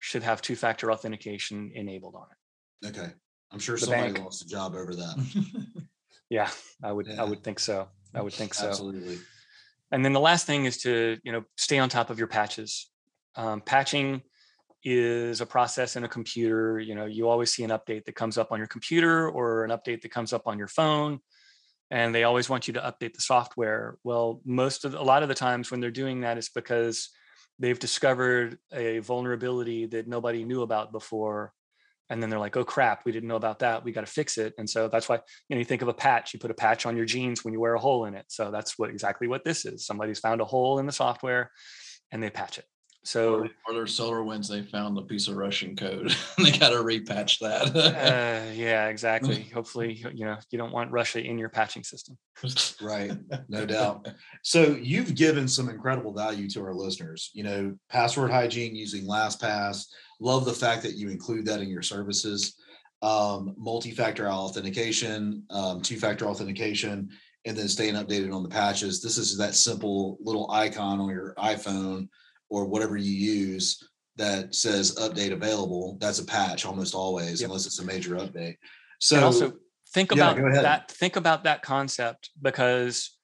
should 0.00 0.22
have 0.22 0.40
two-factor 0.42 0.90
authentication 0.92 1.70
enabled 1.74 2.14
on 2.14 2.26
it. 2.32 2.88
Okay, 2.96 3.12
I'm 3.52 3.58
sure 3.58 3.76
The 3.76 3.82
somebody 3.86 4.12
bank. 4.12 4.24
lost 4.24 4.42
a 4.42 4.48
job 4.48 4.74
over 4.74 4.94
that. 4.94 5.84
Yeah, 6.30 6.48
I 6.80 6.92
would, 6.92 7.08
Yeah. 7.08 7.20
I 7.20 7.24
would 7.24 7.42
think 7.42 7.58
so. 7.58 7.88
I 8.14 8.22
would 8.22 8.32
think 8.32 8.54
so. 8.54 8.68
Absolutely. 8.68 9.18
And 9.90 10.04
then 10.04 10.12
the 10.12 10.20
last 10.20 10.46
thing 10.46 10.64
is 10.64 10.78
to, 10.82 11.18
you 11.24 11.32
know, 11.32 11.42
stay 11.56 11.80
on 11.80 11.88
top 11.88 12.08
of 12.08 12.18
your 12.20 12.28
patches. 12.28 12.88
Um, 13.34 13.60
patching 13.60 14.22
is 14.84 15.40
a 15.40 15.46
process 15.46 15.96
in 15.96 16.04
a 16.04 16.08
computer. 16.08 16.78
You 16.78 16.94
know, 16.94 17.04
you 17.06 17.28
always 17.28 17.52
see 17.52 17.64
an 17.64 17.70
update 17.70 18.04
that 18.04 18.14
comes 18.14 18.38
up 18.38 18.52
on 18.52 18.58
your 18.58 18.68
computer 18.68 19.28
or 19.28 19.64
an 19.64 19.70
update 19.72 20.02
that 20.02 20.12
comes 20.12 20.32
up 20.32 20.46
on 20.46 20.56
your 20.56 20.68
phone. 20.68 21.18
And 21.90 22.14
they 22.14 22.22
always 22.22 22.48
want 22.48 22.68
you 22.68 22.74
to 22.74 22.80
update 22.80 23.14
the 23.14 23.22
software. 23.22 23.96
Well, 24.04 24.40
most 24.44 24.84
of 24.84 24.92
the, 24.92 25.00
a 25.00 25.02
lot 25.02 25.24
of 25.24 25.28
the 25.28 25.34
times 25.34 25.72
when 25.72 25.80
they're 25.80 25.90
doing 25.90 26.20
that 26.20 26.38
is 26.38 26.48
because 26.48 27.08
they've 27.60 27.78
discovered 27.78 28.58
a 28.72 28.98
vulnerability 29.00 29.86
that 29.86 30.08
nobody 30.08 30.44
knew 30.44 30.62
about 30.62 30.90
before. 30.90 31.52
And 32.08 32.20
then 32.20 32.28
they're 32.28 32.40
like, 32.40 32.56
oh 32.56 32.64
crap, 32.64 33.04
we 33.04 33.12
didn't 33.12 33.28
know 33.28 33.36
about 33.36 33.60
that. 33.60 33.84
We 33.84 33.92
got 33.92 34.00
to 34.00 34.06
fix 34.06 34.36
it. 34.36 34.54
And 34.58 34.68
so 34.68 34.88
that's 34.88 35.08
why 35.08 35.16
you 35.48 35.54
know, 35.54 35.58
you 35.58 35.64
think 35.64 35.82
of 35.82 35.88
a 35.88 35.94
patch, 35.94 36.34
you 36.34 36.40
put 36.40 36.50
a 36.50 36.54
patch 36.54 36.86
on 36.86 36.96
your 36.96 37.06
jeans 37.06 37.44
when 37.44 37.54
you 37.54 37.60
wear 37.60 37.74
a 37.74 37.78
hole 37.78 38.06
in 38.06 38.14
it. 38.14 38.24
So 38.28 38.50
that's 38.50 38.76
what 38.78 38.90
exactly 38.90 39.28
what 39.28 39.44
this 39.44 39.64
is. 39.64 39.86
Somebody's 39.86 40.18
found 40.18 40.40
a 40.40 40.44
hole 40.44 40.80
in 40.80 40.86
the 40.86 40.92
software 40.92 41.52
and 42.10 42.20
they 42.20 42.30
patch 42.30 42.58
it. 42.58 42.64
So 43.02 43.48
or, 43.66 43.74
their 43.74 43.84
SolarWinds, 43.84 44.48
they 44.48 44.62
found 44.62 44.98
a 44.98 45.02
piece 45.02 45.26
of 45.26 45.36
Russian 45.36 45.74
code. 45.74 46.14
they 46.38 46.50
got 46.50 46.70
to 46.70 46.76
repatch 46.76 47.38
that. 47.38 47.74
uh, 47.74 48.52
yeah, 48.52 48.88
exactly. 48.88 49.42
Hopefully, 49.54 49.94
you 50.14 50.26
know, 50.26 50.36
you 50.50 50.58
don't 50.58 50.72
want 50.72 50.90
Russia 50.90 51.24
in 51.24 51.38
your 51.38 51.48
patching 51.48 51.82
system. 51.82 52.18
Right, 52.80 53.12
no 53.48 53.64
doubt. 53.66 54.08
So 54.42 54.76
you've 54.80 55.14
given 55.14 55.48
some 55.48 55.70
incredible 55.70 56.12
value 56.12 56.48
to 56.50 56.62
our 56.62 56.74
listeners. 56.74 57.30
You 57.32 57.44
know, 57.44 57.74
password 57.88 58.30
hygiene 58.30 58.76
using 58.76 59.06
LastPass. 59.06 59.86
Love 60.20 60.44
the 60.44 60.52
fact 60.52 60.82
that 60.82 60.96
you 60.96 61.08
include 61.08 61.46
that 61.46 61.60
in 61.60 61.70
your 61.70 61.82
services. 61.82 62.54
Um, 63.02 63.54
multi-factor 63.56 64.28
authentication, 64.28 65.44
um, 65.48 65.80
two-factor 65.80 66.26
authentication, 66.26 67.08
and 67.46 67.56
then 67.56 67.66
staying 67.66 67.94
updated 67.94 68.34
on 68.34 68.42
the 68.42 68.48
patches. 68.50 69.00
This 69.00 69.16
is 69.16 69.38
that 69.38 69.54
simple 69.54 70.18
little 70.20 70.50
icon 70.50 71.00
on 71.00 71.08
your 71.08 71.32
iPhone 71.38 72.08
or 72.50 72.66
whatever 72.66 72.96
you 72.96 73.12
use 73.12 73.82
that 74.16 74.54
says 74.54 74.96
update 74.96 75.32
available. 75.32 75.96
That's 76.00 76.18
a 76.18 76.24
patch 76.24 76.66
almost 76.66 76.94
always, 76.94 77.40
Yep. 77.40 77.48
unless 77.48 77.66
it's 77.66 77.78
a 77.78 77.84
major 77.84 78.16
update. 78.16 78.56
and 78.56 78.56
So 78.98 79.24
also 79.24 79.52
think 79.94 80.12
about 80.12 80.38
ahead. 80.38 80.64
that. 80.64 80.90
Think 80.90 81.16
about 81.16 81.44
that 81.44 81.62
concept 81.62 82.30
because 82.42 83.16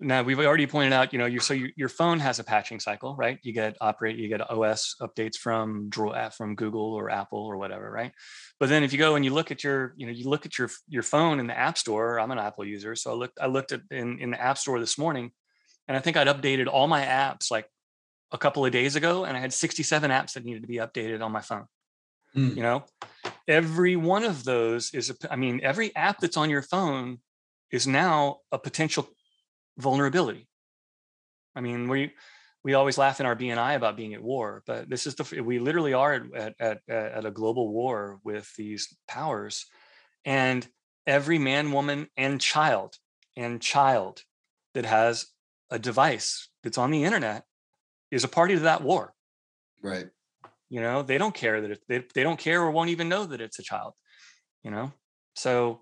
now 0.00 0.22
we've 0.22 0.38
already 0.38 0.66
pointed 0.68 0.92
out, 0.92 1.12
you 1.12 1.18
know, 1.18 1.26
you 1.26 1.40
so 1.40 1.52
your, 1.54 1.70
your 1.76 1.88
phone 1.88 2.20
has 2.20 2.38
a 2.38 2.44
patching 2.44 2.78
cycle, 2.78 3.16
right? 3.16 3.38
You 3.42 3.52
get 3.52 3.76
operate, 3.80 4.16
you 4.16 4.28
get 4.28 4.48
OS 4.48 4.94
updates 5.02 5.36
from 5.36 5.90
uh, 5.98 6.30
from 6.30 6.54
Google 6.54 6.94
or 6.94 7.10
Apple 7.10 7.44
or 7.44 7.56
whatever, 7.56 7.90
right? 7.90 8.12
But 8.60 8.68
then 8.68 8.84
if 8.84 8.92
you 8.92 8.98
go 8.98 9.16
and 9.16 9.24
you 9.24 9.34
look 9.34 9.50
at 9.50 9.64
your, 9.64 9.94
you 9.96 10.06
know, 10.06 10.12
you 10.12 10.28
look 10.28 10.46
at 10.46 10.56
your 10.56 10.70
your 10.88 11.02
phone 11.02 11.40
in 11.40 11.48
the 11.48 11.58
App 11.58 11.76
Store. 11.76 12.20
I'm 12.20 12.30
an 12.30 12.38
Apple 12.38 12.64
user, 12.64 12.94
so 12.94 13.10
I 13.10 13.14
looked 13.14 13.38
I 13.40 13.46
looked 13.48 13.72
at 13.72 13.80
in 13.90 14.20
in 14.20 14.30
the 14.30 14.40
App 14.40 14.56
Store 14.56 14.78
this 14.78 14.98
morning, 14.98 15.32
and 15.88 15.96
I 15.96 16.00
think 16.00 16.16
I'd 16.16 16.28
updated 16.28 16.68
all 16.68 16.86
my 16.86 17.02
apps 17.04 17.50
like 17.50 17.66
a 18.30 18.38
couple 18.38 18.64
of 18.64 18.72
days 18.72 18.96
ago, 18.96 19.24
and 19.24 19.36
I 19.36 19.40
had 19.40 19.52
67 19.52 20.10
apps 20.10 20.34
that 20.34 20.44
needed 20.44 20.62
to 20.62 20.68
be 20.68 20.76
updated 20.76 21.22
on 21.22 21.32
my 21.32 21.40
phone 21.40 21.66
Hmm. 22.34 22.52
you 22.54 22.62
know 22.62 22.84
every 23.46 23.96
one 23.96 24.22
of 24.22 24.44
those 24.44 24.92
is 24.92 25.08
a 25.10 25.32
i 25.32 25.36
mean 25.36 25.60
every 25.62 25.94
app 25.96 26.18
that's 26.18 26.36
on 26.36 26.50
your 26.50 26.60
phone 26.60 27.18
is 27.70 27.86
now 27.86 28.38
a 28.52 28.58
potential 28.58 29.08
vulnerability 29.78 30.46
i 31.56 31.62
mean 31.62 31.88
we 31.88 32.12
we 32.64 32.74
always 32.74 32.98
laugh 32.98 33.18
in 33.18 33.24
our 33.24 33.34
bni 33.34 33.76
about 33.76 33.96
being 33.96 34.12
at 34.12 34.22
war 34.22 34.62
but 34.66 34.90
this 34.90 35.06
is 35.06 35.14
the, 35.14 35.42
we 35.42 35.58
literally 35.58 35.94
are 35.94 36.14
at 36.14 36.22
at, 36.34 36.54
at, 36.60 36.82
at 36.88 37.24
a 37.24 37.30
global 37.30 37.72
war 37.72 38.20
with 38.24 38.52
these 38.58 38.94
powers 39.08 39.64
and 40.26 40.68
every 41.06 41.38
man 41.38 41.72
woman 41.72 42.08
and 42.18 42.42
child 42.42 42.94
and 43.38 43.62
child 43.62 44.22
that 44.74 44.84
has 44.84 45.28
a 45.70 45.78
device 45.78 46.50
that's 46.62 46.78
on 46.78 46.90
the 46.90 47.04
internet 47.04 47.44
is 48.10 48.24
a 48.24 48.28
party 48.28 48.54
to 48.54 48.60
that 48.60 48.82
war. 48.82 49.12
Right. 49.82 50.08
you 50.68 50.80
know 50.80 51.02
they 51.02 51.18
don't 51.18 51.34
care 51.34 51.60
that 51.60 51.70
it, 51.70 51.80
they, 51.88 52.04
they 52.14 52.22
don't 52.24 52.38
care 52.38 52.62
or 52.62 52.70
won't 52.72 52.90
even 52.90 53.08
know 53.08 53.24
that 53.26 53.40
it's 53.40 53.60
a 53.60 53.62
child 53.62 53.94
you 54.62 54.70
know? 54.70 54.92
So 55.34 55.80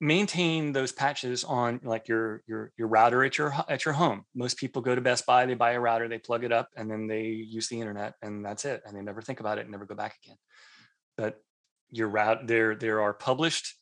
maintain 0.00 0.72
those 0.72 0.92
patches 0.92 1.42
on 1.44 1.80
like 1.82 2.08
your 2.08 2.42
your 2.46 2.72
your 2.76 2.88
router 2.88 3.24
at 3.24 3.38
your 3.38 3.54
at 3.68 3.84
your 3.84 3.94
home. 3.94 4.24
Most 4.34 4.58
people 4.58 4.82
go 4.82 4.94
to 4.94 5.00
best 5.00 5.24
buy 5.24 5.46
they 5.46 5.54
buy 5.54 5.72
a 5.72 5.80
router 5.80 6.08
they 6.08 6.18
plug 6.18 6.44
it 6.44 6.52
up 6.52 6.68
and 6.76 6.90
then 6.90 7.06
they 7.06 7.22
use 7.22 7.68
the 7.68 7.80
internet 7.80 8.14
and 8.22 8.44
that's 8.44 8.64
it 8.64 8.82
and 8.84 8.96
they 8.96 9.02
never 9.02 9.22
think 9.22 9.40
about 9.40 9.58
it 9.58 9.62
and 9.62 9.70
never 9.70 9.86
go 9.86 9.94
back 9.94 10.16
again. 10.24 10.36
But 11.16 11.40
your 11.90 12.08
route 12.08 12.46
there 12.46 12.74
there 12.74 13.00
are 13.00 13.14
published 13.14 13.74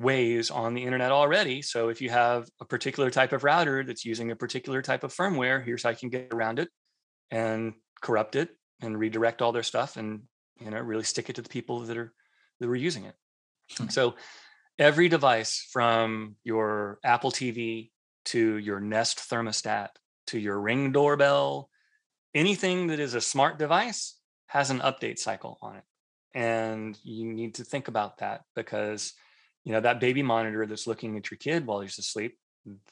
ways 0.00 0.50
on 0.50 0.74
the 0.74 0.82
internet 0.82 1.12
already. 1.12 1.62
So 1.62 1.88
if 1.88 2.00
you 2.00 2.10
have 2.10 2.48
a 2.60 2.64
particular 2.64 3.10
type 3.10 3.32
of 3.32 3.44
router 3.44 3.84
that's 3.84 4.04
using 4.04 4.30
a 4.30 4.36
particular 4.36 4.82
type 4.82 5.04
of 5.04 5.14
firmware 5.14 5.64
here's 5.64 5.82
how 5.82 5.90
you 5.90 5.96
can 5.96 6.08
get 6.08 6.32
around 6.32 6.58
it 6.58 6.68
and 7.30 7.74
corrupt 8.00 8.34
it 8.34 8.48
and 8.80 8.98
redirect 8.98 9.42
all 9.42 9.52
their 9.52 9.62
stuff 9.62 9.96
and 9.96 10.22
you 10.58 10.70
know 10.70 10.78
really 10.78 11.04
stick 11.04 11.28
it 11.28 11.36
to 11.36 11.42
the 11.42 11.48
people 11.48 11.80
that 11.80 11.96
are 11.96 12.12
that 12.58 12.68
were 12.68 12.76
using 12.76 13.04
it. 13.04 13.14
Hmm. 13.76 13.88
so 13.88 14.14
every 14.78 15.08
device 15.08 15.68
from 15.70 16.36
your 16.42 16.98
apple 17.04 17.30
tv 17.30 17.90
to 18.24 18.56
your 18.56 18.80
nest 18.80 19.30
thermostat 19.30 19.88
to 20.26 20.38
your 20.38 20.58
ring 20.60 20.92
doorbell 20.92 21.68
anything 22.34 22.88
that 22.88 23.00
is 23.00 23.14
a 23.14 23.20
smart 23.20 23.58
device 23.58 24.16
has 24.46 24.70
an 24.70 24.80
update 24.80 25.18
cycle 25.18 25.58
on 25.62 25.76
it. 25.76 25.84
And 26.34 26.98
you 27.02 27.32
need 27.32 27.54
to 27.56 27.64
think 27.64 27.88
about 27.88 28.18
that 28.18 28.42
because 28.54 29.12
you 29.64 29.72
know 29.72 29.80
that 29.80 30.00
baby 30.00 30.22
monitor 30.22 30.66
that's 30.66 30.86
looking 30.86 31.16
at 31.16 31.30
your 31.30 31.38
kid 31.38 31.66
while 31.66 31.80
he's 31.80 31.98
asleep 31.98 32.38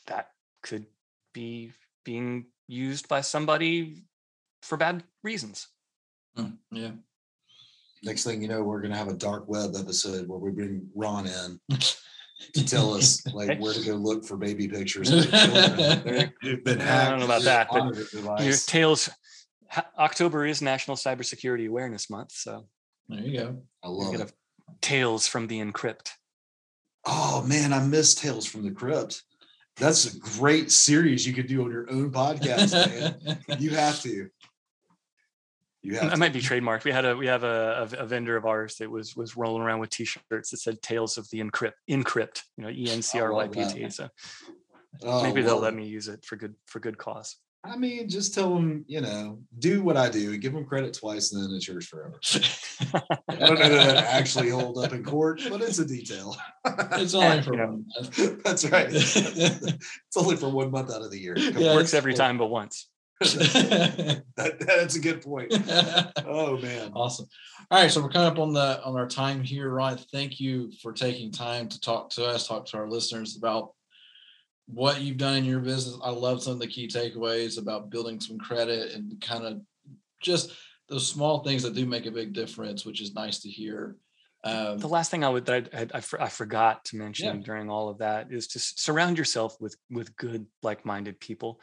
that 0.06 0.28
could 0.62 0.86
be 1.32 1.72
being 2.04 2.46
used 2.66 3.08
by 3.08 3.20
somebody 3.20 4.02
for 4.62 4.76
bad 4.76 5.02
reasons 5.22 5.68
Mm, 6.36 6.56
yeah. 6.70 6.90
Next 8.04 8.22
thing 8.22 8.40
you 8.40 8.46
know, 8.48 8.62
we're 8.62 8.80
gonna 8.80 8.96
have 8.96 9.08
a 9.08 9.14
dark 9.14 9.48
web 9.48 9.74
episode 9.76 10.28
where 10.28 10.38
we 10.38 10.52
bring 10.52 10.88
Ron 10.94 11.26
in 11.26 11.60
to 12.54 12.64
tell 12.64 12.94
us 12.94 13.26
like 13.34 13.58
where 13.58 13.74
to 13.74 13.84
go 13.84 13.94
look 13.94 14.24
for 14.24 14.36
baby 14.36 14.68
pictures. 14.68 15.10
of 15.10 15.28
their 15.30 15.46
children 15.46 16.32
who've 16.42 16.62
been 16.64 16.80
I 16.80 17.10
don't 17.10 17.18
know 17.18 17.24
about 17.24 17.42
that, 17.42 17.68
but 17.70 18.44
Your 18.44 18.54
tales 18.54 19.10
october 19.98 20.46
is 20.46 20.62
national 20.62 20.96
cybersecurity 20.96 21.68
awareness 21.68 22.08
month 22.08 22.30
so 22.32 22.66
There 23.08 23.20
you 23.20 23.36
go. 23.38 23.56
I 23.82 23.88
love 23.88 24.14
it. 24.14 24.32
tales 24.80 25.26
from 25.26 25.48
the 25.48 25.60
encrypt 25.60 26.10
Oh 27.10 27.42
man, 27.46 27.72
I 27.72 27.82
miss 27.82 28.14
Tales 28.14 28.44
from 28.46 28.62
the 28.64 28.70
Crypt. 28.70 29.22
That's 29.76 30.12
a 30.14 30.18
great 30.18 30.70
series 30.70 31.26
you 31.26 31.32
could 31.32 31.46
do 31.46 31.62
on 31.64 31.70
your 31.70 31.90
own 31.90 32.10
podcast, 32.10 32.72
man. 32.72 33.38
You 33.60 33.70
have 33.70 34.00
to. 34.02 34.08
You 34.10 34.30
You 35.82 35.94
have 35.94 36.02
That 36.10 36.10
to. 36.10 36.16
might 36.18 36.32
be 36.32 36.40
trademarked. 36.40 36.84
We 36.84 36.90
had 36.92 37.04
a 37.06 37.16
we 37.16 37.26
have 37.28 37.44
a, 37.44 37.88
a, 37.98 38.02
a 38.02 38.06
vendor 38.06 38.36
of 38.36 38.44
ours 38.44 38.76
that 38.76 38.90
was 38.90 39.16
was 39.16 39.36
rolling 39.36 39.62
around 39.62 39.78
with 39.80 39.90
T-shirts 39.90 40.50
that 40.50 40.56
said 40.58 40.82
"Tales 40.82 41.16
of 41.16 41.28
the 41.30 41.40
Encrypt." 41.40 41.72
Encrypt, 41.88 42.42
you 42.56 42.64
know, 42.64 42.70
E 42.70 42.90
N 42.90 43.00
C 43.02 43.20
R 43.20 43.32
Y 43.32 43.48
P 43.48 43.64
T. 43.68 43.82
that. 43.84 43.92
So 43.92 44.08
Oh, 45.02 45.22
maybe 45.22 45.42
they'll 45.42 45.60
let 45.60 45.74
me 45.74 45.86
use 45.86 46.08
it 46.08 46.24
for 46.24 46.36
good 46.36 46.54
for 46.66 46.80
good 46.80 46.98
cause. 46.98 47.36
I 47.64 47.76
mean, 47.76 48.08
just 48.08 48.34
tell 48.34 48.54
them, 48.54 48.84
you 48.86 49.00
know, 49.00 49.40
do 49.58 49.82
what 49.82 49.96
I 49.96 50.08
do, 50.08 50.36
give 50.38 50.52
them 50.52 50.64
credit 50.64 50.94
twice, 50.94 51.32
and 51.32 51.42
then 51.42 51.54
it's 51.56 51.66
yours 51.66 51.86
forever. 51.86 52.18
I 53.28 53.34
don't 53.34 53.58
know 53.58 53.68
that 53.68 54.04
actually 54.04 54.48
hold 54.50 54.78
up 54.78 54.92
in 54.92 55.02
court, 55.02 55.42
but 55.50 55.60
it's 55.60 55.78
a 55.80 55.84
detail. 55.86 56.36
it's 56.64 57.14
only 57.14 57.42
for 57.42 57.54
Yeah. 57.56 57.66
one 57.66 57.84
month. 57.96 58.42
That's 58.44 58.64
right. 58.70 58.86
it's 58.90 60.16
only 60.16 60.36
for 60.36 60.48
one 60.48 60.70
month 60.70 60.90
out 60.90 61.02
of 61.02 61.10
the 61.10 61.18
year. 61.18 61.34
Come 61.34 61.58
Yeah. 61.58 61.74
Works 61.74 61.94
every 61.94 62.14
time 62.14 62.38
but 62.38 62.46
once. 62.46 62.88
That, 63.20 64.60
that's 64.60 64.94
a 64.94 65.00
good 65.00 65.20
point. 65.22 65.52
Oh 66.24 66.56
man. 66.58 66.92
awesome. 66.94 67.26
All 67.72 67.82
right, 67.82 67.90
so 67.90 68.00
we're 68.00 68.08
coming 68.10 68.28
up 68.28 68.38
on 68.38 68.52
the 68.52 68.80
on 68.84 68.94
our 68.96 69.08
time 69.08 69.42
here, 69.42 69.68
Ryan. 69.68 69.98
Thank 70.12 70.38
you 70.38 70.70
for 70.80 70.92
taking 70.92 71.32
time 71.32 71.68
to 71.68 71.80
talk 71.80 72.10
to 72.10 72.24
us, 72.24 72.46
talk 72.46 72.66
to 72.66 72.76
our 72.76 72.88
listeners 72.88 73.36
about 73.36 73.72
what 74.72 75.00
you've 75.00 75.16
done 75.16 75.36
in 75.36 75.44
your 75.44 75.60
business. 75.60 75.98
I 76.02 76.10
love 76.10 76.42
some 76.42 76.54
of 76.54 76.58
the 76.60 76.66
key 76.66 76.86
takeaways 76.88 77.58
about 77.58 77.90
building 77.90 78.20
some 78.20 78.38
credit 78.38 78.92
and 78.94 79.20
kind 79.20 79.44
of 79.44 79.60
just 80.20 80.52
those 80.88 81.06
small 81.06 81.42
things 81.42 81.62
that 81.62 81.74
do 81.74 81.86
make 81.86 82.06
a 82.06 82.10
big 82.10 82.32
difference, 82.32 82.84
which 82.84 83.00
is 83.00 83.14
nice 83.14 83.40
to 83.40 83.48
hear. 83.48 83.96
Um, 84.44 84.78
The 84.78 84.88
last 84.88 85.10
thing 85.10 85.24
I 85.24 85.28
would 85.28 85.46
that 85.46 85.68
I, 85.74 85.80
I, 85.80 85.86
I, 85.94 86.00
for- 86.00 86.20
I 86.22 86.28
forgot 86.28 86.84
to 86.86 86.96
mention 86.96 87.26
Yeah. 87.38 87.42
during 87.42 87.70
all 87.70 87.88
of 87.88 87.98
that 87.98 88.30
is 88.30 88.46
to 88.48 88.58
surround 88.58 89.18
yourself 89.18 89.56
with 89.60 89.76
with 89.90 90.14
good 90.16 90.46
like-minded 90.62 91.18
people. 91.18 91.60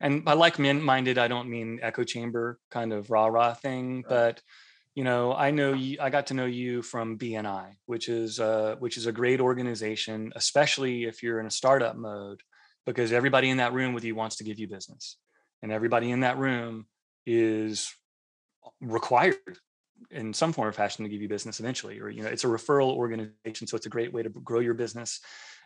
And 0.00 0.24
by 0.24 0.34
like-minded, 0.34 1.18
I 1.18 1.28
don't 1.28 1.48
mean 1.48 1.78
echo 1.82 2.04
chamber 2.04 2.58
kind 2.70 2.92
of 2.92 3.10
rah 3.10 3.26
rah 3.26 3.54
thing, 3.54 3.96
Right. 3.96 4.08
but 4.08 4.42
you 4.94 5.02
know, 5.02 5.34
I 5.34 5.50
know 5.50 5.72
you. 5.72 5.98
I 6.00 6.10
got 6.10 6.28
to 6.28 6.34
know 6.34 6.46
you 6.46 6.82
from 6.82 7.18
BNI, 7.18 7.74
which 7.86 8.08
is 8.08 8.38
uh, 8.38 8.76
which 8.78 8.96
is 8.96 9.06
a 9.06 9.12
great 9.12 9.40
organization, 9.40 10.32
especially 10.36 11.04
if 11.04 11.22
you're 11.22 11.40
in 11.40 11.46
a 11.46 11.50
startup 11.50 11.96
mode, 11.96 12.40
because 12.86 13.12
everybody 13.12 13.50
in 13.50 13.56
that 13.56 13.72
room 13.72 13.92
with 13.92 14.04
you 14.04 14.14
wants 14.14 14.36
to 14.36 14.44
give 14.44 14.58
you 14.58 14.68
business, 14.68 15.16
and 15.62 15.72
everybody 15.72 16.10
in 16.10 16.20
that 16.20 16.38
room 16.38 16.86
is 17.26 17.92
required 18.80 19.58
in 20.10 20.32
some 20.32 20.52
form 20.52 20.68
or 20.68 20.72
fashion 20.72 21.04
to 21.04 21.08
give 21.08 21.22
you 21.22 21.28
business 21.28 21.60
eventually 21.60 22.00
or 22.00 22.08
you 22.08 22.22
know 22.22 22.28
it's 22.28 22.44
a 22.44 22.48
referral 22.48 22.94
organization 22.94 23.66
so 23.66 23.76
it's 23.76 23.86
a 23.86 23.90
great 23.90 24.12
way 24.12 24.22
to 24.22 24.28
grow 24.28 24.60
your 24.60 24.74
business 24.74 25.20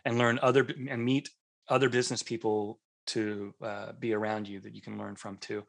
and 0.05 0.17
learn 0.17 0.39
other 0.41 0.67
and 0.89 1.03
meet 1.03 1.29
other 1.67 1.89
business 1.89 2.23
people 2.23 2.79
to 3.07 3.53
uh, 3.63 3.91
be 3.99 4.13
around 4.13 4.47
you 4.47 4.59
that 4.59 4.75
you 4.75 4.81
can 4.81 4.97
learn 4.97 5.15
from 5.15 5.37
too 5.37 5.63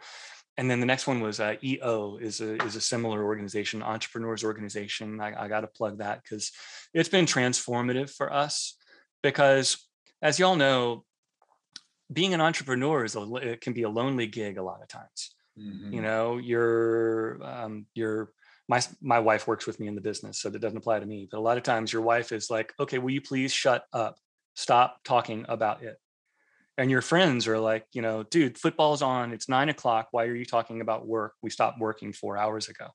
and 0.56 0.70
then 0.70 0.80
the 0.80 0.86
next 0.86 1.06
one 1.06 1.20
was 1.20 1.40
uh, 1.40 1.54
eo 1.62 2.16
is 2.18 2.40
a 2.40 2.56
is 2.64 2.76
a 2.76 2.80
similar 2.80 3.24
organization 3.24 3.82
entrepreneurs 3.82 4.44
organization. 4.44 5.20
I, 5.20 5.44
I 5.44 5.48
got 5.48 5.60
to 5.60 5.66
plug 5.66 5.98
that 5.98 6.22
because 6.22 6.52
it's 6.92 7.08
been 7.08 7.26
transformative 7.26 8.10
for 8.10 8.32
us 8.32 8.76
because 9.22 9.86
as 10.22 10.38
y'all 10.38 10.56
know 10.56 11.04
being 12.12 12.34
an 12.34 12.40
entrepreneur 12.40 13.04
is 13.04 13.14
a, 13.14 13.34
it 13.36 13.60
can 13.60 13.72
be 13.72 13.84
a 13.84 13.88
lonely 13.88 14.26
gig 14.26 14.58
a 14.58 14.62
lot 14.62 14.82
of 14.82 14.88
times. 14.88 15.34
Mhm. 15.58 15.92
you 15.92 16.00
know 16.00 16.38
you're 16.38 17.42
um, 17.42 17.86
you're 17.94 18.32
my 18.68 18.80
my 19.02 19.18
wife 19.18 19.48
works 19.48 19.66
with 19.66 19.80
me 19.80 19.88
in 19.88 19.96
the 19.96 20.00
business 20.00 20.38
so 20.38 20.48
that 20.48 20.60
doesn't 20.60 20.78
apply 20.78 21.00
to 21.00 21.06
me. 21.06 21.28
But 21.30 21.38
a 21.38 21.46
lot 21.48 21.56
of 21.56 21.64
times 21.64 21.92
your 21.92 22.02
wife 22.02 22.32
is 22.32 22.50
like 22.50 22.72
okay 22.78 22.98
will 22.98 23.10
you 23.10 23.20
please 23.20 23.52
shut 23.52 23.84
up? 23.92 24.16
Stop 24.54 25.00
talking 25.04 25.44
about 25.48 25.82
it 25.82 25.96
and 26.78 26.90
your 26.90 27.02
friends 27.02 27.46
are 27.46 27.58
like 27.58 27.84
you 27.92 28.02
know 28.02 28.22
dude 28.22 28.58
football's 28.58 29.02
on 29.02 29.32
it's 29.32 29.48
nine 29.48 29.68
o'clock 29.68 30.08
why 30.10 30.24
are 30.24 30.34
you 30.34 30.44
talking 30.44 30.80
about 30.80 31.06
work? 31.06 31.34
We 31.42 31.50
stopped 31.50 31.80
working 31.80 32.12
four 32.12 32.36
hours 32.36 32.68
ago. 32.68 32.88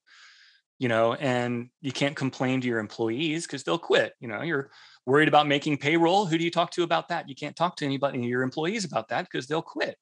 You 0.80 0.90
know 0.90 1.14
and 1.14 1.70
you 1.82 1.92
can't 1.92 2.16
complain 2.16 2.62
to 2.62 2.68
your 2.68 2.80
employees 2.80 3.46
because 3.46 3.64
they'll 3.64 3.78
quit 3.78 4.14
you 4.20 4.28
know 4.28 4.42
you're 4.42 4.72
worried 5.06 5.28
about 5.28 5.48
making 5.48 5.78
payroll? 5.78 6.26
Who 6.26 6.38
do 6.38 6.44
you 6.44 6.52
talk 6.52 6.72
to 6.72 6.84
about 6.84 7.10
that? 7.10 7.30
You 7.30 7.36
can't 7.36 7.56
talk 7.56 7.78
to 7.78 7.86
anybody 7.86 8.20
your 8.20 8.42
employees 8.42 8.86
about 8.86 9.10
that 9.10 9.26
because 9.30 9.48
they'll 9.48 9.62
quit. 9.62 9.96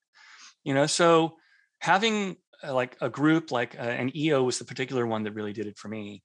You 0.64 0.74
know 0.74 0.88
so 0.88 1.36
having 1.80 2.38
uh, 2.64 2.74
like 2.74 2.96
a 3.02 3.10
group 3.10 3.52
like 3.52 3.78
uh, 3.78 3.84
an 3.84 4.16
eo 4.16 4.44
was 4.44 4.58
the 4.58 4.66
particular 4.66 5.06
one 5.06 5.24
that 5.24 5.34
really 5.34 5.54
did 5.54 5.68
it 5.68 5.78
for 5.78 5.90
me 5.90 6.24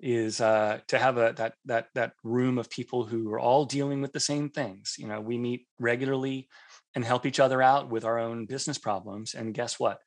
is 0.00 0.40
uh, 0.40 0.78
to 0.86 0.98
have 0.98 1.16
a 1.16 1.32
that 1.36 1.54
that 1.64 1.88
that 1.94 2.12
room 2.22 2.58
of 2.58 2.70
people 2.70 3.04
who 3.04 3.32
are 3.32 3.40
all 3.40 3.64
dealing 3.64 4.00
with 4.00 4.12
the 4.12 4.20
same 4.20 4.48
things 4.48 4.94
you 4.98 5.08
know 5.08 5.20
we 5.20 5.38
meet 5.38 5.66
regularly 5.80 6.48
and 6.94 7.04
help 7.04 7.26
each 7.26 7.40
other 7.40 7.62
out 7.62 7.90
with 7.90 8.04
our 8.04 8.18
own 8.18 8.46
business 8.46 8.78
problems 8.78 9.34
and 9.34 9.54
guess 9.54 9.78
what? 9.78 10.00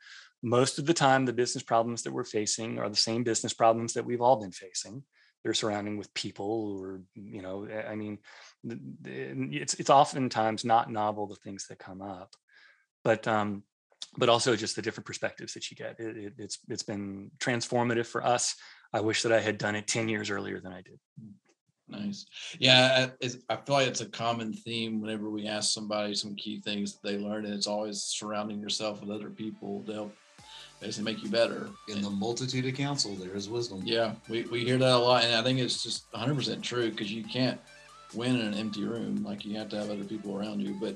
Most 0.44 0.80
of 0.80 0.86
the 0.86 0.94
time 0.94 1.26
the 1.26 1.34
business 1.34 1.64
problems 1.64 2.04
that 2.04 2.14
we're 2.14 2.24
facing 2.24 2.80
are 2.80 2.90
the 2.90 2.96
same 2.96 3.24
business 3.24 3.54
problems 3.54 3.94
that 3.94 4.06
we've 4.06 4.22
all 4.22 4.38
been 4.38 4.52
facing. 4.52 5.04
They're 5.44 5.54
surrounding 5.54 5.98
with 5.98 6.14
people 6.14 6.80
or 6.80 7.02
you 7.16 7.42
know 7.42 7.68
i 7.90 7.96
mean 7.96 8.20
it's 8.64 9.74
it's 9.76 9.90
oftentimes 9.90 10.64
not 10.64 10.92
novel 10.92 11.26
the 11.28 11.36
things 11.36 11.68
that 11.68 11.80
come 11.80 12.02
up. 12.02 12.34
But 13.04 13.28
um 13.28 13.64
but 14.18 14.30
also 14.30 14.56
just 14.56 14.76
the 14.76 14.82
different 14.82 15.08
perspectives 15.08 15.54
that 15.54 15.72
you 15.72 15.78
get. 15.78 16.00
It, 16.00 16.18
it, 16.18 16.34
it's 16.38 16.60
it's 16.68 16.84
been 16.84 17.32
transformative 17.40 18.08
for 18.08 18.24
us. 18.24 18.56
I 18.94 19.00
wish 19.00 19.24
that 19.24 19.32
i 19.32 19.40
had 19.40 19.58
done 19.58 19.76
it 19.76 19.88
10 19.88 20.10
years 20.10 20.30
earlier 20.30 20.60
than 20.60 20.74
i 20.74 20.82
did 20.82 21.00
Nice. 21.92 22.26
Yeah, 22.60 23.08
I- 23.10 23.12
it's, 23.20 23.38
I 23.50 23.58
feel 23.58 23.76
like 23.76 23.88
it's 23.88 24.02
a 24.02 24.06
common 24.08 24.54
theme 24.54 25.02
whenever 25.02 25.30
we 25.30 25.46
ask 25.48 25.74
somebody 25.74 26.16
some 26.16 26.36
key 26.36 26.60
things 26.62 26.94
that 26.94 27.04
they 27.08 27.18
learn, 27.18 27.46
and 27.46 27.54
it's 27.54 27.68
always 27.68 28.02
surrounding 28.02 28.60
yourself 28.60 29.02
with 29.02 29.10
other 29.12 29.30
people 29.30 29.84
to 29.88 29.94
help 29.94 30.16
basically 30.80 31.14
make 31.14 31.24
you 31.24 31.30
better. 31.30 31.70
In 31.90 32.02
the 32.02 32.10
multitude 32.10 32.66
of 32.66 32.74
counsel, 32.76 33.14
there 33.16 33.36
is 33.36 33.50
wisdom. 33.50 33.82
Yeah, 33.84 34.14
we, 34.30 34.44
we 34.44 34.64
hear 34.64 34.78
that 34.78 34.92
a 34.92 34.98
lot, 34.98 35.24
and 35.26 35.36
I 35.36 35.44
think 35.44 35.60
it's 35.60 35.84
just 35.84 36.10
100% 36.14 36.62
true 36.62 36.90
because 36.90 37.12
you 37.12 37.24
can't 37.24 37.60
win 38.14 38.36
in 38.36 38.46
an 38.48 38.54
empty 38.56 38.84
room. 38.84 39.24
Like 39.24 39.46
you 39.46 39.58
have 39.58 39.70
to 39.70 39.78
have 39.78 39.90
other 39.90 40.04
people 40.04 40.36
around 40.36 40.60
you. 40.62 40.76
But 40.80 40.96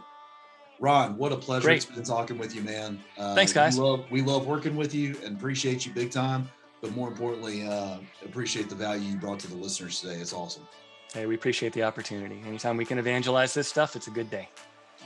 Ron, 0.80 1.16
what 1.16 1.30
a 1.30 1.36
pleasure 1.36 1.66
Great. 1.68 1.76
it's 1.76 1.84
been 1.86 2.02
talking 2.02 2.38
with 2.38 2.56
you, 2.56 2.62
man. 2.62 3.00
Uh, 3.16 3.36
Thanks, 3.36 3.52
guys. 3.52 3.76
We 3.78 3.84
love, 3.84 4.04
we 4.10 4.20
love 4.20 4.48
working 4.48 4.74
with 4.74 4.92
you 4.92 5.14
and 5.24 5.36
appreciate 5.36 5.86
you 5.86 5.92
big 5.92 6.10
time. 6.10 6.48
But 6.82 6.94
more 6.94 7.08
importantly, 7.08 7.66
uh, 7.66 7.98
appreciate 8.24 8.68
the 8.68 8.74
value 8.74 9.08
you 9.12 9.16
brought 9.16 9.38
to 9.40 9.48
the 9.48 9.54
listeners 9.54 10.00
today. 10.00 10.16
It's 10.16 10.32
awesome. 10.34 10.66
hey 11.14 11.24
we 11.26 11.34
appreciate 11.36 11.72
the 11.72 11.82
opportunity 11.84 12.42
anytime 12.46 12.76
we 12.76 12.84
can 12.84 12.98
evangelize 12.98 13.54
this 13.54 13.68
stuff 13.68 13.94
it's 13.96 14.08
a 14.08 14.10
good 14.10 14.28
day 14.30 14.48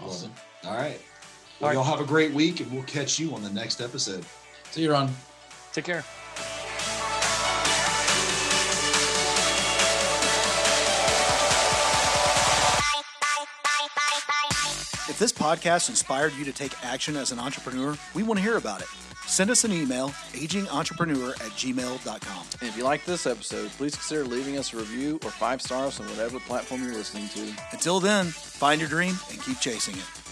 Awesome. 0.02 0.32
All 0.64 0.74
right. 0.76 1.00
Well, 1.60 1.60
All 1.60 1.68
right. 1.68 1.74
y'all 1.74 1.84
have 1.84 2.00
a 2.00 2.08
great 2.08 2.32
week, 2.32 2.60
and 2.60 2.70
we'll 2.70 2.82
catch 2.82 3.18
you 3.18 3.34
on 3.34 3.42
the 3.42 3.48
next 3.50 3.80
episode. 3.80 4.24
See 4.72 4.82
you, 4.82 4.92
Ron. 4.92 5.10
take 5.72 5.84
care 5.86 6.04
If 15.16 15.20
this 15.20 15.32
podcast 15.32 15.88
inspired 15.88 16.34
you 16.34 16.44
to 16.44 16.52
take 16.52 16.74
action 16.84 17.16
as 17.16 17.32
an 17.32 17.38
entrepreneur, 17.38 17.96
we 18.12 18.22
want 18.22 18.36
to 18.36 18.44
hear 18.44 18.58
about 18.58 18.82
it. 18.82 18.86
Send 19.26 19.48
us 19.48 19.64
an 19.64 19.72
email, 19.72 20.10
agingentrepreneur 20.34 21.30
at 21.30 21.52
gmail.com. 21.52 22.46
And 22.60 22.68
if 22.68 22.76
you 22.76 22.84
like 22.84 23.02
this 23.06 23.26
episode, 23.26 23.70
please 23.70 23.94
consider 23.94 24.24
leaving 24.26 24.58
us 24.58 24.74
a 24.74 24.76
review 24.76 25.18
or 25.24 25.30
five 25.30 25.62
stars 25.62 25.98
on 26.00 26.06
whatever 26.10 26.38
platform 26.40 26.84
you're 26.84 26.92
listening 26.92 27.30
to. 27.30 27.50
Until 27.72 27.98
then, 27.98 28.26
find 28.26 28.78
your 28.78 28.90
dream 28.90 29.14
and 29.30 29.42
keep 29.42 29.58
chasing 29.58 29.94
it. 29.96 30.25